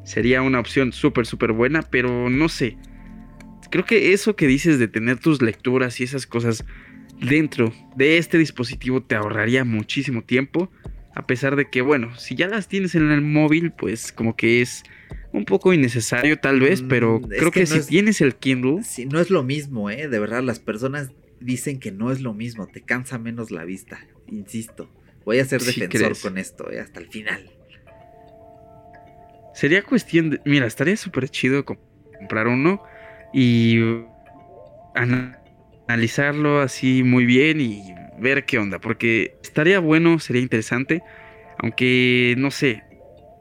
sería 0.04 0.42
una 0.42 0.60
opción 0.60 0.92
súper, 0.92 1.26
súper 1.26 1.52
buena. 1.52 1.82
Pero 1.82 2.28
no 2.28 2.48
sé. 2.48 2.76
Creo 3.70 3.84
que 3.84 4.12
eso 4.12 4.36
que 4.36 4.46
dices 4.46 4.78
de 4.78 4.88
tener 4.88 5.18
tus 5.18 5.42
lecturas 5.42 6.00
y 6.00 6.04
esas 6.04 6.26
cosas 6.26 6.64
dentro 7.20 7.72
de 7.96 8.18
este 8.18 8.38
dispositivo 8.38 9.02
te 9.02 9.14
ahorraría 9.14 9.64
muchísimo 9.64 10.22
tiempo. 10.22 10.70
A 11.14 11.26
pesar 11.26 11.56
de 11.56 11.70
que, 11.70 11.80
bueno, 11.80 12.14
si 12.18 12.34
ya 12.34 12.46
las 12.46 12.68
tienes 12.68 12.94
en 12.94 13.10
el 13.10 13.22
móvil, 13.22 13.72
pues 13.72 14.12
como 14.12 14.36
que 14.36 14.60
es 14.60 14.82
un 15.32 15.44
poco 15.46 15.72
innecesario 15.72 16.38
tal 16.38 16.60
vez, 16.60 16.82
mm, 16.82 16.88
pero 16.88 17.20
creo 17.22 17.50
que, 17.50 17.66
si 17.66 17.80
tienes 17.86 18.20
el 18.20 18.36
Kindle... 18.36 18.82
Sí, 18.84 19.06
no 19.06 19.18
es 19.20 19.30
lo 19.30 19.42
mismo, 19.42 19.90
¿eh? 19.90 20.08
De 20.08 20.18
verdad, 20.18 20.42
las 20.42 20.58
personas 20.58 21.10
dicen 21.40 21.80
que 21.80 21.90
no 21.90 22.12
es 22.12 22.20
lo 22.20 22.34
mismo, 22.34 22.66
te 22.66 22.82
cansa 22.82 23.18
menos 23.18 23.50
la 23.50 23.64
vista, 23.64 24.06
insisto. 24.26 24.90
Voy 25.24 25.38
a 25.38 25.44
ser 25.44 25.62
defensor 25.62 26.18
con 26.20 26.38
esto, 26.38 26.70
¿eh? 26.70 26.80
Hasta 26.80 27.00
el 27.00 27.08
final. 27.08 27.50
Sería 29.54 29.82
cuestión 29.82 30.30
de... 30.30 30.40
Mira, 30.44 30.66
estaría 30.66 30.96
súper 30.98 31.30
chido 31.30 31.64
comprar 31.64 32.46
uno 32.46 32.82
y 33.38 33.78
analizarlo 35.86 36.62
así 36.62 37.02
muy 37.02 37.26
bien 37.26 37.60
y 37.60 37.94
ver 38.18 38.46
qué 38.46 38.58
onda, 38.58 38.78
porque 38.78 39.36
estaría 39.42 39.78
bueno, 39.78 40.18
sería 40.18 40.40
interesante, 40.40 41.02
aunque 41.58 42.34
no 42.38 42.50
sé, 42.50 42.82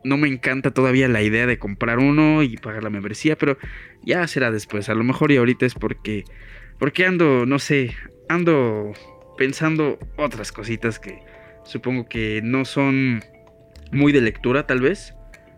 no 0.03 0.17
me 0.17 0.27
encanta 0.27 0.71
todavía 0.71 1.08
la 1.08 1.21
idea 1.21 1.47
de 1.47 1.58
comprar 1.58 1.99
uno 1.99 2.43
y 2.43 2.58
pagar 2.58 2.84
la 2.84 2.89
membresía, 2.89 3.38
pero 3.38 3.58
ya 4.03 4.27
será 4.27 4.51
después, 4.51 4.89
a 4.89 4.95
lo 4.95 5.05
mejor 5.05 5.31
y 5.31 5.38
ahorita 5.38 5.65
es 5.65 5.75
porque, 5.75 6.25
porque 6.77 7.05
ando, 7.05 7.45
no 7.45 7.58
sé, 7.58 7.95
ando 8.27 8.91
pensando 9.38 9.97
otras 10.17 10.51
cositas 10.51 10.99
que 10.99 11.19
supongo 11.63 12.10
que 12.10 12.41
no 12.43 12.65
son 12.65 13.23
muy 13.93 14.12
de 14.12 14.19
lectura 14.19 14.67
tal 14.67 14.81
vez. 14.81 15.15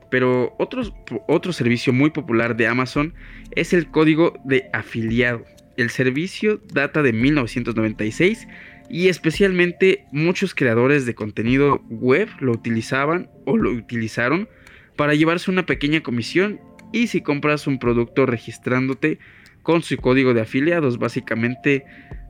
Pero 0.10 0.56
otro 0.58 1.54
servicio 1.54 1.92
muy 1.94 2.12
popular 2.12 2.56
de 2.56 2.68
Amazon 2.68 3.14
es 3.56 3.74
el 3.74 3.90
código 3.90 4.40
de 4.46 4.70
afiliado. 4.74 5.44
El 5.76 5.90
servicio 5.90 6.62
data 6.74 7.04
de 7.04 7.14
1996 7.14 8.48
y 8.90 9.10
especialmente 9.10 10.06
muchos 10.12 10.56
creadores 10.56 11.06
de 11.06 11.16
contenido 11.16 11.82
web 11.90 12.30
lo 12.40 12.52
utilizaban 12.52 13.30
o 13.46 13.58
lo 13.58 13.72
utilizaron 13.72 14.48
para 14.96 15.14
llevarse 15.14 15.52
una 15.52 15.66
pequeña 15.66 16.02
comisión 16.02 16.60
y 16.94 17.08
si 17.08 17.22
compras 17.22 17.68
un 17.68 17.80
producto 17.80 18.26
registrándote 18.26 19.20
con 19.62 19.84
su 19.84 19.98
código 19.98 20.34
de 20.34 20.42
afiliados 20.42 20.98
básicamente 20.98 21.84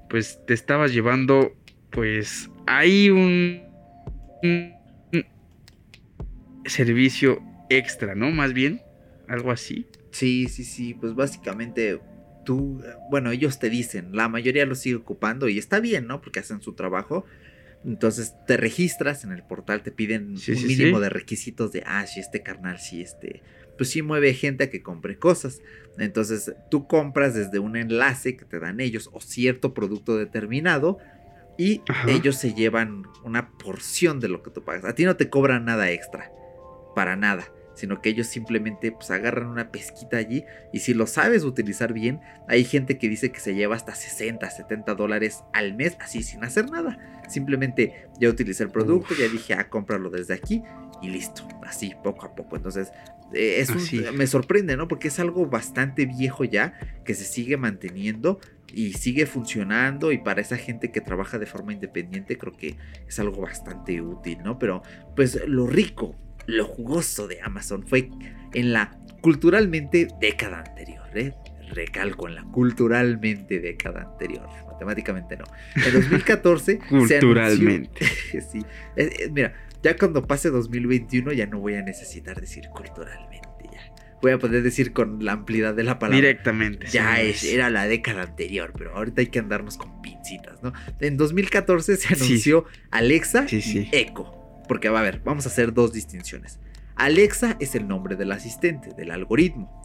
pues 0.10 0.40
te 0.48 0.54
estabas 0.54 0.94
llevando 0.94 1.54
pues 1.92 2.50
hay 2.66 3.10
un, 3.10 3.62
un 4.44 4.74
servicio 6.66 7.42
extra, 7.69 8.15
¿no? 8.15 8.32
Más 8.32 8.53
bien, 8.53 8.82
algo 9.27 9.51
así. 9.51 9.88
Sí, 10.12 10.47
sí, 10.47 10.63
sí, 10.63 10.93
pues 10.93 11.13
básicamente 11.15 11.99
tú, 12.45 12.82
bueno, 13.12 13.32
ellos 13.32 13.60
te 13.60 13.69
dicen, 13.69 14.15
la 14.15 14.30
mayoría 14.30 14.65
lo 14.65 14.75
sigue 14.75 14.95
ocupando 14.95 15.49
y 15.49 15.58
está 15.58 15.80
bien, 15.80 16.08
¿no? 16.08 16.21
Porque 16.21 16.39
hacen 16.39 16.62
su 16.62 16.73
trabajo. 16.73 17.25
Entonces 17.86 18.34
te 18.47 18.58
registras 18.58 19.23
en 19.23 19.32
el 19.32 19.43
portal, 19.43 19.84
te 19.84 19.91
piden 19.91 20.36
un 20.36 20.67
mínimo 20.67 20.99
de 20.99 21.10
requisitos 21.10 21.71
de, 21.71 21.84
ah, 21.86 22.06
si 22.08 22.19
este 22.19 22.41
carnal, 22.41 22.80
si 22.80 23.01
este, 23.01 23.43
pues 23.77 23.89
sí 23.89 24.01
mueve 24.01 24.34
gente 24.34 24.65
a 24.65 24.69
que 24.69 24.82
compre 24.82 25.17
cosas. 25.19 25.62
Entonces 25.97 26.53
tú 26.71 26.88
compras 26.88 27.34
desde 27.36 27.60
un 27.60 27.75
enlace 27.75 28.36
que 28.36 28.45
te 28.45 28.60
dan 28.60 28.80
ellos 28.80 29.10
o 29.13 29.21
cierto 29.21 29.73
producto 29.73 30.17
determinado 30.17 30.97
y 31.58 31.82
ellos 32.08 32.38
se 32.38 32.53
llevan 32.53 33.03
una 33.23 33.51
porción 33.58 34.19
de 34.19 34.30
lo 34.30 34.41
que 34.41 34.51
tú 34.51 34.63
pagas. 34.63 34.86
A 34.86 34.95
ti 34.95 35.06
no 35.06 35.15
te 35.15 35.30
cobran 35.30 35.65
nada 35.65 35.91
extra, 35.91 36.32
para 36.95 37.15
nada 37.15 37.51
sino 37.78 38.02
que 38.02 38.10
ellos 38.10 38.28
simplemente 38.28 38.92
pues 38.92 39.12
agarran 39.12 39.48
una 39.48 39.72
pesquita 39.72 40.18
allí 40.18 40.44
y 40.74 40.80
si 40.80 40.94
lo 40.94 41.08
sabes 41.08 41.44
utilizar 41.44 41.94
bien, 41.94 42.20
hay 42.48 42.63
gente 42.66 42.98
que 42.98 43.08
dice 43.08 43.32
que 43.32 43.40
se 43.40 43.56
lleva 43.56 43.76
hasta 43.76 43.96
60, 43.96 44.50
70 44.50 44.96
dólares 44.96 45.44
al 45.54 45.76
mes 45.76 45.96
así 46.00 46.24
sin 46.24 46.44
hacer 46.44 46.70
nada. 46.70 46.98
Simplemente 47.30 48.08
ya 48.20 48.30
utilicé 48.30 48.63
el 48.63 48.72
producto, 48.72 49.13
ya 49.13 49.28
dije, 49.28 49.54
ah, 49.54 49.70
cómpralo 49.70 50.10
desde 50.10 50.34
aquí 50.34 50.63
y 51.02 51.10
listo, 51.10 51.48
así 51.63 51.94
poco 52.04 52.26
a 52.26 52.36
poco. 52.36 52.56
Entonces, 52.56 52.92
eh, 53.34 53.60
es 53.60 53.72
me 54.13 54.26
sorprende, 54.26 54.76
¿no? 54.76 54.88
Porque 54.88 55.10
es 55.10 55.20
algo 55.20 55.46
bastante 55.46 56.06
viejo 56.06 56.44
ya, 56.44 56.80
que 57.06 57.13
se 57.13 57.26
sigue 57.26 57.58
manteniendo, 57.58 58.40
y 58.74 58.94
sigue 58.94 59.26
funcionando 59.26 60.12
y 60.12 60.18
para 60.18 60.42
esa 60.42 60.58
gente 60.58 60.92
que 60.92 61.02
trabaja 61.02 61.40
de 61.40 61.46
forma 61.46 61.74
independiente 61.74 62.38
creo 62.38 62.54
que 62.54 62.76
es 63.08 63.20
algo 63.20 63.42
bastante 63.42 64.02
útil, 64.02 64.40
¿no? 64.44 64.60
Pero 64.60 64.82
pues 65.16 65.40
lo 65.48 65.68
rico, 65.68 66.16
lo 66.48 66.66
jugoso 66.66 67.28
de 67.28 67.42
Amazon 67.42 67.86
fue 67.86 68.10
en 68.54 68.74
la 68.74 68.98
culturalmente 69.22 70.08
década 70.20 70.60
anterior, 70.60 71.06
¿eh? 71.14 71.34
Recalco 71.70 72.30
en 72.30 72.36
la 72.36 72.44
culturalmente 72.44 73.60
década 73.60 74.04
anterior, 74.04 74.48
matemáticamente 74.66 75.38
no. 75.38 75.44
En 75.76 75.94
2014 75.94 76.80
culturalmente. 76.90 78.06
sí. 78.52 78.60
Eh, 78.96 79.10
eh, 79.20 79.30
mira, 79.32 79.54
ya 79.84 79.96
cuando 79.98 80.26
pase 80.26 80.50
2021 80.50 81.34
ya 81.34 81.46
no 81.46 81.60
voy 81.60 81.76
a 81.76 81.82
necesitar 81.82 82.40
decir 82.40 82.70
culturalmente 82.70 83.48
voy 84.22 84.32
a 84.32 84.40
poder 84.40 84.64
decir 84.64 84.94
con 84.94 85.24
la 85.24 85.34
amplitud 85.34 85.74
de 85.74 85.84
la 85.84 86.00
palabra. 86.00 86.18
Directamente. 86.18 86.88
Ya 86.88 87.22
es, 87.22 87.44
era 87.44 87.70
la 87.70 87.88
década 87.88 88.24
anterior, 88.24 88.74
pero 88.78 88.96
ahorita 88.96 89.22
hay 89.22 89.28
que 89.28 89.40
andarnos 89.40 89.78
con 89.78 90.02
pincitas, 90.02 90.62
¿no? 90.64 90.74
En 91.00 91.18
2014 91.18 91.98
se 91.98 92.14
anunció 92.14 92.66
Alexa 92.92 93.46
y 93.50 93.90
Echo. 93.92 94.37
Porque, 94.67 94.88
a 94.88 94.91
ver, 94.91 95.21
vamos 95.23 95.45
a 95.45 95.49
hacer 95.49 95.73
dos 95.73 95.93
distinciones. 95.93 96.60
Alexa 96.95 97.58
es 97.60 97.75
el 97.75 97.88
nombre 97.88 98.15
del 98.15 98.32
asistente, 98.32 98.93
del 98.93 99.12
algoritmo. 99.12 99.84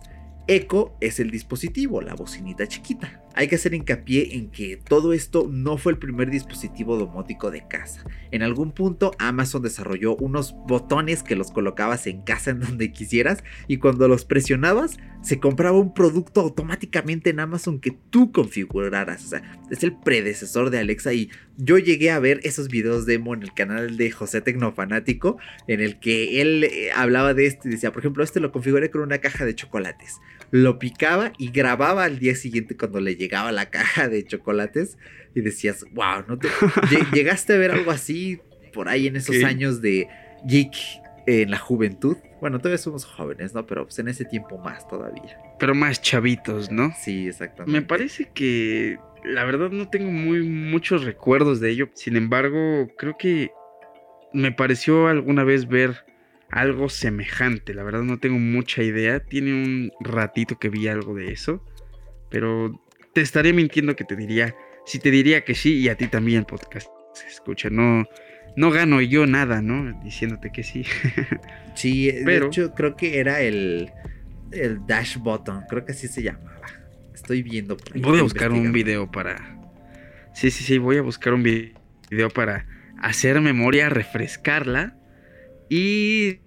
Echo 0.49 0.97
es 1.01 1.21
el 1.21 1.31
dispositivo, 1.31 2.01
la 2.01 2.15
bocinita 2.15 2.67
chiquita. 2.67 3.23
Hay 3.35 3.49
que 3.49 3.55
hacer 3.55 3.73
hincapié 3.75 4.35
en 4.35 4.51
que 4.51 4.77
todo 4.77 5.13
esto 5.13 5.49
no 5.49 5.79
fue 5.79 5.93
el 5.93 5.99
primer 5.99 6.31
dispositivo 6.31 6.99
domótico 6.99 7.51
de 7.51 7.67
casa. 7.67 8.05
En 8.31 8.43
algún 8.43 8.73
punto 8.73 9.13
Amazon 9.19 9.63
desarrolló 9.63 10.17
unos 10.17 10.55
botones 10.67 11.23
que 11.23 11.37
los 11.37 11.51
colocabas 11.51 12.07
en 12.07 12.23
casa 12.23 12.51
en 12.51 12.61
donde 12.61 12.93
quisieras 12.93 13.43
y 13.69 13.79
cuando 13.79 14.09
los 14.09 14.25
presionabas 14.25 14.99
se 15.23 15.39
compraba 15.39 15.79
un 15.79 15.95
producto 15.95 16.41
automáticamente 16.41 17.31
en 17.31 17.41
Amazon 17.41 17.81
que 17.81 17.97
tú 18.11 18.33
configuraras. 18.33 19.25
O 19.25 19.29
sea, 19.29 19.61
es 19.71 19.83
el 19.83 19.97
predecesor 19.97 20.71
de 20.71 20.81
Alexa 20.81 21.15
y 21.15 21.31
yo 21.57 21.79
llegué 21.79 22.11
a 22.11 22.19
ver 22.19 22.41
esos 22.43 22.69
videos 22.69 23.07
demo 23.07 23.33
en 23.33 23.43
el 23.43 23.55
canal 23.55 23.97
de 23.97 24.11
José 24.11 24.41
Tecnofanático 24.41 25.39
en 25.69 25.81
el 25.81 26.01
que 26.01 26.43
él 26.43 26.65
eh, 26.65 26.91
hablaba 26.95 27.33
de 27.33 27.47
esto 27.47 27.69
y 27.69 27.71
decía, 27.71 27.93
por 27.93 28.01
ejemplo, 28.01 28.25
este 28.25 28.41
lo 28.41 28.53
configuré 28.53 28.91
con 28.91 29.03
una 29.03 29.19
caja 29.19 29.45
de 29.45 29.55
chocolates. 29.55 30.21
Lo 30.53 30.79
picaba 30.79 31.33
y 31.39 31.51
grababa 31.51 32.05
al 32.05 32.19
día 32.19 32.37
siguiente 32.37 32.77
cuando 32.77 33.01
le 33.01 33.17
llegaba 33.17 33.51
la 33.53 33.71
caja 33.71 34.09
de 34.09 34.25
chocolates 34.25 34.99
y 35.35 35.41
decías, 35.41 35.85
wow, 35.93 36.25
¿no 36.29 36.39
te... 36.39 36.49
llegaste 37.13 37.55
a 37.55 37.57
ver 37.57 37.71
algo 37.73 37.91
así 37.91 38.39
por 38.73 38.89
ahí 38.89 39.07
en 39.07 39.17
esos 39.17 39.43
años 39.45 39.81
de 39.81 40.09
geek 40.45 40.75
en 41.27 41.51
la 41.51 41.59
juventud. 41.59 42.17
Bueno, 42.41 42.59
todavía 42.59 42.79
somos 42.79 43.05
jóvenes, 43.05 43.55
¿no? 43.55 43.67
Pero 43.67 43.85
pues 43.85 43.99
en 43.99 44.09
ese 44.09 44.25
tiempo 44.25 44.59
más 44.59 44.87
todavía. 44.87 45.39
Pero 45.59 45.75
más 45.75 46.03
chavitos, 46.03 46.71
¿no? 46.71 46.93
Sí, 47.01 47.29
exactamente. 47.29 47.81
Me 47.81 47.87
parece 47.87 48.29
que 48.35 48.99
la 49.25 49.45
verdad 49.45 49.71
no 49.71 49.89
tengo 49.89 50.11
muy 50.11 50.43
muchos 50.43 51.05
recuerdos 51.05 51.61
de 51.61 51.71
ello. 51.71 51.89
Sin 51.95 52.17
embargo, 52.17 52.89
creo 52.99 53.17
que 53.19 53.53
me 54.33 54.53
pareció 54.53 55.07
alguna 55.07 55.45
vez 55.45 55.67
ver 55.67 56.05
algo 56.53 56.91
semejante. 56.91 57.75
La 57.75 57.83
verdad 57.83 58.03
no 58.03 58.19
tengo 58.19 58.39
mucha 58.39 58.83
idea. 58.83 59.21
Tiene 59.21 59.55
un 59.55 59.91
ratito 60.01 60.59
que 60.59 60.69
vi 60.69 60.87
algo 60.87 61.15
de 61.15 61.33
eso. 61.33 61.65
Pero 62.31 62.81
te 63.15 63.23
estaría 63.23 63.53
mintiendo 63.53 63.97
que 63.97 64.05
te 64.05 64.15
diría, 64.15 64.55
si 64.87 64.99
te 64.99 65.11
diría 65.11 65.45
que 65.45 65.55
sí 65.55 65.79
y 65.79 65.89
a 65.89 65.97
ti 65.97 66.07
también 66.07 66.45
podcast. 66.45 66.89
Escucha, 67.27 67.71
no, 67.71 68.05
no 68.57 68.71
gano 68.71 69.01
yo 69.01 69.27
nada, 69.27 69.63
¿no? 69.63 69.99
Diciéndote 70.05 70.51
que 70.53 70.63
sí. 70.63 70.85
sí, 71.75 72.11
de 72.11 72.37
hecho 72.37 72.75
creo 72.75 72.97
que 72.97 73.19
era 73.19 73.41
el, 73.41 73.91
el 74.53 74.87
dash 74.87 75.17
button, 75.17 75.65
creo 75.69 75.85
que 75.85 75.93
así 75.93 76.07
se 76.07 76.23
llamaba. 76.23 76.61
Estoy 77.15 77.43
viendo. 77.43 77.77
voy 77.95 78.19
a 78.19 78.23
buscar 78.23 78.53
un 78.53 78.73
video 78.73 79.11
para... 79.11 79.59
Sí, 80.35 80.51
sí, 80.51 80.65
sí, 80.65 80.79
voy 80.79 80.97
a 80.97 81.03
buscar 81.03 81.35
un 81.35 81.43
video 81.43 82.31
para 82.35 82.67
hacer 82.99 83.41
memoria, 83.41 83.89
refrescarla 83.89 84.97
y 85.75 86.41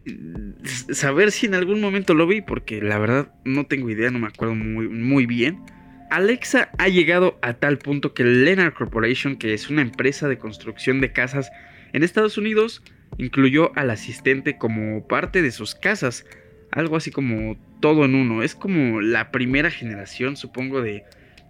saber 0.93 1.31
si 1.31 1.47
en 1.47 1.55
algún 1.55 1.81
momento 1.81 2.13
lo 2.13 2.27
vi, 2.27 2.41
porque 2.41 2.79
la 2.79 2.99
verdad 2.99 3.33
no 3.43 3.65
tengo 3.65 3.89
idea, 3.89 4.11
no 4.11 4.19
me 4.19 4.27
acuerdo 4.27 4.53
muy, 4.53 4.88
muy 4.88 5.25
bien. 5.25 5.63
Alexa 6.11 6.69
ha 6.77 6.89
llegado 6.89 7.39
a 7.41 7.55
tal 7.55 7.79
punto 7.79 8.13
que 8.13 8.23
Lennar 8.23 8.75
Corporation, 8.75 9.35
que 9.38 9.55
es 9.55 9.71
una 9.71 9.81
empresa 9.81 10.27
de 10.27 10.38
construcción 10.38 11.01
de 11.01 11.11
casas 11.11 11.49
en 11.91 12.03
Estados 12.03 12.38
Unidos, 12.38 12.83
incluyó 13.17 13.75
al 13.75 13.89
asistente 13.89 14.59
como 14.59 15.07
parte 15.07 15.41
de 15.41 15.49
sus 15.49 15.73
casas, 15.73 16.23
algo 16.71 16.95
así 16.95 17.09
como 17.09 17.57
todo 17.79 18.05
en 18.05 18.13
uno. 18.13 18.43
Es 18.43 18.53
como 18.53 19.01
la 19.01 19.31
primera 19.31 19.71
generación, 19.71 20.38
supongo, 20.38 20.83
de 20.83 21.03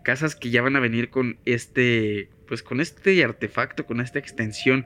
casas 0.05 0.37
que 0.37 0.49
ya 0.49 0.61
van 0.61 0.77
a 0.77 0.79
venir 0.79 1.09
con 1.09 1.39
este, 1.43 2.29
pues 2.47 2.63
con 2.63 2.79
este 2.79 3.21
artefacto, 3.21 3.85
con 3.85 3.99
esta 3.99 4.17
extensión 4.17 4.85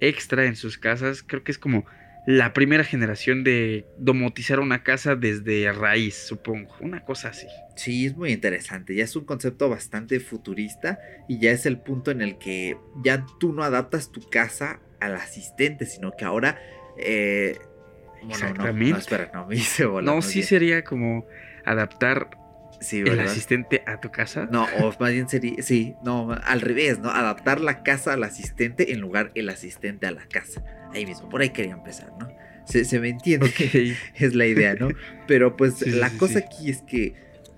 extra 0.00 0.44
en 0.44 0.56
sus 0.56 0.76
casas. 0.76 1.22
Creo 1.22 1.44
que 1.44 1.52
es 1.52 1.58
como 1.58 1.86
la 2.26 2.52
primera 2.52 2.84
generación 2.84 3.44
de 3.44 3.86
domotizar 3.98 4.60
una 4.60 4.82
casa 4.82 5.16
desde 5.16 5.72
raíz, 5.72 6.14
supongo. 6.14 6.74
Una 6.80 7.04
cosa 7.04 7.28
así. 7.28 7.46
Sí, 7.76 8.06
es 8.06 8.16
muy 8.16 8.32
interesante. 8.32 8.94
Ya 8.94 9.04
es 9.04 9.16
un 9.16 9.24
concepto 9.24 9.68
bastante 9.68 10.20
futurista 10.20 10.98
y 11.28 11.38
ya 11.38 11.50
es 11.50 11.66
el 11.66 11.78
punto 11.78 12.10
en 12.10 12.20
el 12.20 12.38
que 12.38 12.76
ya 13.02 13.24
tú 13.38 13.52
no 13.52 13.64
adaptas 13.64 14.12
tu 14.12 14.20
casa 14.28 14.80
al 15.00 15.14
asistente, 15.14 15.86
sino 15.86 16.12
que 16.16 16.24
ahora... 16.24 16.60
Eh, 16.98 17.58
Exactamente. 18.28 18.90
No, 18.90 18.98
espera, 18.98 19.30
no 19.32 19.46
me 19.48 19.56
hice 19.56 19.84
No, 20.02 20.20
sí 20.20 20.42
sería 20.42 20.84
como 20.84 21.26
adaptar 21.64 22.30
el 22.90 23.20
asistente 23.20 23.82
a 23.86 24.00
tu 24.00 24.10
casa. 24.10 24.48
No, 24.50 24.66
o 24.80 24.94
más 24.98 25.12
bien 25.12 25.28
sería, 25.28 25.62
sí, 25.62 25.94
no, 26.02 26.32
al 26.32 26.60
revés, 26.60 26.98
¿no? 26.98 27.10
Adaptar 27.10 27.60
la 27.60 27.82
casa 27.82 28.14
al 28.14 28.24
asistente 28.24 28.92
en 28.92 29.00
lugar 29.00 29.30
el 29.34 29.48
asistente 29.48 30.06
a 30.06 30.12
la 30.12 30.26
casa. 30.26 30.64
Ahí 30.92 31.06
mismo, 31.06 31.28
por 31.28 31.42
ahí 31.42 31.50
quería 31.50 31.72
empezar, 31.72 32.12
¿no? 32.18 32.28
Se, 32.64 33.00
me 33.00 33.08
entiende 33.08 33.52
que 33.52 33.96
es 34.14 34.34
la 34.34 34.46
idea, 34.46 34.74
¿no? 34.74 34.88
Pero 35.26 35.56
pues 35.56 35.86
la 35.86 36.10
cosa 36.10 36.38
aquí 36.40 36.70
es 36.70 36.82
que, 36.82 37.14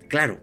claro, 0.09 0.41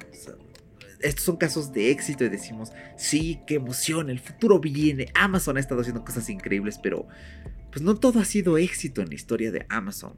estos 1.01 1.23
son 1.23 1.37
casos 1.37 1.71
de 1.73 1.91
éxito 1.91 2.23
y 2.23 2.29
decimos, 2.29 2.71
sí, 2.97 3.39
qué 3.47 3.55
emoción, 3.55 4.09
el 4.09 4.19
futuro 4.19 4.59
viene, 4.59 5.07
Amazon 5.15 5.57
ha 5.57 5.59
estado 5.59 5.81
haciendo 5.81 6.03
cosas 6.03 6.29
increíbles, 6.29 6.79
pero 6.81 7.07
pues 7.71 7.81
no 7.81 7.95
todo 7.95 8.19
ha 8.19 8.25
sido 8.25 8.57
éxito 8.57 9.01
en 9.01 9.09
la 9.09 9.15
historia 9.15 9.51
de 9.51 9.65
Amazon. 9.69 10.13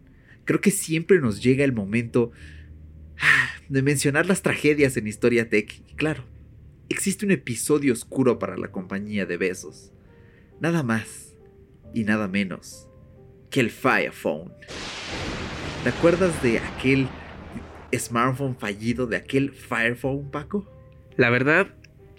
Creo 0.45 0.59
que 0.59 0.71
siempre 0.71 1.19
nos 1.19 1.41
llega 1.41 1.63
el 1.63 1.73
momento 1.73 2.31
de 3.69 3.81
mencionar 3.81 4.25
las 4.25 4.41
tragedias 4.41 4.97
en 4.97 5.07
Historia 5.07 5.49
Tech. 5.49 5.81
Y 5.89 5.95
claro, 5.95 6.23
existe 6.89 7.25
un 7.25 7.31
episodio 7.31 7.93
oscuro 7.93 8.39
para 8.39 8.57
la 8.57 8.71
compañía 8.71 9.25
de 9.25 9.37
besos. 9.37 9.91
Nada 10.59 10.83
más 10.83 11.35
y 11.93 12.03
nada 12.03 12.27
menos 12.27 12.87
que 13.49 13.59
el 13.59 13.69
Fire 13.69 14.11
Phone. 14.11 14.51
¿Te 15.83 15.89
acuerdas 15.89 16.41
de 16.43 16.59
aquel 16.59 17.07
smartphone 17.93 18.55
fallido, 18.55 19.07
de 19.07 19.17
aquel 19.17 19.51
Fire 19.51 19.95
Phone, 19.95 20.29
Paco? 20.31 20.65
La 21.17 21.29
verdad, 21.29 21.73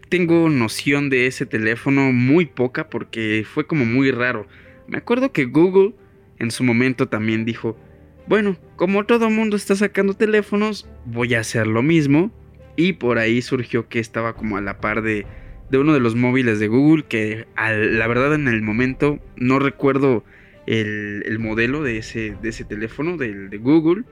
tengo 0.08 0.48
noción 0.50 1.08
de 1.10 1.26
ese 1.26 1.46
teléfono 1.46 2.12
muy 2.12 2.46
poca 2.46 2.90
porque 2.90 3.46
fue 3.48 3.66
como 3.66 3.84
muy 3.84 4.10
raro. 4.10 4.46
Me 4.86 4.98
acuerdo 4.98 5.32
que 5.32 5.46
Google 5.46 5.94
en 6.38 6.50
su 6.50 6.64
momento 6.64 7.08
también 7.08 7.44
dijo, 7.44 7.78
bueno, 8.26 8.56
como 8.76 9.04
todo 9.04 9.30
mundo 9.30 9.56
está 9.56 9.76
sacando 9.76 10.14
teléfonos, 10.14 10.88
voy 11.04 11.34
a 11.34 11.40
hacer 11.40 11.66
lo 11.66 11.82
mismo. 11.82 12.30
Y 12.76 12.94
por 12.94 13.18
ahí 13.18 13.42
surgió 13.42 13.88
que 13.88 13.98
estaba 13.98 14.34
como 14.34 14.56
a 14.56 14.62
la 14.62 14.80
par 14.80 15.02
de, 15.02 15.26
de 15.70 15.78
uno 15.78 15.92
de 15.92 16.00
los 16.00 16.14
móviles 16.14 16.58
de 16.58 16.68
Google, 16.68 17.04
que 17.04 17.46
la 17.56 18.06
verdad 18.06 18.34
en 18.34 18.48
el 18.48 18.62
momento 18.62 19.18
no 19.36 19.58
recuerdo 19.58 20.24
el, 20.66 21.38
modelo 21.38 21.82
de 21.82 21.98
ese, 21.98 22.36
de 22.40 22.48
ese 22.48 22.64
teléfono, 22.64 23.16
del 23.16 23.50
de 23.50 23.58
Google. 23.58 24.04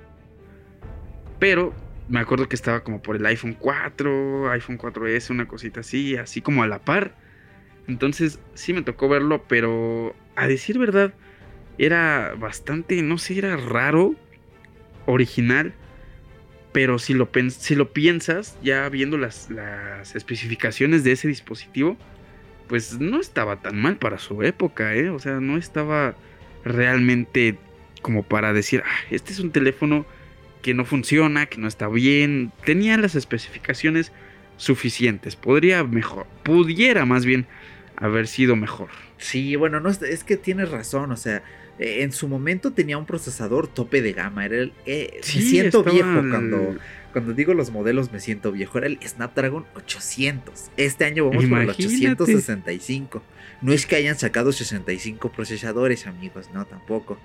Pero 1.38 1.72
me 2.08 2.20
acuerdo 2.20 2.48
que 2.48 2.56
estaba 2.56 2.82
como 2.82 3.00
por 3.00 3.16
el 3.16 3.24
iPhone 3.26 3.56
4, 3.58 4.50
iPhone 4.50 4.78
4S, 4.78 5.30
una 5.30 5.46
cosita 5.46 5.80
así, 5.80 6.16
así 6.16 6.40
como 6.40 6.62
a 6.62 6.66
la 6.66 6.80
par. 6.80 7.14
Entonces 7.86 8.40
sí 8.54 8.72
me 8.72 8.82
tocó 8.82 9.08
verlo, 9.08 9.44
pero 9.48 10.14
a 10.36 10.46
decir 10.46 10.78
verdad, 10.78 11.14
era 11.80 12.34
bastante, 12.38 13.00
no 13.00 13.16
sé, 13.16 13.38
era 13.38 13.56
raro, 13.56 14.14
original, 15.06 15.72
pero 16.72 16.98
si 16.98 17.14
lo, 17.14 17.30
si 17.48 17.74
lo 17.74 17.92
piensas, 17.92 18.58
ya 18.62 18.86
viendo 18.90 19.16
las, 19.16 19.50
las, 19.50 20.14
especificaciones 20.14 21.04
de 21.04 21.12
ese 21.12 21.26
dispositivo, 21.26 21.96
pues 22.68 23.00
no 23.00 23.18
estaba 23.18 23.56
tan 23.56 23.80
mal 23.80 23.96
para 23.96 24.18
su 24.18 24.42
época, 24.42 24.94
¿eh? 24.94 25.08
O 25.08 25.18
sea, 25.18 25.40
no 25.40 25.56
estaba 25.56 26.14
realmente 26.64 27.58
como 28.02 28.22
para 28.24 28.52
decir, 28.52 28.82
ah, 28.84 28.98
este 29.10 29.32
es 29.32 29.40
un 29.40 29.50
teléfono 29.50 30.04
que 30.60 30.74
no 30.74 30.84
funciona, 30.84 31.46
que 31.46 31.58
no 31.58 31.66
está 31.66 31.88
bien. 31.88 32.52
Tenía 32.66 32.98
las 32.98 33.14
especificaciones 33.14 34.12
suficientes. 34.58 35.34
Podría 35.34 35.82
mejor, 35.84 36.26
pudiera 36.42 37.06
más 37.06 37.24
bien 37.24 37.46
haber 37.96 38.26
sido 38.26 38.54
mejor. 38.54 38.90
Sí, 39.16 39.56
bueno, 39.56 39.80
no 39.80 39.88
es 39.88 40.24
que 40.24 40.36
tienes 40.36 40.70
razón, 40.70 41.10
o 41.10 41.16
sea, 41.16 41.42
eh, 41.80 42.02
en 42.02 42.12
su 42.12 42.28
momento 42.28 42.72
tenía 42.72 42.98
un 42.98 43.06
procesador 43.06 43.66
tope 43.66 44.02
de 44.02 44.12
gama. 44.12 44.44
Era 44.44 44.56
el, 44.56 44.72
eh, 44.84 45.18
siento 45.22 45.82
viejo 45.82 46.20
cuando, 46.30 46.76
cuando 47.12 47.32
digo 47.32 47.54
los 47.54 47.70
modelos 47.70 48.12
me 48.12 48.20
siento 48.20 48.52
viejo, 48.52 48.76
era 48.76 48.86
el 48.86 48.98
Snapdragon 49.02 49.64
800. 49.74 50.70
Este 50.76 51.06
año 51.06 51.26
vamos 51.26 51.46
por 51.46 51.58
el 51.58 51.70
865. 51.70 53.22
No 53.62 53.72
es 53.72 53.86
que 53.86 53.96
hayan 53.96 54.18
sacado 54.18 54.52
65 54.52 55.32
procesadores, 55.32 56.06
amigos, 56.06 56.50
no, 56.52 56.66
tampoco. 56.66 57.18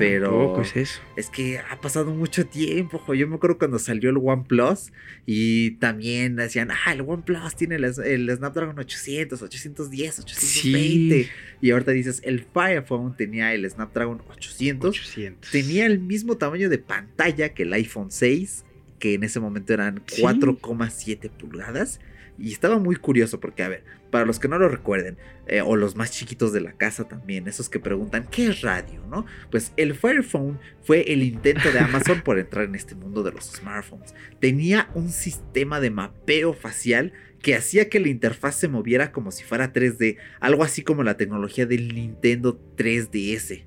Pero 0.00 0.60
es, 0.60 0.76
eso. 0.76 1.00
es 1.14 1.28
que 1.28 1.58
ha 1.58 1.80
pasado 1.80 2.12
mucho 2.12 2.46
tiempo. 2.46 3.14
Yo 3.14 3.28
me 3.28 3.36
acuerdo 3.36 3.58
cuando 3.58 3.78
salió 3.78 4.10
el 4.10 4.16
OnePlus 4.16 4.92
y 5.26 5.72
también 5.72 6.36
decían, 6.36 6.70
ah, 6.70 6.92
el 6.92 7.02
OnePlus 7.02 7.54
tiene 7.54 7.76
el, 7.76 7.92
Snapdragon 7.92 8.78
800, 8.78 9.42
810, 9.42 10.20
820. 10.20 11.28
Y 11.60 11.70
ahorita 11.70 11.92
dices, 11.92 12.20
el 12.24 12.40
Fire 12.40 12.82
Phone 12.82 13.14
tenía 13.14 13.52
el 13.52 13.68
Snapdragon 13.70 14.22
800, 14.28 14.90
800. 14.90 15.50
Tenía 15.50 15.86
el 15.86 15.98
mismo 15.98 16.36
tamaño 16.36 16.70
de 16.70 16.78
pantalla 16.78 17.50
que 17.50 17.64
el 17.64 17.72
iPhone 17.74 18.10
6, 18.10 18.64
que 18.98 19.14
en 19.14 19.24
ese 19.24 19.38
momento 19.38 19.74
eran 19.74 20.02
4,7 20.06 21.30
pulgadas. 21.30 22.00
Y 22.38 22.52
estaba 22.52 22.78
muy 22.78 22.96
curioso 22.96 23.38
porque, 23.38 23.62
a 23.62 23.68
ver, 23.68 23.84
para 24.10 24.26
los 24.26 24.38
que 24.38 24.48
no 24.48 24.58
lo 24.58 24.68
recuerden, 24.68 25.16
eh, 25.46 25.62
o 25.62 25.76
los 25.76 25.96
más 25.96 26.10
chiquitos 26.10 26.52
de 26.52 26.60
la 26.60 26.72
casa 26.72 27.08
también, 27.08 27.48
esos 27.48 27.68
que 27.68 27.80
preguntan, 27.80 28.26
¿qué 28.30 28.48
es 28.48 28.60
radio? 28.60 29.00
¿no? 29.08 29.26
Pues 29.50 29.72
el 29.76 29.94
Fire 29.94 30.22
Phone 30.22 30.58
fue 30.82 31.12
el 31.12 31.22
intento 31.22 31.70
de 31.72 31.78
Amazon 31.80 32.20
por 32.22 32.38
entrar 32.38 32.64
en 32.64 32.74
este 32.74 32.94
mundo 32.94 33.22
de 33.22 33.32
los 33.32 33.44
smartphones. 33.44 34.14
Tenía 34.40 34.90
un 34.94 35.10
sistema 35.10 35.80
de 35.80 35.90
mapeo 35.90 36.52
facial 36.52 37.12
que 37.42 37.54
hacía 37.54 37.88
que 37.88 38.00
la 38.00 38.08
interfaz 38.08 38.56
se 38.56 38.68
moviera 38.68 39.12
como 39.12 39.30
si 39.30 39.44
fuera 39.44 39.72
3D, 39.72 40.18
algo 40.40 40.62
así 40.62 40.82
como 40.82 41.02
la 41.02 41.16
tecnología 41.16 41.66
del 41.66 41.94
Nintendo 41.94 42.60
3DS. 42.76 43.64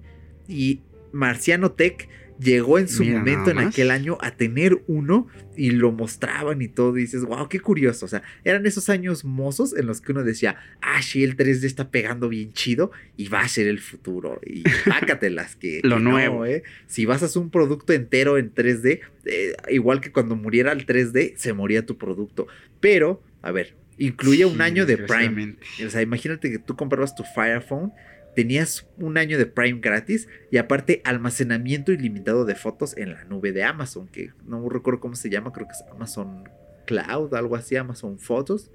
Y 0.47 0.81
Marciano 1.11 1.71
Tech 1.71 2.07
llegó 2.39 2.79
en 2.79 2.87
su 2.87 3.03
momento 3.03 3.51
en 3.51 3.59
aquel 3.59 3.91
año 3.91 4.17
a 4.21 4.31
tener 4.31 4.81
uno 4.87 5.27
y 5.55 5.71
lo 5.71 5.91
mostraban 5.91 6.61
y 6.61 6.67
todo. 6.67 6.97
Y 6.97 7.01
dices, 7.01 7.23
wow, 7.23 7.47
qué 7.47 7.59
curioso. 7.59 8.05
O 8.05 8.09
sea, 8.09 8.23
eran 8.43 8.65
esos 8.65 8.89
años 8.89 9.23
mozos 9.25 9.75
en 9.75 9.85
los 9.85 10.01
que 10.01 10.11
uno 10.11 10.23
decía, 10.23 10.57
ah, 10.81 11.01
sí, 11.01 11.23
el 11.23 11.37
3D 11.37 11.63
está 11.65 11.91
pegando 11.91 12.29
bien 12.29 12.53
chido 12.53 12.91
y 13.17 13.27
va 13.27 13.41
a 13.41 13.47
ser 13.47 13.67
el 13.67 13.79
futuro. 13.79 14.39
Y 14.45 14.63
pácatelas 14.87 15.55
que. 15.55 15.81
lo 15.83 15.99
nuevo. 15.99 16.45
¿eh? 16.45 16.63
Si 16.87 17.05
vas 17.05 17.23
a 17.23 17.25
hacer 17.25 17.41
un 17.41 17.49
producto 17.49 17.93
entero 17.93 18.37
en 18.37 18.53
3D, 18.53 19.01
eh, 19.25 19.55
igual 19.69 20.01
que 20.01 20.11
cuando 20.11 20.35
muriera 20.35 20.71
el 20.71 20.85
3D, 20.85 21.35
se 21.35 21.53
moría 21.53 21.85
tu 21.85 21.97
producto. 21.97 22.47
Pero, 22.79 23.21
a 23.41 23.51
ver, 23.51 23.75
incluye 23.97 24.45
un 24.45 24.61
año 24.61 24.85
de 24.85 24.97
Prime. 24.97 25.55
O 25.85 25.89
sea, 25.89 26.01
imagínate 26.01 26.51
que 26.51 26.59
tú 26.59 26.75
comprabas 26.75 27.15
tu 27.15 27.23
Fire 27.23 27.61
Phone 27.61 27.91
tenías 28.35 28.87
un 28.97 29.17
año 29.17 29.37
de 29.37 29.45
Prime 29.45 29.79
gratis 29.79 30.27
y 30.51 30.57
aparte 30.57 31.01
almacenamiento 31.05 31.91
ilimitado 31.91 32.45
de 32.45 32.55
fotos 32.55 32.97
en 32.97 33.13
la 33.13 33.23
nube 33.25 33.51
de 33.51 33.63
Amazon, 33.63 34.07
que 34.07 34.31
no 34.45 34.67
recuerdo 34.69 34.99
cómo 34.99 35.15
se 35.15 35.29
llama, 35.29 35.51
creo 35.51 35.67
que 35.67 35.73
es 35.73 35.83
Amazon 35.91 36.49
Cloud, 36.85 37.33
algo 37.33 37.55
así, 37.55 37.75
Amazon 37.75 38.19
Fotos. 38.19 38.71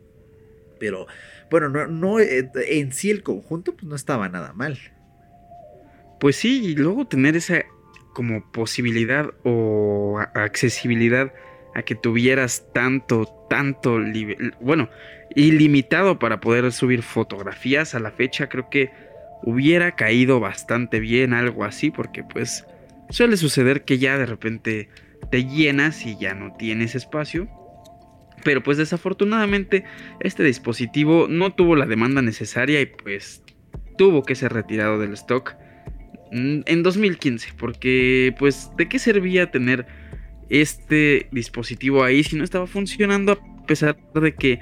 Pero 0.79 1.07
bueno, 1.51 1.69
no, 1.69 1.87
no 1.89 2.21
eh, 2.21 2.51
en 2.69 2.93
sí 2.93 3.11
el 3.11 3.23
conjunto 3.23 3.75
pues 3.75 3.85
no 3.85 3.97
estaba 3.97 4.29
nada 4.29 4.53
mal. 4.53 4.79
Pues 6.21 6.37
sí, 6.37 6.65
y 6.65 6.75
luego 6.75 7.07
tener 7.07 7.37
esa 7.37 7.65
como 8.13 8.51
posibilidad 8.51 9.33
o 9.45 10.19
accesibilidad 10.35 11.33
a 11.75 11.83
que 11.83 11.95
tuvieras 11.95 12.67
tanto, 12.73 13.47
tanto, 13.49 13.99
bueno, 14.61 14.89
ilimitado 15.37 16.19
para 16.19 16.41
poder 16.41 16.73
subir 16.73 17.03
fotografías 17.03 17.95
a 17.95 18.01
la 18.01 18.11
fecha, 18.11 18.49
creo 18.49 18.69
que 18.71 18.91
hubiera 19.43 19.93
caído 19.93 20.41
bastante 20.41 21.01
bien 21.01 21.33
algo 21.33 21.65
así, 21.65 21.91
porque 21.91 22.25
pues 22.25 22.67
suele 23.11 23.37
suceder 23.37 23.85
que 23.85 23.99
ya 23.99 24.19
de 24.19 24.27
repente 24.27 24.89
te 25.31 25.45
llenas 25.45 26.05
y 26.07 26.17
ya 26.19 26.35
no 26.35 26.53
tienes 26.55 26.95
espacio. 26.95 27.49
Pero 28.45 28.63
pues 28.63 28.79
desafortunadamente 28.79 29.85
este 30.21 30.45
dispositivo 30.45 31.27
no 31.29 31.53
tuvo 31.53 31.75
la 31.77 31.87
demanda 31.87 32.23
necesaria 32.23 32.81
y 32.81 32.87
pues 32.87 33.43
tuvo 33.97 34.23
que 34.23 34.37
ser 34.37 34.53
retirado 34.53 34.99
del 34.99 35.13
stock 35.15 35.55
en 36.31 36.83
2015. 36.83 37.55
Porque 37.59 38.35
pues 38.39 38.71
de 38.77 38.89
qué 38.89 38.99
servía 38.99 39.51
tener 39.51 39.87
este 40.49 41.29
dispositivo 41.33 42.05
ahí 42.05 42.23
si 42.23 42.37
no 42.37 42.45
estaba 42.45 42.67
funcionando 42.67 43.33
a 43.33 43.67
pesar 43.67 43.99
de 44.15 44.35
que 44.35 44.61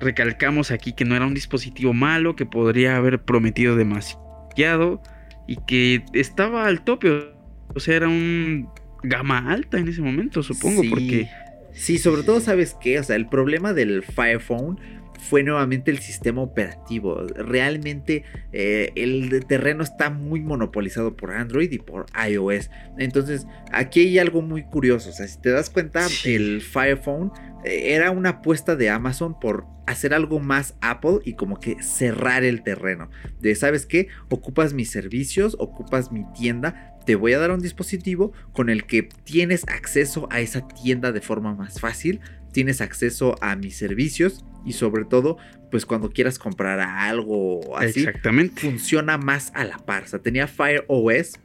Recalcamos 0.00 0.70
aquí 0.70 0.92
que 0.92 1.04
no 1.04 1.16
era 1.16 1.26
un 1.26 1.34
dispositivo 1.34 1.92
malo, 1.92 2.36
que 2.36 2.46
podría 2.46 2.96
haber 2.96 3.22
prometido 3.22 3.76
demasiado 3.76 5.02
y 5.46 5.56
que 5.66 6.04
estaba 6.12 6.66
al 6.66 6.82
tope. 6.84 7.32
O 7.74 7.80
sea, 7.80 7.96
era 7.96 8.08
un 8.08 8.68
gama 9.02 9.50
alta 9.50 9.78
en 9.78 9.88
ese 9.88 10.00
momento, 10.00 10.42
supongo, 10.42 10.82
porque... 10.88 11.28
Sí, 11.72 11.98
sobre 11.98 12.22
todo, 12.22 12.40
¿sabes 12.40 12.76
qué? 12.80 12.98
O 12.98 13.04
sea, 13.04 13.14
el 13.14 13.28
problema 13.28 13.72
del 13.72 14.02
Fire 14.02 14.40
Phone 14.40 14.80
fue 15.18 15.42
nuevamente 15.42 15.90
el 15.90 15.98
sistema 15.98 16.42
operativo. 16.42 17.22
Realmente 17.34 18.24
eh, 18.52 18.92
el 18.94 19.44
terreno 19.46 19.82
está 19.82 20.10
muy 20.10 20.40
monopolizado 20.40 21.16
por 21.16 21.32
Android 21.32 21.70
y 21.72 21.78
por 21.78 22.06
iOS. 22.28 22.70
Entonces, 22.98 23.46
aquí 23.72 24.00
hay 24.00 24.18
algo 24.18 24.42
muy 24.42 24.62
curioso. 24.64 25.10
O 25.10 25.12
sea, 25.12 25.26
si 25.26 25.40
te 25.40 25.50
das 25.50 25.70
cuenta, 25.70 26.06
el 26.24 26.62
Fire 26.62 26.98
Phone 26.98 27.30
eh, 27.64 27.94
era 27.94 28.10
una 28.10 28.30
apuesta 28.30 28.76
de 28.76 28.90
Amazon 28.90 29.38
por 29.38 29.66
hacer 29.86 30.12
algo 30.14 30.38
más 30.38 30.74
Apple 30.80 31.20
y 31.24 31.34
como 31.34 31.58
que 31.60 31.82
cerrar 31.82 32.44
el 32.44 32.62
terreno. 32.62 33.10
De, 33.40 33.54
¿sabes 33.54 33.86
qué? 33.86 34.08
Ocupas 34.28 34.74
mis 34.74 34.90
servicios, 34.90 35.56
ocupas 35.58 36.12
mi 36.12 36.24
tienda, 36.34 36.94
te 37.06 37.16
voy 37.16 37.32
a 37.32 37.38
dar 37.38 37.52
un 37.52 37.60
dispositivo 37.60 38.32
con 38.52 38.68
el 38.68 38.84
que 38.84 39.02
tienes 39.24 39.64
acceso 39.66 40.28
a 40.30 40.40
esa 40.40 40.68
tienda 40.68 41.10
de 41.10 41.22
forma 41.22 41.54
más 41.54 41.80
fácil, 41.80 42.20
tienes 42.58 42.80
acceso 42.80 43.36
a 43.40 43.54
mis 43.54 43.76
servicios 43.76 44.44
y 44.66 44.72
sobre 44.72 45.04
todo, 45.04 45.36
pues 45.70 45.86
cuando 45.86 46.10
quieras 46.10 46.40
comprar 46.40 46.80
algo 46.80 47.78
así, 47.78 48.00
Exactamente. 48.00 48.62
funciona 48.62 49.16
más 49.16 49.52
a 49.54 49.62
la 49.64 49.78
par. 49.78 50.02
O 50.02 50.06
sea, 50.08 50.18
tenía 50.18 50.48
Fire 50.48 50.84
OS, 50.88 51.38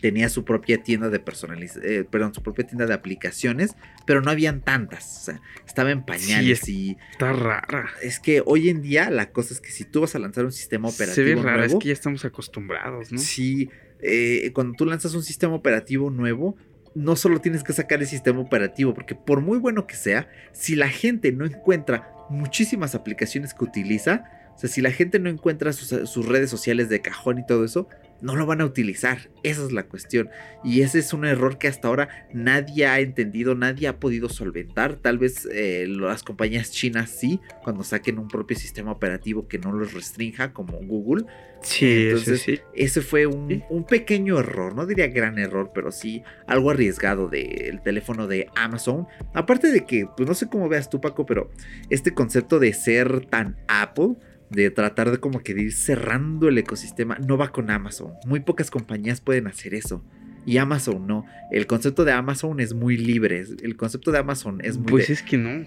tenía 0.00 0.28
su 0.28 0.44
propia 0.44 0.82
tienda 0.82 1.10
de 1.10 1.20
personalización, 1.20 1.84
eh, 1.86 2.02
perdón, 2.10 2.34
su 2.34 2.42
propia 2.42 2.66
tienda 2.66 2.86
de 2.86 2.92
aplicaciones, 2.92 3.76
pero 4.04 4.20
no 4.20 4.32
habían 4.32 4.62
tantas, 4.62 5.18
o 5.20 5.24
sea, 5.26 5.40
estaba 5.64 5.92
en 5.92 6.04
pañales 6.04 6.68
y... 6.68 6.96
Está 7.12 7.32
rara. 7.32 7.88
Es 8.02 8.18
que 8.18 8.42
hoy 8.44 8.68
en 8.68 8.82
día 8.82 9.10
la 9.10 9.30
cosa 9.30 9.54
es 9.54 9.60
que 9.60 9.70
si 9.70 9.84
tú 9.84 10.00
vas 10.00 10.16
a 10.16 10.18
lanzar 10.18 10.44
un 10.44 10.50
sistema 10.50 10.88
operativo 10.88 11.14
Se 11.14 11.34
ve 11.36 11.40
rara, 11.40 11.66
es 11.66 11.76
que 11.76 11.86
ya 11.86 11.94
estamos 11.94 12.24
acostumbrados, 12.24 13.12
¿no? 13.12 13.18
Sí, 13.18 13.70
eh, 14.00 14.50
cuando 14.52 14.74
tú 14.74 14.86
lanzas 14.86 15.14
un 15.14 15.22
sistema 15.22 15.54
operativo 15.54 16.10
nuevo, 16.10 16.56
no 16.94 17.16
solo 17.16 17.40
tienes 17.40 17.62
que 17.64 17.72
sacar 17.72 18.00
el 18.00 18.06
sistema 18.06 18.40
operativo, 18.40 18.94
porque 18.94 19.14
por 19.14 19.40
muy 19.40 19.58
bueno 19.58 19.86
que 19.86 19.96
sea, 19.96 20.28
si 20.52 20.74
la 20.74 20.88
gente 20.88 21.32
no 21.32 21.44
encuentra 21.44 22.10
muchísimas 22.28 22.94
aplicaciones 22.94 23.54
que 23.54 23.64
utiliza, 23.64 24.24
o 24.54 24.58
sea, 24.58 24.68
si 24.68 24.80
la 24.80 24.90
gente 24.90 25.18
no 25.18 25.30
encuentra 25.30 25.72
sus 25.72 26.26
redes 26.26 26.50
sociales 26.50 26.88
de 26.88 27.00
cajón 27.00 27.38
y 27.38 27.46
todo 27.46 27.64
eso, 27.64 27.88
no 28.22 28.36
lo 28.36 28.46
van 28.46 28.60
a 28.60 28.64
utilizar. 28.64 29.30
Esa 29.42 29.64
es 29.64 29.72
la 29.72 29.84
cuestión. 29.84 30.30
Y 30.64 30.82
ese 30.82 31.00
es 31.00 31.12
un 31.12 31.24
error 31.24 31.58
que 31.58 31.68
hasta 31.68 31.88
ahora 31.88 32.08
nadie 32.32 32.86
ha 32.86 33.00
entendido, 33.00 33.54
nadie 33.54 33.88
ha 33.88 33.98
podido 33.98 34.28
solventar. 34.28 34.96
Tal 34.96 35.18
vez 35.18 35.46
eh, 35.52 35.86
las 35.88 36.22
compañías 36.22 36.70
chinas 36.70 37.10
sí, 37.10 37.40
cuando 37.62 37.82
saquen 37.82 38.18
un 38.18 38.28
propio 38.28 38.56
sistema 38.56 38.92
operativo 38.92 39.48
que 39.48 39.58
no 39.58 39.72
los 39.72 39.92
restrinja, 39.92 40.52
como 40.52 40.78
Google. 40.78 41.26
Sí, 41.62 42.08
Entonces, 42.08 42.42
sí. 42.42 42.60
ese 42.74 43.02
fue 43.02 43.26
un, 43.26 43.62
un, 43.68 43.84
pequeño 43.84 44.38
error, 44.40 44.74
no 44.74 44.84
diría 44.84 45.06
gran 45.06 45.38
error, 45.38 45.70
pero 45.72 45.92
sí 45.92 46.24
algo 46.46 46.70
arriesgado 46.70 47.28
del 47.28 47.80
teléfono 47.82 48.26
de 48.26 48.48
Amazon. 48.56 49.06
Aparte 49.32 49.70
de 49.70 49.84
que, 49.84 50.06
pues 50.16 50.28
no 50.28 50.34
sé 50.34 50.48
cómo 50.48 50.68
veas 50.68 50.90
tú, 50.90 51.00
Paco, 51.00 51.24
pero 51.24 51.50
este 51.88 52.14
concepto 52.14 52.58
de 52.58 52.72
ser 52.72 53.26
tan 53.26 53.56
Apple 53.68 54.16
de 54.52 54.70
tratar 54.70 55.10
de 55.10 55.18
como 55.18 55.42
que 55.42 55.52
ir 55.52 55.72
cerrando 55.72 56.48
el 56.48 56.58
ecosistema, 56.58 57.18
no 57.26 57.36
va 57.36 57.48
con 57.48 57.70
Amazon. 57.70 58.12
Muy 58.26 58.40
pocas 58.40 58.70
compañías 58.70 59.20
pueden 59.20 59.46
hacer 59.46 59.74
eso. 59.74 60.04
Y 60.44 60.58
Amazon 60.58 61.06
no. 61.06 61.24
El 61.50 61.66
concepto 61.66 62.04
de 62.04 62.12
Amazon 62.12 62.60
es 62.60 62.74
muy 62.74 62.96
libre. 62.96 63.44
El 63.62 63.76
concepto 63.76 64.12
de 64.12 64.18
Amazon 64.18 64.60
es 64.62 64.76
muy... 64.76 64.90
Pues 64.90 65.10
es 65.10 65.22
que 65.22 65.38
no. 65.38 65.64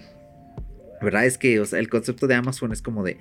¿Verdad? 1.02 1.26
Es 1.26 1.38
que 1.38 1.60
o 1.60 1.64
sea, 1.64 1.78
el 1.78 1.88
concepto 1.88 2.26
de 2.26 2.34
Amazon 2.34 2.72
es 2.72 2.82
como 2.82 3.02
de... 3.02 3.18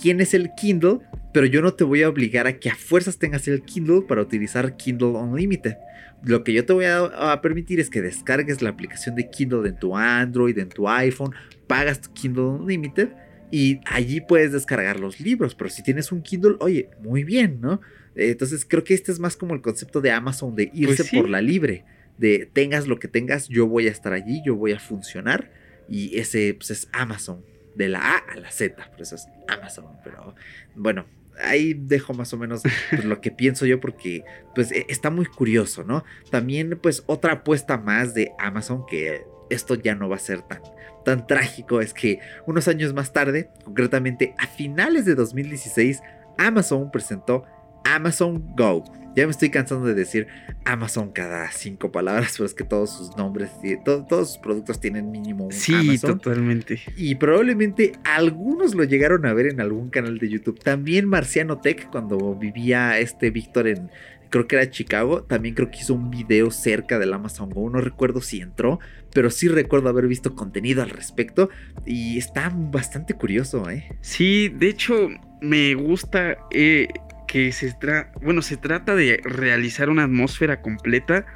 Tienes 0.00 0.34
el 0.34 0.50
Kindle, 0.58 0.98
pero 1.32 1.46
yo 1.46 1.62
no 1.62 1.72
te 1.72 1.84
voy 1.84 2.02
a 2.02 2.08
obligar 2.10 2.46
a 2.46 2.58
que 2.58 2.68
a 2.68 2.74
fuerzas 2.74 3.18
tengas 3.18 3.48
el 3.48 3.62
Kindle 3.62 4.02
para 4.02 4.20
utilizar 4.20 4.76
Kindle 4.76 5.08
Unlimited. 5.08 5.76
Lo 6.22 6.44
que 6.44 6.52
yo 6.52 6.66
te 6.66 6.74
voy 6.74 6.84
a, 6.84 7.32
a 7.32 7.40
permitir 7.40 7.80
es 7.80 7.88
que 7.88 8.02
descargues 8.02 8.60
la 8.60 8.70
aplicación 8.70 9.14
de 9.14 9.30
Kindle 9.30 9.66
en 9.66 9.78
tu 9.78 9.96
Android, 9.96 10.58
en 10.58 10.68
tu 10.68 10.86
iPhone, 10.86 11.34
pagas 11.66 12.02
tu 12.02 12.12
Kindle 12.12 12.44
Unlimited 12.44 13.08
y 13.50 13.80
allí 13.86 14.20
puedes 14.20 14.52
descargar 14.52 14.98
los 14.98 15.20
libros, 15.20 15.54
pero 15.54 15.70
si 15.70 15.82
tienes 15.82 16.12
un 16.12 16.22
Kindle, 16.22 16.56
oye, 16.60 16.90
muy 17.00 17.24
bien, 17.24 17.60
¿no? 17.60 17.80
Entonces 18.14 18.64
creo 18.64 18.82
que 18.82 18.94
este 18.94 19.12
es 19.12 19.18
más 19.18 19.36
como 19.36 19.54
el 19.54 19.60
concepto 19.60 20.00
de 20.00 20.10
Amazon 20.10 20.56
de 20.56 20.70
irse 20.72 21.04
pues 21.04 21.10
por 21.10 21.28
la 21.28 21.40
libre, 21.40 21.84
de 22.18 22.48
tengas 22.52 22.86
lo 22.86 22.98
que 22.98 23.08
tengas, 23.08 23.48
yo 23.48 23.66
voy 23.66 23.88
a 23.88 23.90
estar 23.90 24.12
allí, 24.12 24.42
yo 24.44 24.56
voy 24.56 24.72
a 24.72 24.78
funcionar 24.78 25.50
y 25.88 26.18
ese 26.18 26.54
pues, 26.54 26.70
es 26.70 26.88
Amazon, 26.92 27.44
de 27.74 27.88
la 27.88 28.00
A 28.00 28.16
a 28.16 28.36
la 28.36 28.50
Z, 28.50 28.90
por 28.90 29.02
eso 29.02 29.16
es 29.16 29.28
Amazon, 29.48 29.84
pero 30.02 30.34
bueno, 30.74 31.04
ahí 31.42 31.74
dejo 31.74 32.14
más 32.14 32.32
o 32.32 32.38
menos 32.38 32.62
pues, 32.90 33.04
lo 33.04 33.20
que 33.20 33.30
pienso 33.30 33.66
yo 33.66 33.80
porque 33.80 34.24
pues 34.54 34.72
e, 34.72 34.86
está 34.88 35.10
muy 35.10 35.26
curioso, 35.26 35.84
¿no? 35.84 36.04
También 36.30 36.78
pues 36.80 37.02
otra 37.06 37.32
apuesta 37.32 37.76
más 37.78 38.14
de 38.14 38.32
Amazon 38.38 38.86
que 38.86 39.24
esto 39.50 39.74
ya 39.74 39.94
no 39.94 40.08
va 40.08 40.16
a 40.16 40.20
ser 40.20 40.42
tan, 40.42 40.62
tan 41.06 41.24
trágico. 41.24 41.80
Es 41.80 41.94
que 41.94 42.18
unos 42.46 42.66
años 42.66 42.92
más 42.92 43.12
tarde, 43.12 43.48
concretamente 43.64 44.34
a 44.38 44.48
finales 44.48 45.04
de 45.04 45.14
2016, 45.14 46.02
Amazon 46.36 46.90
presentó 46.90 47.44
Amazon 47.84 48.44
Go. 48.56 48.82
Ya 49.14 49.24
me 49.24 49.30
estoy 49.30 49.50
cansando 49.50 49.86
de 49.86 49.94
decir 49.94 50.26
Amazon 50.64 51.12
cada 51.12 51.50
cinco 51.52 51.92
palabras, 51.92 52.34
pero 52.36 52.44
es 52.44 52.54
que 52.54 52.64
todos 52.64 52.90
sus 52.90 53.16
nombres, 53.16 53.50
todos 53.84 54.32
sus 54.32 54.38
productos 54.38 54.80
tienen 54.80 55.10
mínimo 55.10 55.46
un 55.46 55.52
sí, 55.52 55.96
totalmente. 55.98 56.80
Y 56.96 57.14
probablemente 57.14 57.92
algunos 58.04 58.74
lo 58.74 58.82
llegaron 58.82 59.24
a 59.24 59.32
ver 59.32 59.46
en 59.46 59.60
algún 59.60 59.88
canal 59.90 60.18
de 60.18 60.28
YouTube. 60.28 60.60
También 60.62 61.06
Marciano 61.06 61.60
Tech, 61.60 61.88
cuando 61.90 62.34
vivía 62.34 62.98
este 62.98 63.30
Víctor 63.30 63.68
en, 63.68 63.90
creo 64.30 64.46
que 64.46 64.56
era 64.56 64.70
Chicago, 64.70 65.22
también 65.22 65.54
creo 65.54 65.70
que 65.70 65.78
hizo 65.78 65.94
un 65.94 66.10
video 66.10 66.50
cerca 66.50 66.98
del 66.98 67.12
Amazon 67.12 67.50
Go. 67.50 67.70
No 67.70 67.80
recuerdo 67.80 68.20
si 68.20 68.40
entró, 68.40 68.80
pero 69.12 69.30
sí 69.30 69.48
recuerdo 69.48 69.88
haber 69.88 70.06
visto 70.06 70.34
contenido 70.34 70.82
al 70.82 70.90
respecto. 70.90 71.50
Y 71.84 72.18
está 72.18 72.52
bastante 72.54 73.14
curioso, 73.14 73.68
¿eh? 73.70 73.88
Sí, 74.00 74.48
de 74.48 74.68
hecho, 74.68 75.08
me 75.40 75.74
gusta. 75.74 76.36
Eh, 76.50 76.88
que 77.26 77.52
se, 77.52 77.74
bueno, 78.22 78.40
se 78.40 78.56
trata 78.56 78.94
de 78.94 79.20
realizar 79.24 79.90
una 79.90 80.04
atmósfera 80.04 80.62
completa, 80.62 81.26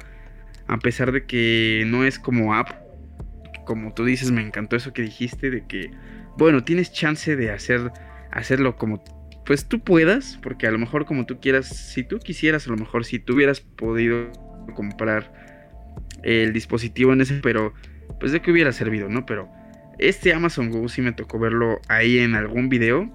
a 0.67 0.77
pesar 0.79 1.11
de 1.11 1.25
que 1.25 1.83
no 1.87 2.05
es 2.05 2.17
como 2.17 2.55
app. 2.55 2.69
Como 3.65 3.93
tú 3.93 4.05
dices, 4.05 4.31
me 4.31 4.41
encantó 4.41 4.75
eso 4.75 4.93
que 4.93 5.01
dijiste, 5.01 5.49
de 5.49 5.65
que, 5.67 5.91
bueno, 6.37 6.63
tienes 6.63 6.91
chance 6.91 7.35
de 7.35 7.51
hacer, 7.51 7.91
hacerlo 8.31 8.75
como 8.75 9.03
pues 9.51 9.65
tú 9.65 9.81
puedas, 9.81 10.39
porque 10.41 10.65
a 10.65 10.71
lo 10.71 10.77
mejor 10.77 11.05
como 11.05 11.25
tú 11.25 11.41
quieras, 11.41 11.67
si 11.67 12.05
tú 12.05 12.19
quisieras, 12.19 12.67
a 12.67 12.69
lo 12.69 12.77
mejor 12.77 13.03
si 13.03 13.19
tú 13.19 13.33
hubieras 13.33 13.59
podido 13.59 14.31
comprar 14.75 15.33
el 16.23 16.53
dispositivo 16.53 17.11
en 17.11 17.19
ese, 17.19 17.41
pero 17.43 17.73
pues 18.17 18.31
de 18.31 18.41
que 18.41 18.49
hubiera 18.49 18.71
servido, 18.71 19.09
¿no? 19.09 19.25
Pero 19.25 19.49
este 19.99 20.33
Amazon 20.33 20.69
Go 20.69 20.87
sí 20.87 21.01
me 21.01 21.11
tocó 21.11 21.37
verlo 21.37 21.81
ahí 21.89 22.19
en 22.19 22.35
algún 22.35 22.69
video 22.69 23.11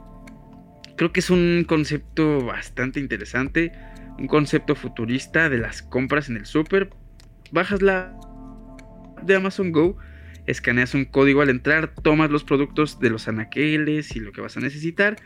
Creo 0.99 1.11
que 1.11 1.20
es 1.20 1.30
un 1.30 1.64
concepto 1.66 2.45
bastante 2.45 3.01
interesante, 3.01 3.72
un 4.18 4.26
concepto 4.26 4.74
futurista 4.74 5.49
de 5.49 5.57
las 5.57 5.80
compras 5.80 6.28
en 6.28 6.37
el 6.37 6.45
super. 6.45 6.91
Bajas 7.51 7.80
la 7.80 8.14
de 9.22 9.37
Amazon 9.37 9.72
Go, 9.72 9.97
escaneas 10.47 10.93
un 10.93 11.07
código 11.07 11.41
al 11.41 11.49
entrar, 11.49 11.95
tomas 11.95 12.30
los 12.30 12.45
productos 12.45 13.01
de 13.01 13.09
los 13.09 13.26
anaqueles 13.26 14.14
y 14.14 14.20
lo 14.20 14.32
que 14.32 14.43
vas 14.43 14.59
a 14.59 14.61
necesitar 14.61 15.16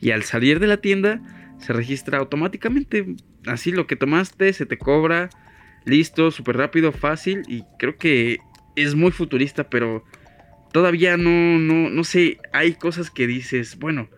y 0.00 0.10
al 0.10 0.22
salir 0.22 0.60
de 0.60 0.66
la 0.66 0.78
tienda 0.78 1.20
se 1.58 1.72
registra 1.72 2.18
automáticamente. 2.18 3.16
Así 3.46 3.72
lo 3.72 3.86
que 3.86 3.96
tomaste 3.96 4.52
se 4.52 4.66
te 4.66 4.78
cobra, 4.78 5.30
listo, 5.84 6.30
súper 6.30 6.56
rápido, 6.56 6.92
fácil 6.92 7.42
y 7.48 7.64
creo 7.78 7.96
que 7.96 8.38
es 8.76 8.94
muy 8.94 9.10
futurista, 9.10 9.68
pero 9.68 10.04
todavía 10.72 11.16
no, 11.16 11.58
no, 11.58 11.90
no 11.90 12.04
sé, 12.04 12.38
hay 12.52 12.74
cosas 12.74 13.10
que 13.10 13.26
dices, 13.26 13.78
bueno, 13.78 14.08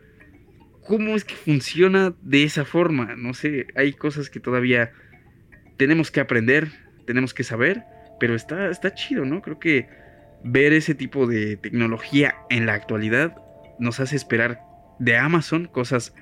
cómo 0.87 1.17
es 1.17 1.25
que 1.25 1.35
funciona 1.35 2.15
de 2.23 2.43
esa 2.45 2.65
forma. 2.65 3.15
No 3.17 3.33
sé, 3.33 3.69
hay 3.77 3.93
cosas 3.93 4.29
que 4.29 4.41
todavía 4.41 4.93
tenemos 5.77 6.11
que 6.11 6.21
aprender, 6.21 6.69
tenemos 7.07 7.33
que 7.33 7.45
saber, 7.45 7.85
pero 8.19 8.35
está, 8.35 8.69
está 8.69 8.93
chido, 8.95 9.25
¿no? 9.25 9.41
Creo 9.41 9.59
que 9.59 9.89
ver 10.45 10.73
ese 10.73 10.95
tipo 10.95 11.27
de 11.27 11.57
tecnología 11.57 12.35
en 12.51 12.67
la 12.67 12.75
actualidad 12.75 13.37
nos 13.79 14.01
hace 14.01 14.17
esperar 14.17 14.61
de 15.01 15.17
Amazon 15.17 15.67
cosas 15.67 16.15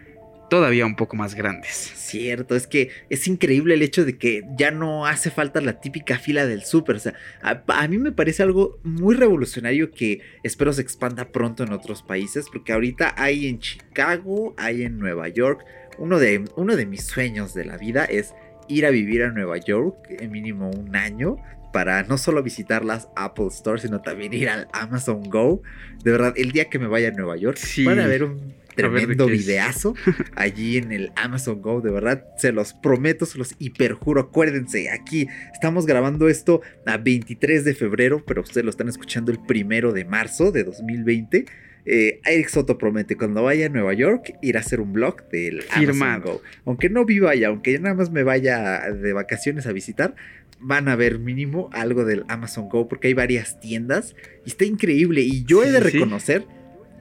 todavía 0.48 0.86
un 0.86 0.96
poco 0.96 1.16
más 1.16 1.34
grandes. 1.34 1.74
Cierto, 1.94 2.56
es 2.56 2.66
que 2.66 2.90
es 3.10 3.26
increíble 3.28 3.74
el 3.74 3.82
hecho 3.82 4.04
de 4.04 4.16
que 4.16 4.44
ya 4.56 4.70
no 4.70 5.06
hace 5.06 5.30
falta 5.30 5.60
la 5.60 5.80
típica 5.80 6.18
fila 6.18 6.46
del 6.46 6.64
súper. 6.64 6.96
O 6.96 6.98
sea, 6.98 7.14
a, 7.42 7.88
mí 7.88 7.98
me 7.98 8.12
parece 8.12 8.42
algo 8.42 8.80
muy 8.82 9.14
revolucionario 9.14 9.90
que 9.90 10.20
espero 10.42 10.72
se 10.72 10.82
expanda 10.82 11.30
pronto 11.30 11.64
en 11.64 11.72
otros 11.72 12.02
países, 12.02 12.46
porque 12.50 12.72
ahorita 12.72 13.14
hay 13.16 13.46
en 13.46 13.58
Chicago, 13.58 14.54
hay 14.56 14.82
en 14.82 14.98
Nueva 14.98 15.28
York. 15.28 15.64
Uno 15.98 16.18
de, 16.18 16.44
uno 16.56 16.76
de 16.76 16.86
mis 16.86 17.04
sueños 17.04 17.54
de 17.54 17.64
la 17.64 17.76
vida 17.76 18.04
es 18.04 18.34
ir 18.68 18.86
a 18.86 18.90
vivir 18.90 19.22
a 19.24 19.30
Nueva 19.30 19.58
York 19.58 19.96
en 20.08 20.30
mínimo 20.30 20.70
un 20.70 20.96
año 20.96 21.36
para 21.72 22.02
no 22.04 22.16
solo 22.16 22.42
visitar 22.42 22.84
las 22.84 23.08
Apple 23.14 23.48
Stores, 23.50 23.82
sino 23.82 24.00
también 24.00 24.32
ir 24.32 24.48
al 24.48 24.68
Amazon 24.72 25.22
Go. 25.24 25.62
De 26.02 26.10
verdad, 26.10 26.32
el 26.36 26.52
día 26.52 26.70
que 26.70 26.78
me 26.78 26.86
vaya 26.86 27.08
a 27.08 27.10
Nueva 27.10 27.36
York, 27.36 27.58
van 27.84 28.00
a 28.00 28.06
ver 28.06 28.24
un 28.24 28.54
tremendo 28.78 29.26
videazo 29.26 29.94
allí 30.34 30.78
en 30.78 30.92
el 30.92 31.12
Amazon 31.16 31.60
Go. 31.60 31.80
De 31.80 31.90
verdad, 31.90 32.24
se 32.36 32.52
los 32.52 32.72
prometo, 32.74 33.26
se 33.26 33.38
los 33.38 33.54
hiperjuro. 33.58 34.20
Acuérdense, 34.20 34.90
aquí 34.90 35.28
estamos 35.52 35.86
grabando 35.86 36.28
esto 36.28 36.62
a 36.86 36.96
23 36.96 37.64
de 37.64 37.74
febrero, 37.74 38.24
pero 38.24 38.42
ustedes 38.42 38.64
lo 38.64 38.70
están 38.70 38.88
escuchando 38.88 39.32
el 39.32 39.38
primero 39.38 39.92
de 39.92 40.04
marzo 40.04 40.52
de 40.52 40.64
2020. 40.64 41.46
Eh, 41.90 42.20
Eric 42.24 42.48
Soto 42.48 42.76
promete 42.76 43.16
cuando 43.16 43.42
vaya 43.42 43.66
a 43.66 43.68
Nueva 43.70 43.94
York 43.94 44.34
ir 44.42 44.58
a 44.58 44.60
hacer 44.60 44.80
un 44.80 44.92
blog 44.92 45.28
del 45.30 45.64
Amazon 45.70 46.20
Go. 46.20 46.42
Aunque 46.66 46.90
no 46.90 47.04
viva 47.04 47.30
allá, 47.30 47.48
aunque 47.48 47.78
nada 47.78 47.94
más 47.94 48.10
me 48.10 48.22
vaya 48.22 48.90
de 48.92 49.12
vacaciones 49.12 49.66
a 49.66 49.72
visitar, 49.72 50.14
van 50.60 50.88
a 50.88 50.96
ver 50.96 51.18
mínimo 51.18 51.70
algo 51.72 52.04
del 52.04 52.24
Amazon 52.28 52.68
Go 52.68 52.88
porque 52.88 53.08
hay 53.08 53.14
varias 53.14 53.58
tiendas 53.60 54.14
y 54.44 54.50
está 54.50 54.64
increíble. 54.64 55.22
Y 55.22 55.44
yo 55.44 55.64
he 55.64 55.70
de 55.70 55.80
reconocer 55.80 56.46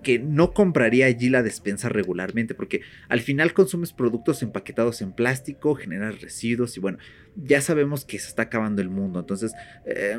que 0.08 0.20
no 0.20 0.54
compraría 0.54 1.08
allí 1.08 1.28
la 1.30 1.44
despensa 1.44 1.90
regularmente, 1.90 2.56
porque 2.56 2.80
al 3.10 3.20
final 3.20 3.52
consumes 3.52 3.92
productos 3.92 4.42
empaquetados 4.42 5.02
en 5.02 5.12
plástico, 5.12 5.76
generas 5.76 6.22
residuos 6.22 6.78
y 6.78 6.80
bueno, 6.80 6.98
ya 7.36 7.60
sabemos 7.60 8.06
que 8.06 8.18
se 8.18 8.30
está 8.30 8.44
acabando 8.44 8.82
el 8.82 8.88
mundo, 8.88 9.20
entonces 9.20 9.52
eh, 9.86 10.18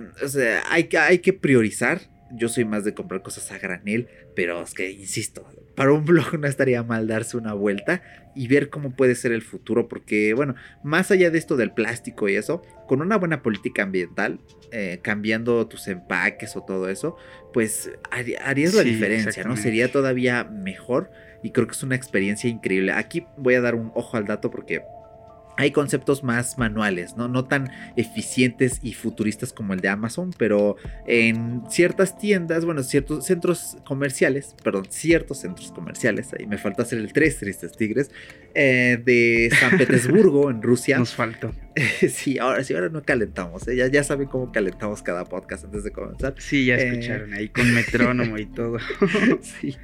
hay, 0.68 0.90
hay 1.00 1.20
que 1.20 1.32
priorizar 1.32 2.02
yo 2.30 2.48
soy 2.48 2.64
más 2.64 2.84
de 2.84 2.94
comprar 2.94 3.22
cosas 3.22 3.50
a 3.52 3.58
granel, 3.58 4.08
pero 4.34 4.62
es 4.62 4.74
que, 4.74 4.90
insisto, 4.90 5.46
para 5.74 5.92
un 5.92 6.04
blog 6.06 6.38
no 6.38 6.46
estaría 6.46 6.82
mal 6.82 7.06
darse 7.06 7.36
una 7.36 7.54
vuelta 7.54 8.02
y 8.34 8.48
ver 8.48 8.70
cómo 8.70 8.90
puede 8.90 9.14
ser 9.14 9.32
el 9.32 9.42
futuro, 9.42 9.88
porque, 9.88 10.34
bueno, 10.34 10.54
más 10.82 11.10
allá 11.10 11.30
de 11.30 11.38
esto 11.38 11.56
del 11.56 11.72
plástico 11.72 12.28
y 12.28 12.36
eso, 12.36 12.62
con 12.86 13.00
una 13.00 13.16
buena 13.16 13.42
política 13.42 13.82
ambiental, 13.82 14.40
eh, 14.70 15.00
cambiando 15.02 15.66
tus 15.66 15.88
empaques 15.88 16.56
o 16.56 16.62
todo 16.62 16.88
eso, 16.88 17.16
pues 17.52 17.90
harías 18.10 18.74
la 18.74 18.82
diferencia, 18.82 19.44
¿no? 19.44 19.56
Sería 19.56 19.90
todavía 19.90 20.44
mejor 20.44 21.10
y 21.42 21.50
creo 21.50 21.66
que 21.66 21.72
es 21.72 21.82
una 21.82 21.96
experiencia 21.96 22.50
increíble. 22.50 22.92
Aquí 22.92 23.26
voy 23.36 23.54
a 23.54 23.60
dar 23.60 23.74
un 23.74 23.90
ojo 23.94 24.16
al 24.16 24.26
dato 24.26 24.50
porque 24.50 24.82
hay 25.58 25.72
conceptos 25.72 26.22
más 26.22 26.56
manuales, 26.56 27.16
¿no? 27.16 27.26
no 27.26 27.44
tan 27.44 27.68
eficientes 27.96 28.78
y 28.80 28.94
futuristas 28.94 29.52
como 29.52 29.74
el 29.74 29.80
de 29.80 29.88
Amazon, 29.88 30.32
pero 30.38 30.76
en 31.04 31.64
ciertas 31.68 32.16
tiendas, 32.16 32.64
bueno, 32.64 32.84
ciertos 32.84 33.26
centros 33.26 33.76
comerciales, 33.84 34.54
perdón, 34.62 34.86
ciertos 34.88 35.40
centros 35.40 35.72
comerciales, 35.72 36.32
ahí 36.32 36.46
me 36.46 36.58
falta 36.58 36.82
hacer 36.82 37.00
el 37.00 37.12
tres 37.12 37.38
tristes 37.38 37.72
tigres, 37.72 38.12
eh, 38.54 39.02
de 39.04 39.50
San 39.58 39.76
Petersburgo, 39.78 40.48
en 40.48 40.62
Rusia. 40.62 40.96
Nos 40.96 41.12
faltó. 41.16 41.52
sí, 42.08 42.38
ahora 42.38 42.62
sí, 42.62 42.74
ahora 42.74 42.88
no 42.88 43.02
calentamos, 43.02 43.66
¿eh? 43.66 43.74
ya, 43.74 43.88
ya 43.88 44.04
saben 44.04 44.28
cómo 44.28 44.52
calentamos 44.52 45.02
cada 45.02 45.24
podcast 45.24 45.64
antes 45.64 45.82
de 45.82 45.90
comenzar. 45.90 46.36
Sí, 46.38 46.66
ya 46.66 46.76
eh, 46.76 46.86
escucharon 46.86 47.34
ahí 47.34 47.48
con 47.48 47.74
metrónomo 47.74 48.38
y 48.38 48.46
todo. 48.46 48.78
sí, 49.42 49.76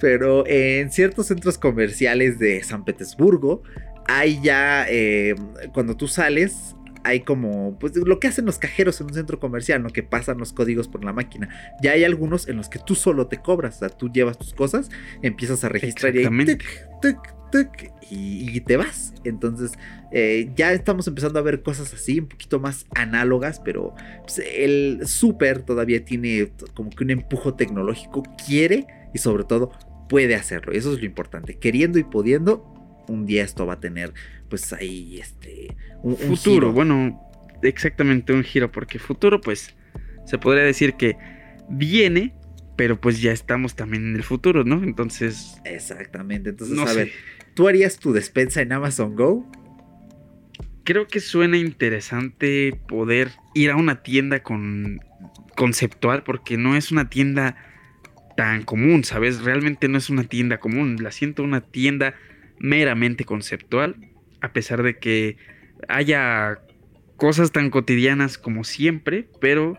pero 0.00 0.46
en 0.46 0.92
ciertos 0.92 1.28
centros 1.28 1.56
comerciales 1.56 2.38
de 2.38 2.62
San 2.62 2.84
Petersburgo, 2.84 3.62
hay 4.08 4.40
ya, 4.42 4.86
eh, 4.88 5.34
cuando 5.72 5.96
tú 5.96 6.08
sales, 6.08 6.74
hay 7.04 7.20
como, 7.20 7.78
pues 7.78 7.94
lo 7.96 8.18
que 8.18 8.26
hacen 8.26 8.44
los 8.44 8.58
cajeros 8.58 9.00
en 9.00 9.06
un 9.08 9.14
centro 9.14 9.38
comercial, 9.38 9.82
¿no? 9.82 9.90
Que 9.90 10.02
pasan 10.02 10.38
los 10.38 10.52
códigos 10.52 10.88
por 10.88 11.04
la 11.04 11.12
máquina. 11.12 11.48
Ya 11.82 11.92
hay 11.92 12.04
algunos 12.04 12.48
en 12.48 12.56
los 12.56 12.68
que 12.68 12.78
tú 12.78 12.94
solo 12.94 13.28
te 13.28 13.38
cobras, 13.38 13.76
o 13.76 13.78
sea, 13.80 13.88
tú 13.90 14.10
llevas 14.10 14.38
tus 14.38 14.52
cosas, 14.54 14.90
empiezas 15.22 15.62
a 15.62 15.68
registrar 15.68 16.14
y, 16.16 16.26
y, 18.10 18.60
te 18.60 18.76
vas. 18.76 19.12
Entonces, 19.24 19.72
eh, 20.10 20.50
ya 20.56 20.72
estamos 20.72 21.06
empezando 21.06 21.38
a 21.38 21.42
ver 21.42 21.62
cosas 21.62 21.92
así, 21.94 22.20
un 22.20 22.28
poquito 22.28 22.60
más 22.60 22.86
análogas, 22.94 23.60
pero 23.60 23.94
pues, 24.22 24.42
el 24.54 25.00
super 25.06 25.62
todavía 25.62 26.04
tiene 26.04 26.50
como 26.74 26.90
que 26.90 27.04
un 27.04 27.10
empujo 27.10 27.54
tecnológico, 27.54 28.22
quiere 28.46 28.86
y 29.14 29.18
sobre 29.18 29.44
todo 29.44 29.70
puede 30.08 30.34
hacerlo. 30.34 30.72
Eso 30.72 30.92
es 30.92 31.00
lo 31.00 31.06
importante. 31.06 31.58
Queriendo 31.58 31.98
y 31.98 32.04
pudiendo, 32.04 32.77
un 33.08 33.26
día 33.26 33.44
esto 33.44 33.66
va 33.66 33.74
a 33.74 33.80
tener 33.80 34.12
pues 34.48 34.72
ahí 34.72 35.18
este 35.20 35.76
un, 36.02 36.16
futuro, 36.16 36.72
bueno, 36.72 37.20
exactamente 37.62 38.32
un 38.32 38.44
giro 38.44 38.70
porque 38.70 38.98
futuro 38.98 39.40
pues 39.40 39.74
se 40.24 40.38
podría 40.38 40.64
decir 40.64 40.94
que 40.94 41.16
viene, 41.68 42.34
pero 42.76 43.00
pues 43.00 43.20
ya 43.20 43.32
estamos 43.32 43.74
también 43.74 44.06
en 44.06 44.16
el 44.16 44.22
futuro, 44.22 44.64
¿no? 44.64 44.82
Entonces, 44.84 45.60
exactamente. 45.64 46.50
Entonces, 46.50 46.78
a 46.78 46.92
ver, 46.92 47.10
¿tú 47.54 47.66
harías 47.66 47.98
tu 47.98 48.12
despensa 48.12 48.60
en 48.62 48.72
Amazon 48.72 49.16
Go? 49.16 49.50
Creo 50.84 51.06
que 51.06 51.20
suena 51.20 51.56
interesante 51.56 52.78
poder 52.88 53.30
ir 53.54 53.70
a 53.70 53.76
una 53.76 54.02
tienda 54.02 54.42
con 54.42 55.00
conceptual 55.56 56.22
porque 56.22 56.56
no 56.56 56.76
es 56.76 56.92
una 56.92 57.10
tienda 57.10 57.56
tan 58.36 58.62
común, 58.62 59.02
¿sabes? 59.02 59.42
Realmente 59.42 59.88
no 59.88 59.98
es 59.98 60.08
una 60.08 60.24
tienda 60.24 60.58
común, 60.58 61.02
la 61.02 61.10
siento 61.10 61.42
una 61.42 61.60
tienda 61.60 62.14
meramente 62.60 63.24
conceptual, 63.24 63.96
a 64.40 64.52
pesar 64.52 64.82
de 64.82 64.98
que 64.98 65.36
haya 65.88 66.58
cosas 67.16 67.52
tan 67.52 67.70
cotidianas 67.70 68.38
como 68.38 68.64
siempre, 68.64 69.28
pero 69.40 69.76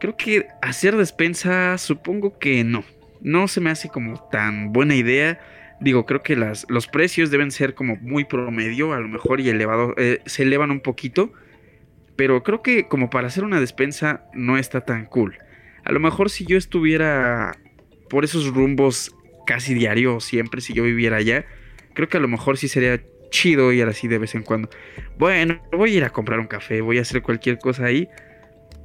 creo 0.00 0.16
que 0.16 0.46
hacer 0.62 0.96
despensa 0.96 1.76
supongo 1.78 2.38
que 2.38 2.64
no. 2.64 2.84
No 3.20 3.48
se 3.48 3.60
me 3.60 3.70
hace 3.70 3.88
como 3.88 4.28
tan 4.30 4.72
buena 4.72 4.94
idea. 4.94 5.40
Digo, 5.80 6.06
creo 6.06 6.22
que 6.22 6.36
las, 6.36 6.66
los 6.68 6.86
precios 6.86 7.30
deben 7.30 7.50
ser 7.50 7.74
como 7.74 7.96
muy 7.96 8.24
promedio, 8.24 8.92
a 8.92 9.00
lo 9.00 9.08
mejor 9.08 9.40
y 9.40 9.48
elevado, 9.48 9.94
eh, 9.96 10.20
se 10.26 10.44
elevan 10.44 10.70
un 10.70 10.80
poquito. 10.80 11.32
Pero 12.14 12.42
creo 12.42 12.62
que 12.62 12.88
como 12.88 13.10
para 13.10 13.26
hacer 13.26 13.44
una 13.44 13.60
despensa 13.60 14.24
no 14.32 14.56
está 14.56 14.82
tan 14.82 15.06
cool. 15.06 15.38
A 15.84 15.92
lo 15.92 16.00
mejor 16.00 16.30
si 16.30 16.46
yo 16.46 16.56
estuviera 16.56 17.56
por 18.08 18.24
esos 18.24 18.46
rumbos 18.46 19.14
casi 19.46 19.74
diario 19.74 20.20
siempre, 20.20 20.60
si 20.60 20.72
yo 20.72 20.82
viviera 20.82 21.18
allá, 21.18 21.46
creo 21.96 22.08
que 22.08 22.18
a 22.18 22.20
lo 22.20 22.28
mejor 22.28 22.58
sí 22.58 22.68
sería 22.68 23.00
chido 23.30 23.72
ir 23.72 23.86
así 23.86 24.06
de 24.06 24.18
vez 24.18 24.34
en 24.34 24.42
cuando. 24.42 24.70
Bueno, 25.18 25.60
voy 25.72 25.94
a 25.94 25.96
ir 25.96 26.04
a 26.04 26.10
comprar 26.10 26.38
un 26.38 26.46
café, 26.46 26.80
voy 26.80 26.98
a 26.98 27.02
hacer 27.02 27.22
cualquier 27.22 27.58
cosa 27.58 27.86
ahí 27.86 28.08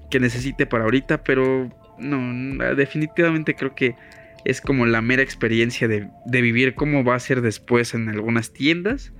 que 0.10 0.20
necesite 0.20 0.66
para 0.66 0.86
ahorita, 0.86 1.24
pero 1.24 1.70
no, 2.00 2.76
definitivamente 2.76 3.56
creo 3.56 3.76
que 3.76 3.96
es 4.44 4.60
como 4.62 4.86
la 4.86 5.02
mera 5.02 5.22
experiencia 5.22 5.88
de, 5.88 6.08
de, 6.26 6.42
vivir 6.42 6.74
cómo 6.74 7.04
va 7.04 7.16
a 7.16 7.20
ser 7.20 7.42
después 7.42 7.94
en 7.94 8.10
algunas 8.10 8.52
tiendas. 8.52 9.14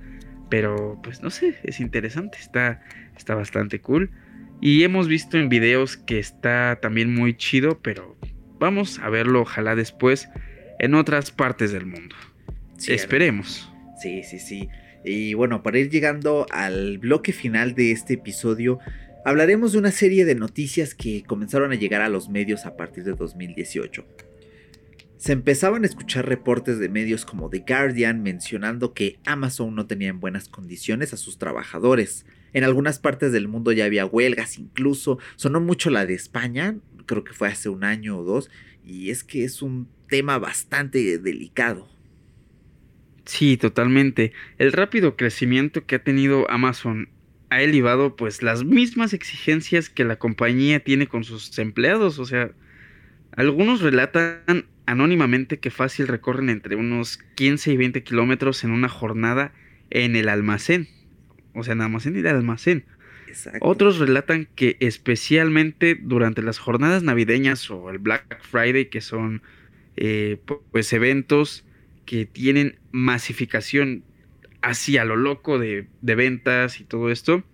Pero 0.48 0.98
pues 1.02 1.22
no 1.22 1.30
sé, 1.30 1.54
es 1.62 1.80
interesante, 1.80 2.38
está, 2.38 2.82
está 3.16 3.34
bastante 3.34 3.80
cool. 3.80 4.10
Y 4.60 4.82
hemos 4.84 5.08
visto 5.08 5.38
en 5.38 5.48
videos 5.48 5.96
que 5.96 6.18
está 6.18 6.78
también 6.80 7.14
muy 7.14 7.36
chido, 7.36 7.80
pero 7.80 8.16
vamos 8.58 8.98
a 8.98 9.08
verlo 9.08 9.42
ojalá 9.42 9.74
después 9.74 10.28
en 10.78 10.94
otras 10.94 11.30
partes 11.30 11.72
del 11.72 11.86
mundo. 11.86 12.16
Esperemos. 12.86 13.71
Sí, 14.02 14.24
sí, 14.24 14.40
sí. 14.40 14.68
Y 15.04 15.34
bueno, 15.34 15.62
para 15.62 15.78
ir 15.78 15.88
llegando 15.88 16.46
al 16.50 16.98
bloque 16.98 17.32
final 17.32 17.76
de 17.76 17.92
este 17.92 18.14
episodio, 18.14 18.80
hablaremos 19.24 19.72
de 19.72 19.78
una 19.78 19.92
serie 19.92 20.24
de 20.24 20.34
noticias 20.34 20.96
que 20.96 21.22
comenzaron 21.22 21.70
a 21.70 21.76
llegar 21.76 22.02
a 22.02 22.08
los 22.08 22.28
medios 22.28 22.66
a 22.66 22.76
partir 22.76 23.04
de 23.04 23.12
2018. 23.12 24.04
Se 25.18 25.32
empezaban 25.32 25.84
a 25.84 25.86
escuchar 25.86 26.28
reportes 26.28 26.80
de 26.80 26.88
medios 26.88 27.24
como 27.24 27.48
The 27.48 27.64
Guardian 27.64 28.24
mencionando 28.24 28.92
que 28.92 29.20
Amazon 29.24 29.76
no 29.76 29.86
tenía 29.86 30.08
en 30.08 30.18
buenas 30.18 30.48
condiciones 30.48 31.12
a 31.12 31.16
sus 31.16 31.38
trabajadores. 31.38 32.26
En 32.52 32.64
algunas 32.64 32.98
partes 32.98 33.30
del 33.30 33.46
mundo 33.46 33.70
ya 33.70 33.84
había 33.84 34.04
huelgas, 34.04 34.58
incluso 34.58 35.20
sonó 35.36 35.60
mucho 35.60 35.90
la 35.90 36.06
de 36.06 36.14
España, 36.14 36.76
creo 37.06 37.22
que 37.22 37.34
fue 37.34 37.46
hace 37.46 37.68
un 37.68 37.84
año 37.84 38.18
o 38.18 38.24
dos, 38.24 38.50
y 38.84 39.10
es 39.10 39.22
que 39.22 39.44
es 39.44 39.62
un 39.62 39.86
tema 40.08 40.40
bastante 40.40 41.18
delicado. 41.18 41.88
Sí, 43.24 43.56
totalmente. 43.56 44.32
El 44.58 44.72
rápido 44.72 45.16
crecimiento 45.16 45.86
que 45.86 45.96
ha 45.96 46.02
tenido 46.02 46.50
Amazon 46.50 47.08
ha 47.50 47.62
elevado 47.62 48.16
pues 48.16 48.42
las 48.42 48.64
mismas 48.64 49.12
exigencias 49.12 49.88
que 49.88 50.04
la 50.04 50.16
compañía 50.16 50.80
tiene 50.80 51.06
con 51.06 51.22
sus 51.22 51.58
empleados. 51.58 52.18
O 52.18 52.24
sea, 52.24 52.50
algunos 53.36 53.80
relatan 53.80 54.66
anónimamente 54.86 55.58
que 55.58 55.70
fácil 55.70 56.08
recorren 56.08 56.50
entre 56.50 56.76
unos 56.76 57.18
15 57.36 57.72
y 57.72 57.76
20 57.76 58.02
kilómetros 58.02 58.64
en 58.64 58.70
una 58.70 58.88
jornada 58.88 59.52
en 59.90 60.16
el 60.16 60.28
almacén. 60.28 60.88
O 61.54 61.62
sea, 61.62 61.74
en 61.74 61.80
el 61.80 61.86
almacén 61.86 62.16
y 62.16 62.20
el 62.20 62.26
almacén. 62.26 62.84
Otros 63.60 63.98
relatan 63.98 64.48
que 64.54 64.76
especialmente 64.80 65.98
durante 66.00 66.42
las 66.42 66.58
jornadas 66.58 67.02
navideñas 67.02 67.70
o 67.70 67.90
el 67.90 67.98
Black 67.98 68.42
Friday, 68.42 68.86
que 68.86 69.00
son 69.00 69.42
eh, 69.96 70.38
pues 70.70 70.92
eventos 70.92 71.64
que 72.04 72.26
tienen 72.26 72.78
masificación 72.90 74.04
hacia 74.60 75.04
lo 75.04 75.16
loco 75.16 75.58
de, 75.58 75.86
de 76.00 76.14
ventas 76.14 76.80
y 76.80 76.84
todo 76.84 77.10
esto, 77.10 77.44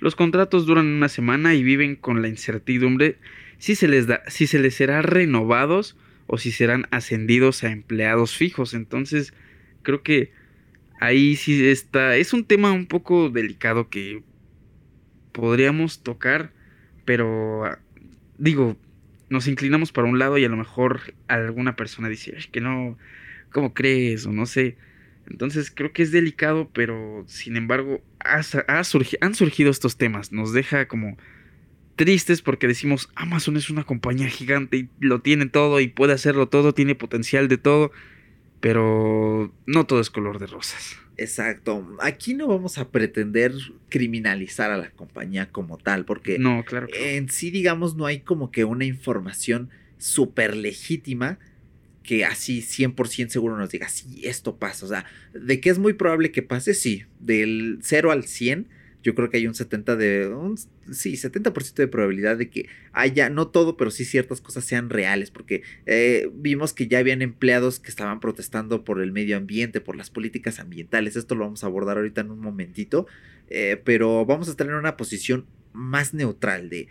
los 0.00 0.16
contratos 0.16 0.66
duran 0.66 0.86
una 0.86 1.08
semana 1.08 1.54
y 1.54 1.62
viven 1.62 1.94
con 1.94 2.22
la 2.22 2.28
incertidumbre 2.28 3.18
si 3.58 3.74
se 3.74 3.86
les 3.86 4.06
da, 4.06 4.22
si 4.26 4.46
se 4.46 4.58
les 4.58 4.74
será 4.74 5.02
renovados 5.02 5.96
o 6.26 6.38
si 6.38 6.50
serán 6.50 6.86
ascendidos 6.90 7.62
a 7.62 7.70
empleados 7.70 8.34
fijos. 8.34 8.72
Entonces, 8.72 9.34
creo 9.82 10.02
que 10.02 10.32
ahí 10.98 11.36
sí 11.36 11.68
está. 11.68 12.16
Es 12.16 12.32
un 12.32 12.44
tema 12.44 12.72
un 12.72 12.86
poco 12.86 13.28
delicado 13.28 13.90
que 13.90 14.22
podríamos 15.32 16.02
tocar, 16.02 16.52
pero 17.04 17.64
digo, 18.38 18.76
nos 19.28 19.46
inclinamos 19.46 19.92
para 19.92 20.08
un 20.08 20.18
lado 20.18 20.38
y 20.38 20.44
a 20.44 20.48
lo 20.48 20.56
mejor 20.56 21.14
alguna 21.28 21.76
persona 21.76 22.08
dice 22.08 22.34
que 22.50 22.60
no, 22.62 22.96
¿cómo 23.52 23.74
crees? 23.74 24.26
O 24.26 24.32
no 24.32 24.46
sé. 24.46 24.76
Entonces 25.28 25.70
creo 25.70 25.92
que 25.92 26.02
es 26.02 26.10
delicado, 26.10 26.68
pero 26.72 27.24
sin 27.26 27.56
embargo 27.56 28.00
han 28.18 29.34
surgido 29.34 29.70
estos 29.70 29.96
temas. 29.96 30.32
Nos 30.32 30.52
deja 30.52 30.88
como 30.88 31.16
tristes 31.96 32.42
porque 32.42 32.66
decimos 32.66 33.10
Amazon 33.14 33.56
es 33.56 33.70
una 33.70 33.84
compañía 33.84 34.28
gigante 34.28 34.76
y 34.76 34.88
lo 35.00 35.20
tiene 35.20 35.46
todo 35.46 35.80
y 35.80 35.88
puede 35.88 36.14
hacerlo 36.14 36.48
todo, 36.48 36.72
tiene 36.72 36.94
potencial 36.94 37.46
de 37.48 37.58
todo, 37.58 37.92
pero 38.60 39.52
no 39.66 39.86
todo 39.86 40.00
es 40.00 40.10
color 40.10 40.38
de 40.38 40.46
rosas. 40.46 40.96
Exacto. 41.16 41.86
Aquí 42.00 42.32
no 42.32 42.46
vamos 42.48 42.78
a 42.78 42.88
pretender 42.88 43.52
criminalizar 43.90 44.70
a 44.70 44.78
la 44.78 44.90
compañía 44.90 45.50
como 45.50 45.76
tal, 45.76 46.06
porque 46.06 46.38
no, 46.38 46.64
claro. 46.64 46.88
en 46.94 47.28
sí, 47.28 47.50
digamos, 47.50 47.94
no 47.94 48.06
hay 48.06 48.20
como 48.20 48.50
que 48.50 48.64
una 48.64 48.86
información 48.86 49.68
súper 49.98 50.56
legítima 50.56 51.38
que 52.10 52.24
así 52.24 52.60
100% 52.60 53.28
seguro 53.28 53.56
nos 53.56 53.70
diga, 53.70 53.88
sí, 53.88 54.22
esto 54.24 54.56
pasa. 54.56 54.84
O 54.84 54.88
sea, 54.88 55.04
de 55.32 55.60
que 55.60 55.70
es 55.70 55.78
muy 55.78 55.92
probable 55.92 56.32
que 56.32 56.42
pase, 56.42 56.74
sí. 56.74 57.04
Del 57.20 57.78
0 57.82 58.10
al 58.10 58.24
100 58.24 58.66
yo 59.04 59.14
creo 59.14 59.30
que 59.30 59.36
hay 59.36 59.46
un 59.46 59.54
70 59.54 59.94
de 59.94 60.26
un, 60.26 60.58
sí, 60.90 61.12
70% 61.12 61.74
de 61.74 61.86
probabilidad 61.86 62.36
de 62.36 62.50
que 62.50 62.68
haya, 62.92 63.30
no 63.30 63.46
todo, 63.46 63.76
pero 63.76 63.92
sí 63.92 64.04
ciertas 64.04 64.40
cosas 64.40 64.64
sean 64.64 64.90
reales, 64.90 65.30
porque 65.30 65.62
eh, 65.86 66.28
vimos 66.34 66.72
que 66.72 66.88
ya 66.88 66.98
habían 66.98 67.22
empleados 67.22 67.78
que 67.78 67.90
estaban 67.90 68.18
protestando 68.18 68.84
por 68.84 69.00
el 69.00 69.12
medio 69.12 69.36
ambiente, 69.36 69.80
por 69.80 69.94
las 69.94 70.10
políticas 70.10 70.58
ambientales, 70.58 71.14
esto 71.14 71.36
lo 71.36 71.44
vamos 71.44 71.62
a 71.62 71.68
abordar 71.68 71.96
ahorita 71.96 72.22
en 72.22 72.32
un 72.32 72.40
momentito, 72.40 73.06
eh, 73.48 73.80
pero 73.84 74.26
vamos 74.26 74.48
a 74.48 74.50
estar 74.50 74.66
en 74.66 74.74
una 74.74 74.96
posición 74.96 75.46
más 75.72 76.12
neutral 76.12 76.68
de 76.68 76.88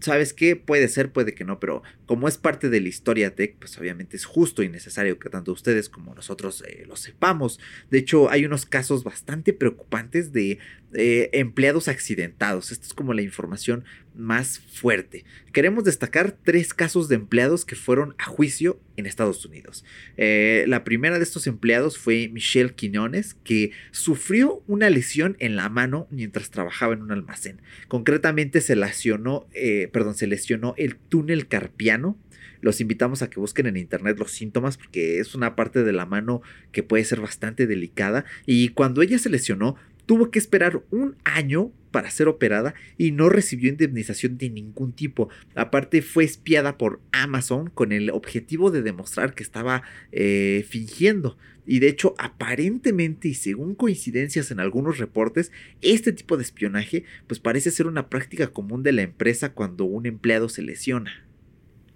¿sabes 0.00 0.32
qué? 0.32 0.56
Puede 0.56 0.88
ser, 0.88 1.12
puede 1.12 1.34
que 1.34 1.44
no, 1.44 1.60
pero 1.60 1.82
como 2.06 2.28
es 2.28 2.38
parte 2.38 2.68
de 2.68 2.80
la 2.80 2.88
historia 2.88 3.34
tech, 3.34 3.56
pues 3.58 3.78
obviamente 3.78 4.16
es 4.16 4.24
justo 4.24 4.62
y 4.62 4.68
necesario 4.68 5.18
que 5.18 5.28
tanto 5.28 5.52
ustedes 5.52 5.88
como 5.88 6.14
nosotros 6.14 6.64
eh, 6.66 6.84
lo 6.86 6.96
sepamos. 6.96 7.60
De 7.90 7.98
hecho, 7.98 8.30
hay 8.30 8.44
unos 8.44 8.66
casos 8.66 9.04
bastante 9.04 9.52
preocupantes 9.52 10.32
de 10.32 10.58
eh, 10.94 11.28
empleados 11.32 11.86
accidentados. 11.88 12.72
Esta 12.72 12.86
es 12.86 12.94
como 12.94 13.12
la 13.12 13.20
información 13.20 13.84
más 14.14 14.58
fuerte. 14.58 15.24
Queremos 15.52 15.84
destacar 15.84 16.36
tres 16.42 16.72
casos 16.72 17.08
de 17.08 17.16
empleados 17.16 17.64
que 17.64 17.76
fueron 17.76 18.14
a 18.18 18.24
juicio 18.24 18.80
en 18.96 19.06
Estados 19.06 19.44
Unidos. 19.44 19.84
Eh, 20.16 20.64
la 20.66 20.84
primera 20.84 21.18
de 21.18 21.22
estos 21.22 21.46
empleados 21.46 21.98
fue 21.98 22.28
Michelle 22.32 22.74
Quiñones, 22.74 23.34
que 23.44 23.70
sufrió 23.90 24.62
una 24.66 24.88
lesión 24.90 25.36
en 25.38 25.56
la 25.56 25.68
mano 25.68 26.08
mientras 26.10 26.50
trabajaba 26.50 26.94
en 26.94 27.02
un 27.02 27.12
almacén. 27.12 27.60
Concretamente 27.86 28.60
se 28.60 28.74
lesionó 28.74 29.46
eh, 29.68 29.88
perdón, 29.88 30.14
se 30.14 30.26
lesionó 30.26 30.74
el 30.76 30.96
túnel 30.96 31.48
carpiano. 31.48 32.18
Los 32.60 32.80
invitamos 32.80 33.22
a 33.22 33.30
que 33.30 33.40
busquen 33.40 33.66
en 33.66 33.76
internet 33.76 34.18
los 34.18 34.32
síntomas 34.32 34.76
porque 34.76 35.20
es 35.20 35.34
una 35.34 35.54
parte 35.54 35.84
de 35.84 35.92
la 35.92 36.06
mano 36.06 36.42
que 36.72 36.82
puede 36.82 37.04
ser 37.04 37.20
bastante 37.20 37.66
delicada. 37.66 38.24
Y 38.46 38.70
cuando 38.70 39.02
ella 39.02 39.18
se 39.18 39.30
lesionó, 39.30 39.76
tuvo 40.06 40.30
que 40.30 40.38
esperar 40.38 40.82
un 40.90 41.16
año 41.24 41.70
para 41.90 42.10
ser 42.10 42.28
operada 42.28 42.74
y 42.96 43.12
no 43.12 43.28
recibió 43.28 43.68
indemnización 43.68 44.38
de 44.38 44.50
ningún 44.50 44.92
tipo. 44.92 45.28
Aparte 45.54 46.02
fue 46.02 46.24
espiada 46.24 46.78
por 46.78 47.00
Amazon 47.12 47.70
con 47.70 47.92
el 47.92 48.10
objetivo 48.10 48.70
de 48.70 48.82
demostrar 48.82 49.34
que 49.34 49.42
estaba 49.42 49.82
eh, 50.12 50.64
fingiendo. 50.68 51.36
Y 51.70 51.80
de 51.80 51.88
hecho, 51.88 52.14
aparentemente 52.16 53.28
y 53.28 53.34
según 53.34 53.74
coincidencias 53.74 54.50
en 54.50 54.58
algunos 54.58 54.96
reportes, 54.96 55.52
este 55.82 56.12
tipo 56.12 56.38
de 56.38 56.42
espionaje 56.42 57.04
pues 57.26 57.40
parece 57.40 57.70
ser 57.70 57.86
una 57.86 58.08
práctica 58.08 58.46
común 58.46 58.82
de 58.82 58.92
la 58.92 59.02
empresa 59.02 59.52
cuando 59.52 59.84
un 59.84 60.06
empleado 60.06 60.48
se 60.48 60.62
lesiona. 60.62 61.26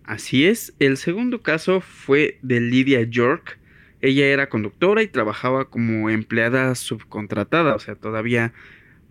Así 0.05 0.45
es, 0.45 0.75
el 0.79 0.99
segundo 0.99 1.41
caso 1.41 1.81
fue 1.81 2.39
de 2.43 2.61
Lydia 2.61 3.01
York. 3.01 3.59
Ella 4.03 4.27
era 4.27 4.51
conductora 4.51 5.03
y 5.03 5.09
trabajaba 5.09 5.71
como 5.71 6.11
empleada 6.11 6.75
subcontratada, 6.75 7.75
o 7.75 7.79
sea, 7.79 7.95
todavía 7.95 8.53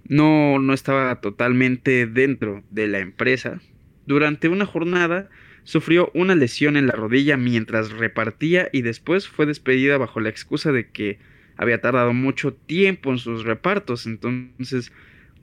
no, 0.07 0.59
no 0.59 0.75
estaba 0.75 1.21
totalmente 1.21 2.05
dentro 2.05 2.63
de 2.69 2.87
la 2.87 2.99
empresa. 2.99 3.61
Durante 4.05 4.47
una 4.47 4.67
jornada, 4.67 5.27
sufrió 5.63 6.11
una 6.13 6.35
lesión 6.35 6.77
en 6.77 6.87
la 6.87 6.93
rodilla 6.93 7.37
mientras 7.37 7.91
repartía 7.91 8.69
y 8.71 8.81
después 8.81 9.27
fue 9.27 9.45
despedida 9.45 9.97
bajo 9.97 10.19
la 10.19 10.29
excusa 10.29 10.71
de 10.71 10.89
que 10.89 11.19
había 11.57 11.81
tardado 11.81 12.13
mucho 12.13 12.53
tiempo 12.53 13.11
en 13.11 13.17
sus 13.17 13.43
repartos, 13.43 14.05
entonces 14.05 14.91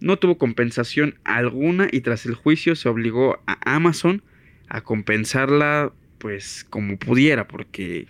no 0.00 0.18
tuvo 0.18 0.38
compensación 0.38 1.18
alguna 1.24 1.88
y 1.90 2.00
tras 2.00 2.26
el 2.26 2.34
juicio 2.34 2.76
se 2.76 2.88
obligó 2.88 3.42
a 3.46 3.58
Amazon 3.74 4.22
a 4.68 4.80
compensarla 4.80 5.92
pues 6.18 6.64
como 6.68 6.98
pudiera 6.98 7.46
porque 7.46 8.06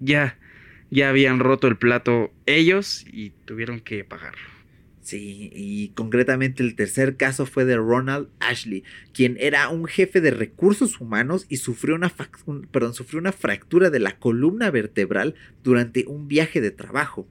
ya 0.00 0.38
ya 0.90 1.08
habían 1.08 1.40
roto 1.40 1.66
el 1.66 1.76
plato 1.76 2.32
ellos 2.46 3.04
y 3.12 3.30
tuvieron 3.46 3.80
que 3.80 4.04
pagarlo. 4.04 4.53
Sí, 5.04 5.50
y 5.54 5.88
concretamente 5.88 6.62
el 6.62 6.76
tercer 6.76 7.18
caso 7.18 7.44
fue 7.44 7.66
de 7.66 7.76
Ronald 7.76 8.28
Ashley, 8.40 8.84
quien 9.12 9.36
era 9.38 9.68
un 9.68 9.84
jefe 9.84 10.22
de 10.22 10.30
recursos 10.30 10.98
humanos 10.98 11.44
y 11.50 11.58
sufrió 11.58 11.94
una, 11.94 12.10
perdón, 12.70 12.94
sufrió 12.94 13.20
una 13.20 13.32
fractura 13.32 13.90
de 13.90 13.98
la 13.98 14.18
columna 14.18 14.70
vertebral 14.70 15.34
durante 15.62 16.06
un 16.06 16.26
viaje 16.26 16.62
de 16.62 16.70
trabajo. 16.70 17.28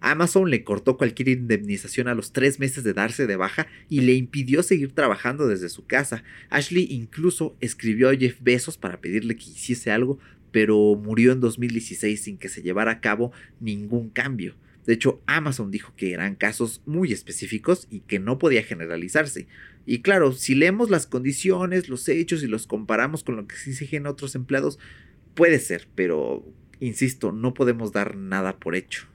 Amazon 0.00 0.50
le 0.50 0.64
cortó 0.64 0.96
cualquier 0.96 1.28
indemnización 1.28 2.08
a 2.08 2.16
los 2.16 2.32
tres 2.32 2.58
meses 2.58 2.82
de 2.82 2.94
darse 2.94 3.28
de 3.28 3.36
baja 3.36 3.68
y 3.88 4.00
le 4.00 4.14
impidió 4.14 4.64
seguir 4.64 4.90
trabajando 4.90 5.46
desde 5.46 5.68
su 5.68 5.86
casa. 5.86 6.24
Ashley 6.50 6.88
incluso 6.90 7.56
escribió 7.60 8.10
a 8.10 8.16
Jeff 8.16 8.38
Bezos 8.40 8.76
para 8.76 9.00
pedirle 9.00 9.36
que 9.36 9.44
hiciese 9.44 9.92
algo, 9.92 10.18
pero 10.50 10.96
murió 10.96 11.30
en 11.30 11.38
2016 11.38 12.20
sin 12.20 12.38
que 12.38 12.48
se 12.48 12.62
llevara 12.62 12.90
a 12.90 13.00
cabo 13.00 13.30
ningún 13.60 14.10
cambio. 14.10 14.56
De 14.86 14.92
hecho, 14.92 15.22
Amazon 15.26 15.70
dijo 15.70 15.94
que 15.96 16.12
eran 16.12 16.34
casos 16.34 16.82
muy 16.84 17.12
específicos 17.12 17.86
y 17.90 18.00
que 18.00 18.18
no 18.18 18.38
podía 18.38 18.62
generalizarse. 18.62 19.46
Y 19.86 20.02
claro, 20.02 20.32
si 20.32 20.54
leemos 20.54 20.90
las 20.90 21.06
condiciones, 21.06 21.88
los 21.88 22.08
hechos 22.08 22.42
y 22.42 22.46
los 22.46 22.66
comparamos 22.66 23.24
con 23.24 23.36
lo 23.36 23.46
que 23.46 23.54
exigen 23.54 24.06
otros 24.06 24.34
empleados, 24.34 24.78
puede 25.34 25.58
ser, 25.58 25.88
pero 25.94 26.44
insisto, 26.80 27.32
no 27.32 27.54
podemos 27.54 27.92
dar 27.92 28.16
nada 28.16 28.58
por 28.58 28.76
hecho. 28.76 29.06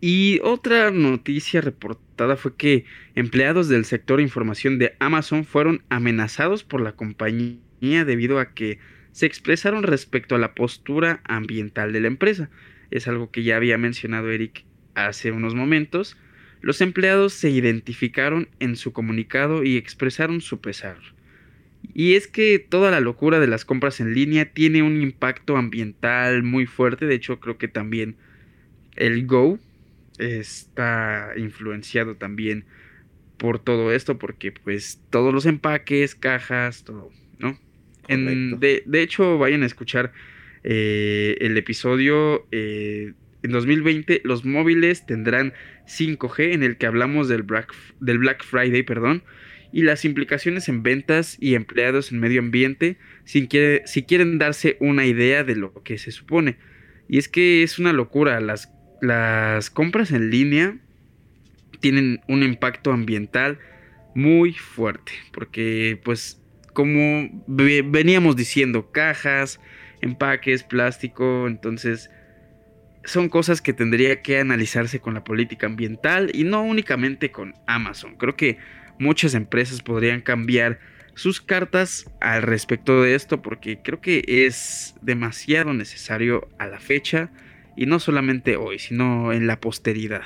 Y 0.00 0.40
otra 0.42 0.90
noticia 0.90 1.60
reportada 1.60 2.36
fue 2.36 2.56
que 2.56 2.84
empleados 3.14 3.68
del 3.68 3.84
sector 3.84 4.20
información 4.20 4.80
de 4.80 4.96
Amazon 4.98 5.44
fueron 5.44 5.84
amenazados 5.90 6.64
por 6.64 6.80
la 6.80 6.96
compañía 6.96 8.04
debido 8.04 8.40
a 8.40 8.52
que 8.52 8.80
se 9.12 9.26
expresaron 9.26 9.84
respecto 9.84 10.34
a 10.34 10.38
la 10.38 10.54
postura 10.54 11.20
ambiental 11.24 11.92
de 11.92 12.00
la 12.00 12.08
empresa. 12.08 12.50
Es 12.90 13.06
algo 13.06 13.30
que 13.30 13.44
ya 13.44 13.56
había 13.56 13.78
mencionado 13.78 14.30
Eric 14.30 14.64
hace 14.94 15.32
unos 15.32 15.54
momentos, 15.54 16.16
los 16.60 16.80
empleados 16.80 17.32
se 17.32 17.50
identificaron 17.50 18.48
en 18.60 18.76
su 18.76 18.92
comunicado 18.92 19.64
y 19.64 19.76
expresaron 19.76 20.40
su 20.40 20.60
pesar. 20.60 20.96
Y 21.94 22.14
es 22.14 22.28
que 22.28 22.58
toda 22.58 22.90
la 22.90 23.00
locura 23.00 23.40
de 23.40 23.48
las 23.48 23.64
compras 23.64 24.00
en 24.00 24.14
línea 24.14 24.52
tiene 24.52 24.82
un 24.82 25.02
impacto 25.02 25.56
ambiental 25.56 26.42
muy 26.42 26.66
fuerte, 26.66 27.06
de 27.06 27.16
hecho 27.16 27.40
creo 27.40 27.58
que 27.58 27.68
también 27.68 28.16
el 28.96 29.26
Go 29.26 29.58
está 30.18 31.32
influenciado 31.36 32.14
también 32.14 32.64
por 33.36 33.58
todo 33.58 33.92
esto, 33.92 34.18
porque 34.18 34.52
pues 34.52 35.00
todos 35.10 35.34
los 35.34 35.46
empaques, 35.46 36.14
cajas, 36.14 36.84
todo, 36.84 37.10
¿no? 37.38 37.58
de, 38.08 39.02
hecho, 39.02 39.38
vayan 39.38 39.62
a 39.62 39.66
escuchar 39.66 40.12
eh, 40.64 41.36
el 41.40 41.56
episodio 41.56 42.46
eh, 42.52 43.14
en 43.42 43.50
2020 43.50 44.22
los 44.24 44.44
móviles 44.44 45.06
tendrán 45.06 45.52
5G 45.86 46.52
en 46.52 46.62
el 46.62 46.76
que 46.76 46.86
hablamos 46.86 47.28
del 47.28 47.42
Black, 47.42 47.72
del 48.00 48.18
Black 48.18 48.44
Friday, 48.44 48.82
perdón, 48.82 49.22
y 49.72 49.82
las 49.82 50.04
implicaciones 50.04 50.68
en 50.68 50.82
ventas 50.82 51.36
y 51.40 51.54
empleados 51.54 52.12
en 52.12 52.20
medio 52.20 52.40
ambiente 52.40 52.98
si, 53.24 53.48
quieren 53.48 54.38
darse 54.38 54.76
una 54.80 55.06
idea 55.06 55.44
de 55.44 55.56
lo 55.56 55.82
que 55.82 55.98
se 55.98 56.12
supone. 56.12 56.56
Y 57.08 57.18
es 57.18 57.28
que 57.28 57.62
es 57.62 57.78
una 57.78 57.92
locura, 57.92 58.40
las, 58.40 58.70
las 59.00 59.70
compras 59.70 60.12
en 60.12 60.30
línea 60.30 60.76
tienen 61.80 62.20
un 62.28 62.42
impacto 62.42 62.92
ambiental 62.92 63.58
muy 64.14 64.52
fuerte, 64.52 65.12
porque 65.32 65.98
pues 66.04 66.40
como 66.74 67.28
veníamos 67.46 68.36
diciendo, 68.36 68.92
cajas, 68.92 69.58
empaques, 70.00 70.62
plástico, 70.62 71.46
entonces 71.46 72.10
son 73.04 73.28
cosas 73.28 73.60
que 73.60 73.72
tendría 73.72 74.22
que 74.22 74.38
analizarse 74.38 75.00
con 75.00 75.14
la 75.14 75.24
política 75.24 75.66
ambiental 75.66 76.30
y 76.34 76.44
no 76.44 76.62
únicamente 76.62 77.30
con 77.30 77.54
Amazon. 77.66 78.16
Creo 78.16 78.36
que 78.36 78.58
muchas 78.98 79.34
empresas 79.34 79.82
podrían 79.82 80.20
cambiar 80.20 80.78
sus 81.14 81.40
cartas 81.40 82.10
al 82.20 82.42
respecto 82.42 83.02
de 83.02 83.14
esto 83.14 83.42
porque 83.42 83.80
creo 83.82 84.00
que 84.00 84.24
es 84.26 84.94
demasiado 85.02 85.74
necesario 85.74 86.48
a 86.58 86.66
la 86.66 86.78
fecha 86.78 87.30
y 87.76 87.86
no 87.86 87.98
solamente 87.98 88.56
hoy, 88.56 88.78
sino 88.78 89.32
en 89.32 89.46
la 89.46 89.60
posteridad. 89.60 90.22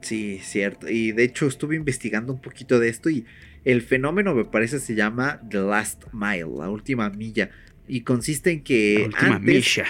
Sí, 0.00 0.40
cierto. 0.42 0.88
Y 0.88 1.12
de 1.12 1.24
hecho 1.24 1.46
estuve 1.46 1.76
investigando 1.76 2.32
un 2.32 2.40
poquito 2.40 2.78
de 2.78 2.88
esto 2.88 3.08
y 3.08 3.24
el 3.64 3.82
fenómeno 3.82 4.34
me 4.34 4.44
parece 4.44 4.80
se 4.80 4.94
llama 4.94 5.40
The 5.48 5.58
Last 5.58 6.04
Mile, 6.12 6.48
la 6.58 6.68
última 6.68 7.08
milla. 7.10 7.50
Y 7.88 8.02
consiste 8.02 8.50
en 8.50 8.62
que... 8.62 8.98
La 8.98 9.06
última 9.06 9.38
milla 9.38 9.86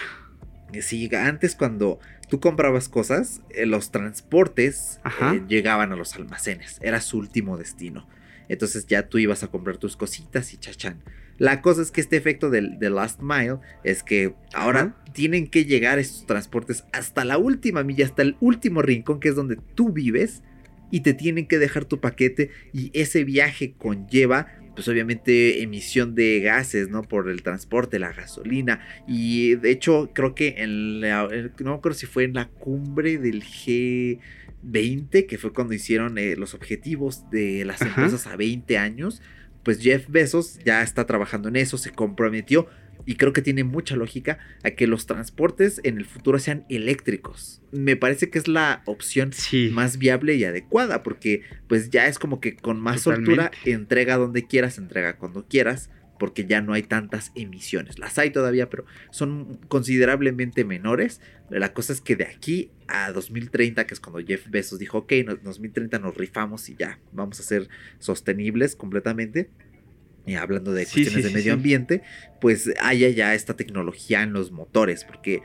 Sí, 0.80 1.10
antes 1.14 1.54
cuando 1.54 2.00
tú 2.28 2.40
comprabas 2.40 2.88
cosas, 2.88 3.42
eh, 3.50 3.66
los 3.66 3.90
transportes 3.90 5.00
eh, 5.04 5.42
llegaban 5.48 5.92
a 5.92 5.96
los 5.96 6.14
almacenes, 6.14 6.78
era 6.82 7.00
su 7.00 7.18
último 7.18 7.58
destino. 7.58 8.06
Entonces 8.48 8.86
ya 8.86 9.08
tú 9.08 9.18
ibas 9.18 9.42
a 9.42 9.48
comprar 9.48 9.76
tus 9.76 9.96
cositas 9.96 10.52
y 10.52 10.56
chachán. 10.56 11.02
La 11.38 11.60
cosa 11.60 11.82
es 11.82 11.90
que 11.90 12.00
este 12.00 12.16
efecto 12.16 12.50
del, 12.50 12.78
last 12.80 13.20
mile 13.20 13.58
es 13.84 14.02
que 14.02 14.34
ahora 14.54 14.96
tienen 15.12 15.46
que 15.46 15.64
llegar 15.64 15.98
estos 15.98 16.26
transportes 16.26 16.84
hasta 16.92 17.24
la 17.24 17.38
última 17.38 17.82
milla, 17.82 18.04
hasta 18.04 18.22
el 18.22 18.36
último 18.40 18.82
rincón 18.82 19.20
que 19.20 19.28
es 19.30 19.34
donde 19.34 19.56
tú 19.74 19.90
vives 19.90 20.42
y 20.90 21.00
te 21.00 21.14
tienen 21.14 21.46
que 21.46 21.58
dejar 21.58 21.84
tu 21.84 22.00
paquete 22.00 22.50
y 22.72 22.90
ese 22.94 23.24
viaje 23.24 23.74
conlleva 23.76 24.46
pues 24.74 24.88
obviamente 24.88 25.62
emisión 25.62 26.14
de 26.14 26.40
gases, 26.40 26.88
¿no? 26.88 27.02
Por 27.02 27.28
el 27.28 27.42
transporte, 27.42 27.98
la 27.98 28.12
gasolina. 28.12 28.80
Y 29.06 29.56
de 29.56 29.70
hecho 29.70 30.10
creo 30.14 30.34
que 30.34 30.56
en 30.58 31.00
la, 31.00 31.28
no 31.60 31.80
creo 31.80 31.94
si 31.94 32.06
fue 32.06 32.24
en 32.24 32.34
la 32.34 32.48
cumbre 32.48 33.18
del 33.18 33.42
G20, 33.42 35.26
que 35.26 35.38
fue 35.38 35.52
cuando 35.52 35.74
hicieron 35.74 36.18
eh, 36.18 36.36
los 36.36 36.54
objetivos 36.54 37.28
de 37.30 37.64
las 37.64 37.82
empresas 37.82 38.26
a 38.26 38.36
20 38.36 38.78
años, 38.78 39.22
pues 39.62 39.80
Jeff 39.80 40.06
Bezos 40.08 40.58
ya 40.64 40.82
está 40.82 41.06
trabajando 41.06 41.48
en 41.48 41.56
eso, 41.56 41.78
se 41.78 41.90
comprometió 41.90 42.66
y 43.06 43.16
creo 43.16 43.32
que 43.32 43.42
tiene 43.42 43.64
mucha 43.64 43.96
lógica 43.96 44.38
a 44.62 44.70
que 44.70 44.86
los 44.86 45.06
transportes 45.06 45.80
en 45.84 45.98
el 45.98 46.04
futuro 46.04 46.38
sean 46.38 46.64
eléctricos. 46.68 47.62
Me 47.72 47.96
parece 47.96 48.30
que 48.30 48.38
es 48.38 48.48
la 48.48 48.82
opción 48.86 49.32
más 49.72 49.98
viable 49.98 50.34
y 50.34 50.44
adecuada 50.44 51.02
porque 51.02 51.42
pues 51.68 51.90
ya 51.90 52.06
es 52.06 52.18
como 52.18 52.40
que 52.40 52.56
con 52.56 52.80
más 52.80 53.02
soltura 53.02 53.50
entrega 53.64 54.16
donde 54.16 54.46
quieras, 54.46 54.78
entrega 54.78 55.16
cuando 55.16 55.46
quieras 55.46 55.90
porque 56.18 56.46
ya 56.46 56.60
no 56.60 56.72
hay 56.72 56.84
tantas 56.84 57.32
emisiones. 57.34 57.98
Las 57.98 58.16
hay 58.16 58.30
todavía, 58.30 58.70
pero 58.70 58.84
son 59.10 59.58
considerablemente 59.66 60.64
menores. 60.64 61.20
La 61.50 61.72
cosa 61.72 61.92
es 61.92 62.00
que 62.00 62.14
de 62.14 62.26
aquí 62.26 62.70
a 62.86 63.10
2030, 63.10 63.88
que 63.88 63.94
es 63.94 63.98
cuando 63.98 64.24
Jeff 64.24 64.48
Bezos 64.48 64.78
dijo, 64.78 64.98
ok, 64.98 65.12
en 65.12 65.40
2030 65.42 65.98
nos 65.98 66.16
rifamos 66.16 66.68
y 66.68 66.76
ya, 66.76 67.00
vamos 67.10 67.40
a 67.40 67.42
ser 67.42 67.68
sostenibles 67.98 68.76
completamente 68.76 69.50
y 70.26 70.34
hablando 70.34 70.72
de 70.72 70.84
cuestiones 70.84 71.24
de 71.24 71.30
medio 71.30 71.52
ambiente, 71.52 72.02
pues 72.40 72.70
haya 72.80 73.08
ya 73.10 73.34
esta 73.34 73.56
tecnología 73.56 74.22
en 74.22 74.32
los 74.32 74.52
motores, 74.52 75.04
porque, 75.04 75.42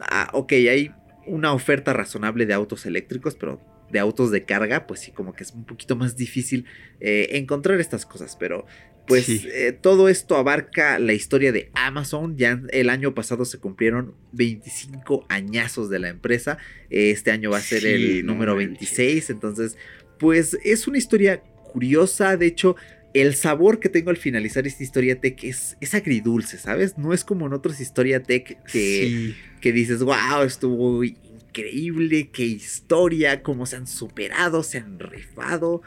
ah, 0.00 0.30
ok, 0.32 0.52
hay 0.52 0.92
una 1.26 1.52
oferta 1.52 1.92
razonable 1.92 2.46
de 2.46 2.54
autos 2.54 2.86
eléctricos, 2.86 3.34
pero 3.34 3.60
de 3.90 3.98
autos 3.98 4.30
de 4.30 4.44
carga, 4.44 4.86
pues 4.86 5.00
sí, 5.00 5.12
como 5.12 5.32
que 5.32 5.44
es 5.44 5.52
un 5.52 5.64
poquito 5.64 5.96
más 5.96 6.16
difícil 6.16 6.64
eh, 7.00 7.28
encontrar 7.32 7.80
estas 7.80 8.04
cosas, 8.04 8.36
pero 8.36 8.66
pues 9.06 9.28
eh, 9.28 9.72
todo 9.80 10.08
esto 10.08 10.36
abarca 10.36 10.98
la 10.98 11.12
historia 11.12 11.52
de 11.52 11.70
Amazon. 11.74 12.36
Ya 12.36 12.60
el 12.70 12.90
año 12.90 13.14
pasado 13.14 13.44
se 13.44 13.58
cumplieron 13.58 14.14
25 14.32 15.26
añazos 15.28 15.88
de 15.90 16.00
la 16.00 16.08
empresa. 16.08 16.58
Este 16.90 17.30
año 17.30 17.50
va 17.50 17.58
a 17.58 17.62
ser 17.62 17.86
el 17.86 18.26
número 18.26 18.56
26. 18.56 19.30
Entonces, 19.30 19.76
pues 20.18 20.58
es 20.64 20.88
una 20.88 20.98
historia 20.98 21.40
curiosa. 21.40 22.36
De 22.36 22.46
hecho, 22.46 22.74
el 23.20 23.34
sabor 23.34 23.80
que 23.80 23.88
tengo 23.88 24.10
al 24.10 24.16
finalizar 24.16 24.66
esta 24.66 24.82
historia 24.82 25.20
tech 25.20 25.42
es, 25.44 25.76
es 25.80 25.94
agridulce, 25.94 26.58
¿sabes? 26.58 26.98
No 26.98 27.12
es 27.14 27.24
como 27.24 27.46
en 27.46 27.54
otras 27.54 27.80
historias 27.80 28.22
tech 28.22 28.62
que, 28.64 29.34
que 29.60 29.72
dices, 29.72 30.02
wow, 30.02 30.42
estuvo 30.44 31.02
increíble, 31.02 32.28
qué 32.30 32.44
historia, 32.44 33.42
cómo 33.42 33.64
se 33.64 33.76
han 33.76 33.86
superado, 33.86 34.62
se 34.62 34.78
han 34.78 34.98
rifado. 34.98 35.82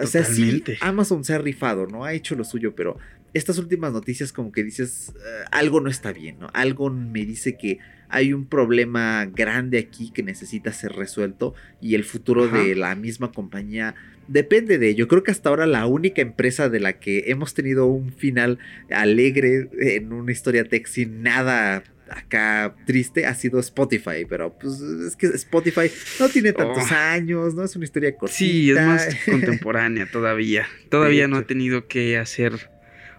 O 0.00 0.06
sea, 0.06 0.24
sí, 0.24 0.62
Amazon 0.80 1.24
se 1.24 1.34
ha 1.34 1.38
rifado, 1.38 1.86
¿no? 1.86 2.04
Ha 2.04 2.12
hecho 2.12 2.36
lo 2.36 2.44
suyo, 2.44 2.74
pero 2.76 2.98
estas 3.34 3.58
últimas 3.58 3.92
noticias 3.92 4.32
como 4.32 4.52
que 4.52 4.62
dices, 4.62 5.12
eh, 5.16 5.44
algo 5.50 5.80
no 5.80 5.90
está 5.90 6.12
bien, 6.12 6.38
¿no? 6.38 6.50
Algo 6.52 6.90
me 6.90 7.24
dice 7.24 7.56
que 7.56 7.78
hay 8.08 8.32
un 8.32 8.46
problema 8.46 9.24
grande 9.26 9.78
aquí 9.78 10.10
que 10.12 10.22
necesita 10.22 10.72
ser 10.72 10.92
resuelto 10.92 11.54
y 11.80 11.94
el 11.94 12.04
futuro 12.04 12.48
de 12.48 12.74
la 12.74 12.94
misma 12.94 13.32
compañía 13.32 13.94
depende 14.30 14.78
de 14.78 14.88
ello. 14.88 15.08
Creo 15.08 15.22
que 15.24 15.32
hasta 15.32 15.48
ahora 15.48 15.66
la 15.66 15.86
única 15.86 16.22
empresa 16.22 16.68
de 16.68 16.80
la 16.80 16.94
que 17.00 17.24
hemos 17.26 17.52
tenido 17.52 17.86
un 17.86 18.12
final 18.12 18.58
alegre 18.90 19.68
en 19.80 20.12
una 20.12 20.30
historia 20.30 20.64
tech 20.64 20.86
sin 20.86 21.22
nada 21.22 21.82
acá 22.08 22.74
triste 22.86 23.26
ha 23.26 23.34
sido 23.34 23.60
Spotify, 23.60 24.24
pero 24.28 24.56
pues 24.58 24.80
es 24.80 25.16
que 25.16 25.26
Spotify 25.28 25.90
no 26.18 26.28
tiene 26.28 26.52
tantos 26.52 26.90
oh. 26.90 26.94
años, 26.94 27.54
no 27.54 27.64
es 27.64 27.74
una 27.76 27.84
historia 27.84 28.16
cortita. 28.16 28.38
Sí, 28.38 28.70
es 28.70 28.80
más 28.80 29.08
contemporánea 29.24 30.06
todavía. 30.10 30.66
Todavía 30.88 31.28
no 31.28 31.36
ha 31.36 31.42
tenido 31.42 31.86
que 31.86 32.18
hacer 32.18 32.70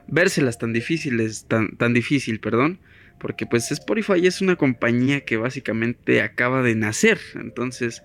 vérselas 0.07 0.57
tan 0.57 0.73
difíciles, 0.73 1.45
tan, 1.47 1.77
tan 1.77 1.93
difícil, 1.93 2.39
perdón, 2.39 2.79
porque 3.17 3.45
pues 3.45 3.71
Spotify 3.71 4.27
es 4.27 4.41
una 4.41 4.55
compañía 4.55 5.21
que 5.21 5.37
básicamente 5.37 6.21
acaba 6.21 6.61
de 6.61 6.75
nacer, 6.75 7.19
entonces 7.35 8.01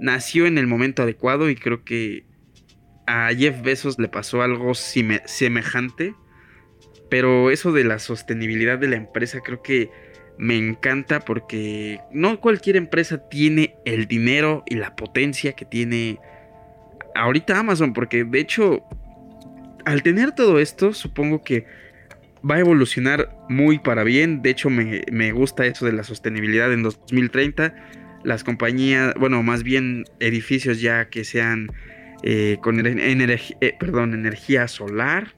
nació 0.00 0.46
en 0.46 0.58
el 0.58 0.66
momento 0.66 1.02
adecuado 1.02 1.50
y 1.50 1.56
creo 1.56 1.84
que 1.84 2.27
a 3.08 3.30
Jeff 3.34 3.62
Bezos 3.62 3.98
le 3.98 4.08
pasó 4.08 4.42
algo 4.42 4.74
semejante. 4.74 6.14
Pero 7.08 7.50
eso 7.50 7.72
de 7.72 7.84
la 7.84 7.98
sostenibilidad 7.98 8.78
de 8.78 8.88
la 8.88 8.96
empresa 8.96 9.40
creo 9.40 9.62
que 9.62 9.90
me 10.36 10.56
encanta 10.56 11.20
porque 11.20 12.00
no 12.12 12.38
cualquier 12.38 12.76
empresa 12.76 13.28
tiene 13.28 13.74
el 13.86 14.06
dinero 14.06 14.62
y 14.66 14.74
la 14.76 14.94
potencia 14.94 15.54
que 15.54 15.64
tiene 15.64 16.18
ahorita 17.14 17.58
Amazon. 17.58 17.94
Porque 17.94 18.24
de 18.24 18.40
hecho, 18.40 18.84
al 19.86 20.02
tener 20.02 20.32
todo 20.32 20.58
esto, 20.58 20.92
supongo 20.92 21.42
que 21.42 21.64
va 22.48 22.56
a 22.56 22.60
evolucionar 22.60 23.34
muy 23.48 23.78
para 23.78 24.04
bien. 24.04 24.42
De 24.42 24.50
hecho, 24.50 24.68
me, 24.68 25.00
me 25.10 25.32
gusta 25.32 25.64
eso 25.64 25.86
de 25.86 25.92
la 25.92 26.04
sostenibilidad 26.04 26.70
en 26.74 26.82
2030 26.82 27.74
las 28.24 28.44
compañías, 28.44 29.14
bueno, 29.14 29.42
más 29.42 29.62
bien 29.62 30.04
edificios 30.18 30.80
ya 30.80 31.08
que 31.08 31.24
sean 31.24 31.68
eh, 32.22 32.58
con 32.60 32.84
eh, 32.84 33.76
perdón, 33.78 34.14
energía 34.14 34.68
solar, 34.68 35.34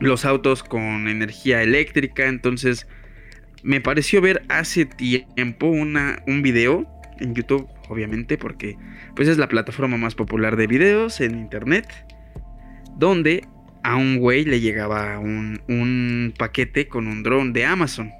los 0.00 0.24
autos 0.24 0.62
con 0.62 1.08
energía 1.08 1.62
eléctrica, 1.62 2.26
entonces 2.26 2.86
me 3.62 3.80
pareció 3.80 4.20
ver 4.20 4.42
hace 4.48 4.84
tiempo 4.84 5.66
una, 5.66 6.22
un 6.26 6.42
video 6.42 6.86
en 7.20 7.34
YouTube, 7.34 7.68
obviamente, 7.88 8.36
porque 8.36 8.76
pues 9.14 9.28
es 9.28 9.38
la 9.38 9.48
plataforma 9.48 9.96
más 9.96 10.14
popular 10.14 10.56
de 10.56 10.66
videos 10.66 11.20
en 11.20 11.38
internet, 11.38 11.86
donde 12.96 13.46
a 13.84 13.96
un 13.96 14.18
güey 14.18 14.44
le 14.44 14.60
llegaba 14.60 15.18
un, 15.18 15.60
un 15.68 16.34
paquete 16.36 16.88
con 16.88 17.06
un 17.06 17.22
dron 17.22 17.52
de 17.52 17.64
Amazon. 17.64 18.12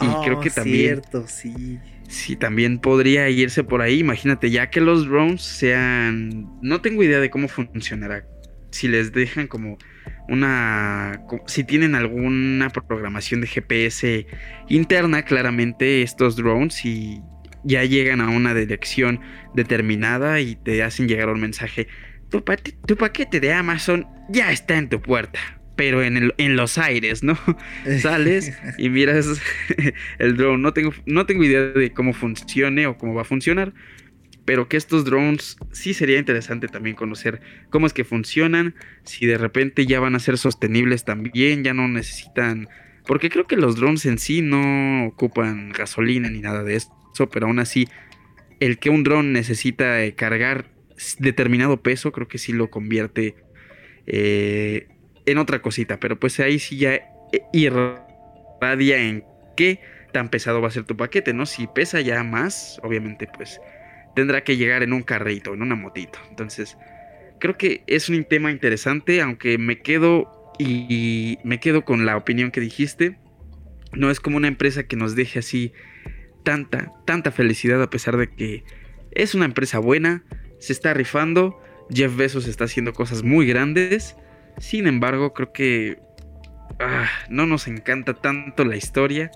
Y 0.00 0.24
creo 0.24 0.38
oh, 0.38 0.40
que 0.40 0.50
también... 0.50 0.76
Cierto, 0.78 1.26
sí. 1.26 1.78
Sí, 2.10 2.34
también 2.34 2.80
podría 2.80 3.28
irse 3.30 3.62
por 3.62 3.82
ahí. 3.82 4.00
Imagínate, 4.00 4.50
ya 4.50 4.68
que 4.68 4.80
los 4.80 5.06
drones 5.06 5.42
sean. 5.42 6.50
No 6.60 6.80
tengo 6.80 7.04
idea 7.04 7.20
de 7.20 7.30
cómo 7.30 7.46
funcionará. 7.46 8.26
Si 8.72 8.88
les 8.88 9.12
dejan 9.12 9.46
como 9.46 9.78
una. 10.28 11.22
Si 11.46 11.62
tienen 11.62 11.94
alguna 11.94 12.68
programación 12.70 13.40
de 13.42 13.46
GPS 13.46 14.26
interna, 14.68 15.22
claramente 15.24 16.02
estos 16.02 16.34
drones 16.34 16.84
y 16.84 17.22
ya 17.62 17.84
llegan 17.84 18.20
a 18.20 18.28
una 18.28 18.54
dirección 18.54 19.20
determinada 19.54 20.40
y 20.40 20.56
te 20.56 20.82
hacen 20.82 21.06
llegar 21.06 21.28
un 21.28 21.40
mensaje. 21.40 21.86
Tu, 22.28 22.42
tu 22.86 22.96
paquete 22.96 23.38
de 23.38 23.52
Amazon 23.52 24.04
ya 24.28 24.50
está 24.50 24.76
en 24.76 24.88
tu 24.88 25.00
puerta 25.00 25.59
pero 25.80 26.02
en, 26.02 26.34
en 26.36 26.56
los 26.56 26.76
aires, 26.76 27.22
¿no? 27.22 27.38
Sales 28.02 28.52
y 28.76 28.90
miras 28.90 29.40
el 30.18 30.36
drone. 30.36 30.62
No 30.62 30.74
tengo, 30.74 30.92
no 31.06 31.24
tengo 31.24 31.42
idea 31.42 31.62
de 31.62 31.90
cómo 31.94 32.12
funcione 32.12 32.86
o 32.86 32.98
cómo 32.98 33.14
va 33.14 33.22
a 33.22 33.24
funcionar, 33.24 33.72
pero 34.44 34.68
que 34.68 34.76
estos 34.76 35.06
drones 35.06 35.56
sí 35.72 35.94
sería 35.94 36.18
interesante 36.18 36.68
también 36.68 36.96
conocer 36.96 37.40
cómo 37.70 37.86
es 37.86 37.94
que 37.94 38.04
funcionan, 38.04 38.74
si 39.04 39.24
de 39.24 39.38
repente 39.38 39.86
ya 39.86 40.00
van 40.00 40.14
a 40.14 40.18
ser 40.18 40.36
sostenibles 40.36 41.06
también, 41.06 41.64
ya 41.64 41.72
no 41.72 41.88
necesitan... 41.88 42.68
Porque 43.06 43.30
creo 43.30 43.46
que 43.46 43.56
los 43.56 43.76
drones 43.76 44.04
en 44.04 44.18
sí 44.18 44.42
no 44.42 45.06
ocupan 45.06 45.70
gasolina 45.70 46.28
ni 46.28 46.40
nada 46.40 46.62
de 46.62 46.74
eso, 46.76 46.90
pero 47.32 47.46
aún 47.46 47.58
así, 47.58 47.88
el 48.60 48.78
que 48.78 48.90
un 48.90 49.02
drone 49.02 49.30
necesita 49.30 50.04
eh, 50.04 50.14
cargar 50.14 50.66
determinado 51.18 51.80
peso, 51.80 52.12
creo 52.12 52.28
que 52.28 52.36
sí 52.36 52.52
lo 52.52 52.68
convierte 52.68 53.34
eh, 54.06 54.88
en 55.26 55.38
otra 55.38 55.60
cosita, 55.62 55.98
pero 55.98 56.18
pues 56.18 56.40
ahí 56.40 56.58
sí 56.58 56.78
ya 56.78 57.00
irradia 57.52 58.98
en 58.98 59.24
qué 59.56 59.80
tan 60.12 60.28
pesado 60.28 60.60
va 60.60 60.68
a 60.68 60.72
ser 60.72 60.84
tu 60.84 60.96
paquete, 60.96 61.32
¿no? 61.32 61.46
Si 61.46 61.66
pesa 61.66 62.00
ya 62.00 62.22
más, 62.24 62.80
obviamente 62.82 63.28
pues 63.32 63.60
tendrá 64.14 64.42
que 64.42 64.56
llegar 64.56 64.82
en 64.82 64.92
un 64.92 65.02
carrito, 65.02 65.54
en 65.54 65.62
una 65.62 65.76
motito. 65.76 66.18
Entonces, 66.28 66.76
creo 67.38 67.56
que 67.56 67.82
es 67.86 68.08
un 68.08 68.24
tema 68.24 68.50
interesante, 68.50 69.20
aunque 69.20 69.58
me 69.58 69.80
quedo 69.80 70.52
y 70.58 71.38
me 71.44 71.60
quedo 71.60 71.84
con 71.84 72.06
la 72.06 72.16
opinión 72.16 72.50
que 72.50 72.60
dijiste. 72.60 73.18
No 73.92 74.10
es 74.10 74.20
como 74.20 74.36
una 74.36 74.48
empresa 74.48 74.84
que 74.84 74.96
nos 74.96 75.16
deje 75.16 75.38
así 75.38 75.72
tanta, 76.44 76.92
tanta 77.06 77.30
felicidad 77.30 77.82
a 77.82 77.90
pesar 77.90 78.16
de 78.16 78.28
que 78.28 78.64
es 79.12 79.34
una 79.34 79.46
empresa 79.46 79.78
buena, 79.78 80.24
se 80.58 80.72
está 80.72 80.94
rifando, 80.94 81.60
Jeff 81.92 82.16
Bezos 82.16 82.46
está 82.46 82.64
haciendo 82.64 82.92
cosas 82.92 83.22
muy 83.22 83.46
grandes 83.46 84.16
sin 84.60 84.86
embargo, 84.86 85.32
creo 85.32 85.52
que 85.52 85.98
ah, 86.78 87.08
no 87.28 87.46
nos 87.46 87.66
encanta 87.66 88.14
tanto 88.14 88.64
la 88.64 88.76
historia. 88.76 89.32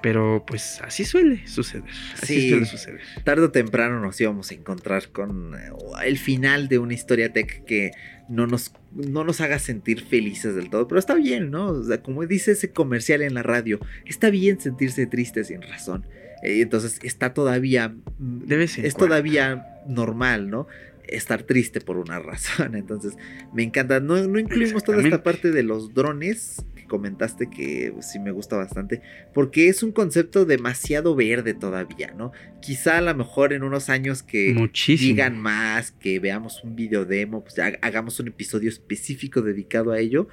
Pero 0.00 0.44
pues 0.46 0.80
así 0.82 1.04
suele 1.04 1.44
suceder. 1.48 1.90
Así 2.22 2.50
suele 2.50 2.66
suceder. 2.66 3.00
Tarde 3.24 3.46
o 3.46 3.50
temprano 3.50 3.98
nos 3.98 4.20
íbamos 4.20 4.50
a 4.52 4.54
encontrar 4.54 5.08
con 5.08 5.54
eh, 5.54 5.72
el 6.04 6.18
final 6.18 6.68
de 6.68 6.78
una 6.78 6.94
historia 6.94 7.32
tech 7.32 7.64
que 7.64 7.90
no 8.28 8.46
nos, 8.46 8.72
no 8.92 9.24
nos 9.24 9.40
haga 9.40 9.58
sentir 9.58 10.04
felices 10.04 10.54
del 10.54 10.70
todo. 10.70 10.86
Pero 10.86 11.00
está 11.00 11.14
bien, 11.14 11.50
¿no? 11.50 11.66
O 11.66 11.82
sea, 11.82 12.00
como 12.00 12.24
dice 12.26 12.52
ese 12.52 12.70
comercial 12.70 13.22
en 13.22 13.34
la 13.34 13.42
radio, 13.42 13.80
está 14.04 14.30
bien 14.30 14.60
sentirse 14.60 15.06
triste 15.06 15.42
sin 15.42 15.62
razón. 15.62 16.06
Eh, 16.42 16.60
entonces 16.60 17.00
está 17.02 17.34
todavía. 17.34 17.92
Debe 18.18 18.64
es 18.64 18.94
todavía 18.94 19.82
normal, 19.88 20.48
¿no? 20.48 20.68
Estar 21.08 21.42
triste 21.42 21.80
por 21.80 21.96
una 21.98 22.18
razón. 22.20 22.74
Entonces, 22.74 23.16
me 23.52 23.62
encanta. 23.62 24.00
No, 24.00 24.16
no 24.26 24.38
incluimos 24.38 24.84
toda 24.84 25.02
esta 25.02 25.22
parte 25.22 25.50
de 25.50 25.62
los 25.62 25.94
drones 25.94 26.64
que 26.74 26.84
comentaste 26.84 27.50
que 27.50 27.92
sí 28.00 28.18
me 28.18 28.30
gusta 28.30 28.56
bastante, 28.56 29.02
porque 29.34 29.68
es 29.68 29.82
un 29.82 29.92
concepto 29.92 30.44
demasiado 30.44 31.14
verde 31.14 31.54
todavía, 31.54 32.12
¿no? 32.16 32.32
Quizá 32.60 32.98
a 32.98 33.02
lo 33.02 33.14
mejor 33.14 33.52
en 33.52 33.62
unos 33.62 33.88
años 33.88 34.22
que 34.22 34.70
digan 34.86 35.38
más, 35.38 35.92
que 35.92 36.20
veamos 36.20 36.62
un 36.64 36.76
video 36.76 37.04
demo, 37.04 37.42
pues 37.42 37.58
hagamos 37.58 38.20
un 38.20 38.28
episodio 38.28 38.68
específico 38.68 39.42
dedicado 39.42 39.92
a 39.92 39.98
ello 39.98 40.28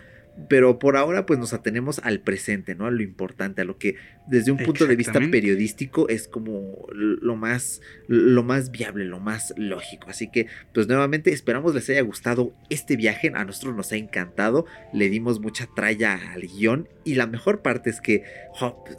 pero 0.50 0.80
por 0.80 0.98
ahora 0.98 1.26
pues 1.26 1.40
nos 1.40 1.54
atenemos 1.54 2.00
al 2.04 2.20
presente, 2.20 2.76
¿no? 2.76 2.86
A 2.86 2.92
lo 2.92 3.02
importante, 3.02 3.62
a 3.62 3.66
lo 3.66 3.78
que 3.78 3.96
desde 4.28 4.52
un 4.52 4.58
punto 4.58 4.86
de 4.86 4.96
vista 4.96 5.20
periodístico 5.32 6.10
es 6.10 6.28
como 6.28 6.88
lo 6.92 7.36
más, 7.36 7.82
lo 8.08 8.44
más 8.44 8.72
viable, 8.72 9.06
lo 9.06 9.20
más 9.20 9.54
lógico. 9.58 10.10
Así 10.10 10.30
que 10.30 10.48
pues 10.74 10.88
nuevamente 10.88 11.32
esperamos 11.32 11.74
les 11.74 11.90
haya 11.90 12.02
gustado 12.02 12.54
este 12.70 12.96
viaje, 12.96 13.32
a 13.34 13.46
nosotros 13.46 13.76
nos 13.76 13.92
ha 13.92 13.98
encantado, 13.98 14.66
le 14.94 15.10
dimos 15.10 15.40
mucha 15.40 15.68
tralla 15.76 16.20
al 16.34 16.42
guion. 16.42 16.90
Y 17.04 17.16
la 17.16 17.28
mejor 17.28 17.62
parte 17.62 17.90
es 17.92 18.02
que 18.02 18.24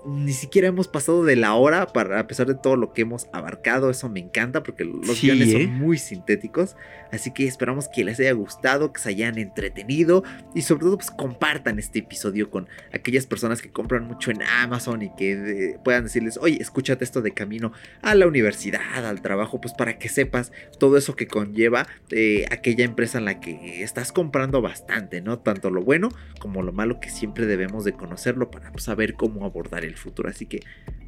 ni 0.06 0.32
siquiera 0.32 0.68
hemos 0.68 0.86
pasado 0.86 1.24
de 1.24 1.34
la 1.34 1.54
hora 1.54 1.88
para, 1.88 2.20
a 2.20 2.26
pesar 2.26 2.46
de 2.46 2.54
todo 2.54 2.76
lo 2.76 2.92
que 2.92 3.02
hemos 3.02 3.28
abarcado, 3.32 3.90
eso 3.90 4.08
me 4.08 4.20
encanta 4.20 4.62
porque 4.62 4.84
los 4.84 5.20
guiones 5.20 5.50
son 5.50 5.62
¿eh? 5.62 5.66
muy 5.66 5.98
sintéticos, 5.98 6.76
así 7.10 7.32
que 7.32 7.48
esperamos 7.48 7.88
que 7.88 8.04
les 8.04 8.20
haya 8.20 8.32
gustado, 8.32 8.92
que 8.92 9.00
se 9.00 9.08
hayan 9.08 9.38
entretenido. 9.38 10.22
Y 10.54 10.62
sobre 10.62 10.82
todo 10.82 10.98
pues 10.98 11.10
compartan 11.26 11.80
este 11.80 11.98
episodio 11.98 12.50
con 12.50 12.68
aquellas 12.92 13.26
personas 13.26 13.60
que 13.60 13.72
compran 13.72 14.06
mucho 14.06 14.30
en 14.30 14.44
Amazon 14.44 15.02
y 15.02 15.10
que 15.16 15.32
eh, 15.32 15.78
puedan 15.82 16.04
decirles, 16.04 16.38
oye, 16.40 16.58
escúchate 16.60 17.02
esto 17.02 17.20
de 17.20 17.34
camino 17.34 17.72
a 18.00 18.14
la 18.14 18.28
universidad, 18.28 19.04
al 19.04 19.22
trabajo, 19.22 19.60
pues 19.60 19.74
para 19.74 19.98
que 19.98 20.08
sepas 20.08 20.52
todo 20.78 20.96
eso 20.96 21.16
que 21.16 21.26
conlleva 21.26 21.88
eh, 22.10 22.44
aquella 22.52 22.84
empresa 22.84 23.18
en 23.18 23.24
la 23.24 23.40
que 23.40 23.82
estás 23.82 24.12
comprando 24.12 24.62
bastante, 24.62 25.20
¿no? 25.20 25.40
Tanto 25.40 25.70
lo 25.70 25.82
bueno 25.82 26.10
como 26.38 26.62
lo 26.62 26.72
malo 26.72 27.00
que 27.00 27.10
siempre 27.10 27.44
debemos 27.46 27.84
de 27.84 27.94
conocerlo 27.94 28.48
para 28.52 28.70
pues, 28.70 28.84
saber 28.84 29.14
cómo 29.14 29.44
abordar 29.44 29.84
el 29.84 29.96
futuro. 29.96 30.28
Así 30.28 30.46
que 30.46 30.60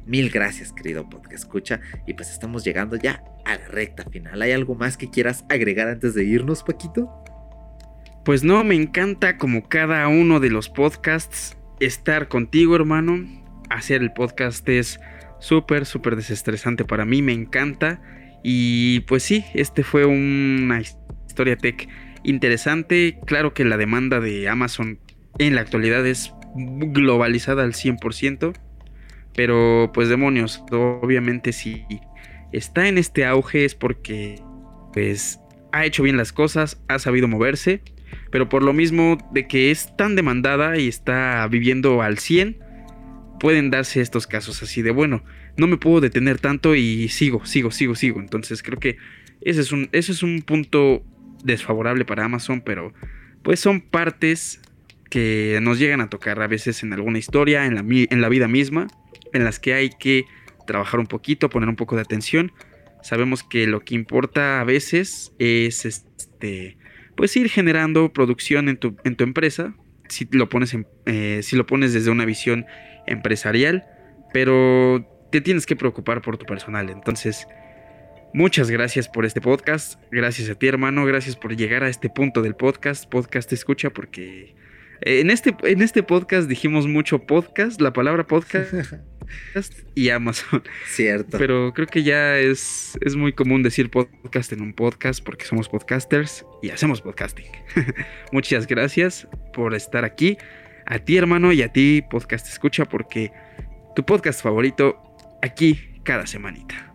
mil 0.05 0.29
gracias, 0.31 0.73
querido 0.73 1.09
podcast 1.09 1.45
escucha. 1.45 1.79
Y 2.07 2.13
pues 2.13 2.29
estamos 2.29 2.65
llegando 2.65 2.97
ya 2.97 3.23
a 3.45 3.55
la 3.55 3.67
recta 3.69 4.03
final. 4.03 4.41
¿Hay 4.41 4.51
algo 4.51 4.75
más 4.75 4.97
que 4.97 5.09
quieras 5.09 5.45
agregar 5.47 5.87
antes 5.87 6.13
de 6.13 6.25
irnos, 6.25 6.63
Paquito? 6.63 7.23
Pues 8.29 8.43
no, 8.43 8.63
me 8.63 8.75
encanta 8.75 9.39
como 9.39 9.67
cada 9.67 10.07
uno 10.07 10.39
de 10.39 10.51
los 10.51 10.69
podcasts 10.69 11.57
estar 11.79 12.27
contigo, 12.27 12.75
hermano. 12.75 13.27
Hacer 13.71 14.03
el 14.03 14.13
podcast 14.13 14.69
es 14.69 14.99
súper, 15.39 15.87
súper 15.87 16.15
desestresante 16.15 16.85
para 16.85 17.05
mí, 17.05 17.23
me 17.23 17.33
encanta. 17.33 18.03
Y 18.43 18.99
pues 19.07 19.23
sí, 19.23 19.45
este 19.55 19.81
fue 19.81 20.05
una 20.05 20.79
historia 20.79 21.57
tech 21.57 21.89
interesante. 22.21 23.19
Claro 23.25 23.55
que 23.55 23.65
la 23.65 23.77
demanda 23.77 24.19
de 24.19 24.47
Amazon 24.47 24.99
en 25.39 25.55
la 25.55 25.61
actualidad 25.61 26.05
es 26.05 26.31
globalizada 26.55 27.63
al 27.63 27.73
100%. 27.73 28.53
Pero 29.33 29.89
pues 29.91 30.07
demonios, 30.07 30.63
obviamente 30.69 31.51
si 31.51 31.83
está 32.51 32.87
en 32.89 32.99
este 32.99 33.25
auge 33.25 33.65
es 33.65 33.73
porque 33.73 34.39
pues 34.93 35.39
ha 35.71 35.83
hecho 35.83 36.03
bien 36.03 36.17
las 36.17 36.31
cosas, 36.31 36.79
ha 36.87 36.99
sabido 36.99 37.27
moverse 37.27 37.81
pero 38.31 38.49
por 38.49 38.63
lo 38.63 38.73
mismo 38.73 39.17
de 39.31 39.47
que 39.47 39.71
es 39.71 39.95
tan 39.95 40.15
demandada 40.15 40.77
y 40.77 40.87
está 40.87 41.47
viviendo 41.47 42.01
al 42.01 42.19
100, 42.19 42.57
pueden 43.39 43.71
darse 43.71 44.01
estos 44.01 44.27
casos 44.27 44.61
así 44.61 44.81
de, 44.81 44.91
bueno, 44.91 45.23
no 45.57 45.67
me 45.67 45.77
puedo 45.77 46.01
detener 46.01 46.39
tanto 46.39 46.75
y 46.75 47.09
sigo, 47.09 47.45
sigo, 47.45 47.71
sigo, 47.71 47.95
sigo. 47.95 48.19
Entonces 48.19 48.61
creo 48.61 48.79
que 48.79 48.97
ese 49.41 49.61
es 49.61 49.71
un, 49.71 49.89
es 49.91 50.23
un 50.23 50.41
punto 50.41 51.03
desfavorable 51.43 52.05
para 52.05 52.25
Amazon, 52.25 52.61
pero 52.61 52.93
pues 53.41 53.59
son 53.59 53.81
partes 53.81 54.61
que 55.09 55.59
nos 55.61 55.79
llegan 55.79 56.01
a 56.01 56.09
tocar 56.09 56.41
a 56.41 56.47
veces 56.47 56.83
en 56.83 56.93
alguna 56.93 57.17
historia, 57.17 57.65
en 57.65 57.75
la, 57.75 57.83
en 57.87 58.21
la 58.21 58.29
vida 58.29 58.47
misma, 58.47 58.87
en 59.33 59.43
las 59.43 59.59
que 59.59 59.73
hay 59.73 59.89
que 59.89 60.25
trabajar 60.67 60.99
un 60.99 61.07
poquito, 61.07 61.49
poner 61.49 61.69
un 61.69 61.75
poco 61.75 61.95
de 61.95 62.01
atención. 62.01 62.51
Sabemos 63.01 63.43
que 63.43 63.65
lo 63.65 63.79
que 63.79 63.95
importa 63.95 64.61
a 64.61 64.63
veces 64.65 65.33
es 65.39 65.85
este, 65.85 66.77
pues 67.19 67.35
ir 67.35 67.49
generando 67.49 68.13
producción 68.13 68.69
en 68.69 68.77
tu, 68.77 68.95
en 69.03 69.17
tu 69.17 69.25
empresa, 69.25 69.75
si 70.07 70.25
lo, 70.31 70.47
pones 70.47 70.73
eh, 71.05 71.41
si 71.43 71.57
lo 71.57 71.65
pones 71.65 71.91
desde 71.91 72.11
una 72.11 72.23
visión 72.23 72.65
empresarial, 73.07 73.85
pero 74.31 75.05
te 75.29 75.41
tienes 75.41 75.65
que 75.65 75.75
preocupar 75.75 76.21
por 76.21 76.37
tu 76.37 76.45
personal. 76.45 76.89
Entonces, 76.89 77.45
muchas 78.33 78.71
gracias 78.71 79.09
por 79.09 79.25
este 79.25 79.41
podcast, 79.41 80.01
gracias 80.09 80.49
a 80.49 80.55
ti 80.55 80.67
hermano, 80.67 81.03
gracias 81.03 81.35
por 81.35 81.57
llegar 81.57 81.83
a 81.83 81.89
este 81.89 82.09
punto 82.09 82.41
del 82.41 82.55
podcast, 82.55 83.09
podcast 83.09 83.51
escucha, 83.51 83.89
porque 83.89 84.55
en 85.01 85.29
este, 85.29 85.55
en 85.63 85.81
este 85.81 86.03
podcast 86.03 86.47
dijimos 86.49 86.87
mucho 86.87 87.19
podcast, 87.19 87.79
la 87.81 87.93
palabra 87.93 88.25
podcast 88.25 88.73
y 89.95 90.09
Amazon. 90.09 90.63
Cierto. 90.87 91.37
Pero 91.37 91.73
creo 91.73 91.87
que 91.87 92.03
ya 92.03 92.37
es, 92.37 92.97
es 93.01 93.15
muy 93.15 93.33
común 93.33 93.63
decir 93.63 93.89
podcast 93.89 94.51
en 94.53 94.61
un 94.61 94.73
podcast 94.73 95.23
porque 95.23 95.45
somos 95.45 95.69
podcasters 95.69 96.45
y 96.61 96.69
hacemos 96.69 97.01
podcasting. 97.01 97.47
Muchas 98.31 98.67
gracias 98.67 99.27
por 99.53 99.73
estar 99.73 100.05
aquí. 100.05 100.37
A 100.85 100.99
ti, 100.99 101.17
hermano, 101.17 101.51
y 101.53 101.61
a 101.61 101.71
ti, 101.71 102.03
podcast 102.09 102.47
escucha, 102.47 102.85
porque 102.85 103.31
tu 103.95 104.03
podcast 104.03 104.41
favorito 104.41 104.99
aquí 105.41 105.79
cada 106.03 106.25
semanita. 106.25 106.88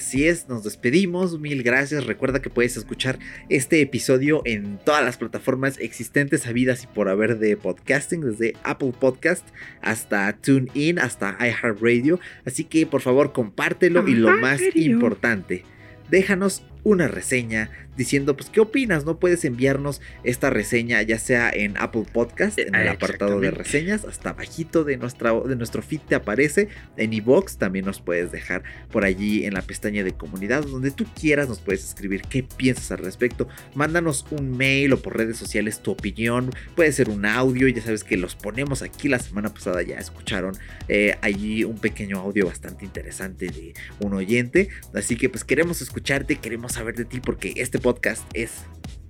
Así 0.00 0.26
es, 0.26 0.48
nos 0.48 0.64
despedimos, 0.64 1.38
mil 1.38 1.62
gracias. 1.62 2.06
Recuerda 2.06 2.40
que 2.40 2.48
puedes 2.48 2.74
escuchar 2.78 3.18
este 3.50 3.82
episodio 3.82 4.40
en 4.46 4.78
todas 4.82 5.04
las 5.04 5.18
plataformas 5.18 5.76
existentes, 5.78 6.46
habidas 6.46 6.84
y 6.84 6.86
por 6.86 7.10
haber 7.10 7.38
de 7.38 7.54
podcasting, 7.58 8.22
desde 8.22 8.54
Apple 8.62 8.94
Podcast 8.98 9.46
hasta 9.82 10.32
TuneIn, 10.32 10.98
hasta 10.98 11.36
iHeartRadio. 11.38 12.18
Así 12.46 12.64
que 12.64 12.86
por 12.86 13.02
favor 13.02 13.34
compártelo 13.34 14.08
y 14.08 14.14
lo 14.14 14.38
más 14.38 14.62
importante, 14.74 15.64
déjanos 16.08 16.62
una 16.84 17.08
reseña 17.08 17.70
diciendo 17.96 18.34
pues 18.36 18.48
qué 18.48 18.60
opinas, 18.60 19.04
no 19.04 19.18
puedes 19.18 19.44
enviarnos 19.44 20.00
esta 20.24 20.48
reseña 20.48 21.02
ya 21.02 21.18
sea 21.18 21.50
en 21.50 21.76
Apple 21.76 22.06
Podcast, 22.10 22.58
en 22.58 22.74
el 22.74 22.88
apartado 22.88 23.40
de 23.40 23.50
reseñas, 23.50 24.04
hasta 24.04 24.32
bajito 24.32 24.84
de, 24.84 24.96
nuestra, 24.96 25.38
de 25.38 25.56
nuestro 25.56 25.82
feed 25.82 26.00
te 26.08 26.14
aparece, 26.14 26.68
en 26.96 27.12
iBox 27.12 27.58
también 27.58 27.84
nos 27.84 28.00
puedes 28.00 28.32
dejar 28.32 28.62
por 28.90 29.04
allí 29.04 29.44
en 29.44 29.54
la 29.54 29.62
pestaña 29.62 30.02
de 30.02 30.12
comunidad, 30.12 30.64
donde 30.64 30.90
tú 30.90 31.04
quieras 31.18 31.48
nos 31.48 31.60
puedes 31.60 31.84
escribir 31.84 32.22
qué 32.22 32.42
piensas 32.42 32.90
al 32.90 32.98
respecto, 32.98 33.48
mándanos 33.74 34.24
un 34.30 34.56
mail 34.56 34.94
o 34.94 35.02
por 35.02 35.16
redes 35.16 35.36
sociales 35.36 35.80
tu 35.80 35.90
opinión, 35.90 36.50
puede 36.76 36.92
ser 36.92 37.10
un 37.10 37.26
audio, 37.26 37.68
ya 37.68 37.82
sabes 37.82 38.04
que 38.04 38.16
los 38.16 38.34
ponemos 38.34 38.82
aquí. 38.82 39.08
La 39.08 39.18
semana 39.18 39.52
pasada, 39.52 39.82
ya 39.82 39.96
escucharon 39.96 40.56
eh, 40.88 41.16
allí 41.20 41.64
un 41.64 41.78
pequeño 41.78 42.18
audio 42.18 42.46
bastante 42.46 42.84
interesante 42.84 43.46
de 43.46 43.74
un 44.00 44.14
oyente, 44.14 44.68
así 44.94 45.16
que 45.16 45.28
pues 45.28 45.44
queremos 45.44 45.82
escucharte, 45.82 46.36
queremos 46.36 46.69
saber 46.70 46.94
de 46.94 47.04
ti 47.04 47.20
porque 47.20 47.52
este 47.56 47.78
podcast 47.78 48.22
es 48.34 48.50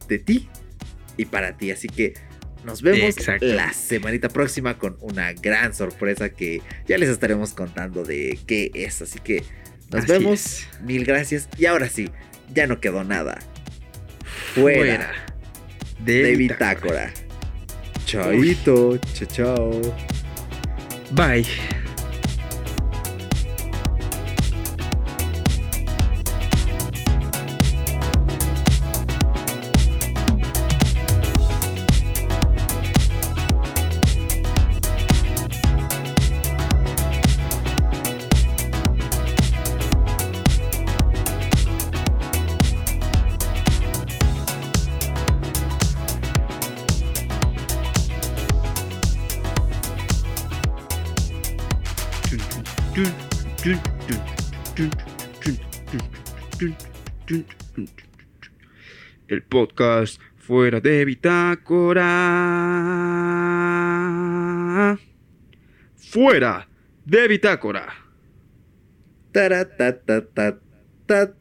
de 0.09 0.19
ti 0.19 0.49
y 1.17 1.27
para 1.27 1.57
ti. 1.57 1.71
Así 1.71 1.89
que 1.89 2.15
nos 2.65 2.83
vemos 2.83 3.17
la 3.41 3.73
semanita 3.73 4.29
próxima 4.29 4.79
con 4.79 4.97
una 5.01 5.33
gran 5.33 5.75
sorpresa 5.75 6.31
que 6.31 6.63
ya 6.87 6.99
les 6.99 7.09
estaremos 7.09 7.53
contando 7.53 8.05
de 8.05 8.39
qué 8.47 8.71
es. 8.75 9.03
Así 9.03 9.19
que 9.21 9.43
nos 9.91 10.07
vemos. 10.07 10.67
Mil 10.83 11.05
gracias. 11.05 11.49
Y 11.59 11.67
ahora 11.67 11.89
sí, 11.89 12.11
ya 12.53 12.67
no 12.67 12.81
quedó 12.81 13.05
nada. 13.05 13.39
Fuera, 14.55 15.13
de, 16.05 16.37
Bitácora. 16.37 17.13
Chaito. 18.05 18.99
Chao, 19.15 19.29
chao. 19.29 19.81
Bye. 21.13 21.47
Podcast 59.51 60.21
fuera 60.37 60.81
de 60.81 61.05
bitácora. 61.05 62.07
Fuera 65.97 66.67
de 67.05 67.29
bitácora. 67.29 67.87
ta 69.33 69.49
ta 69.67 70.57
ta 71.07 71.40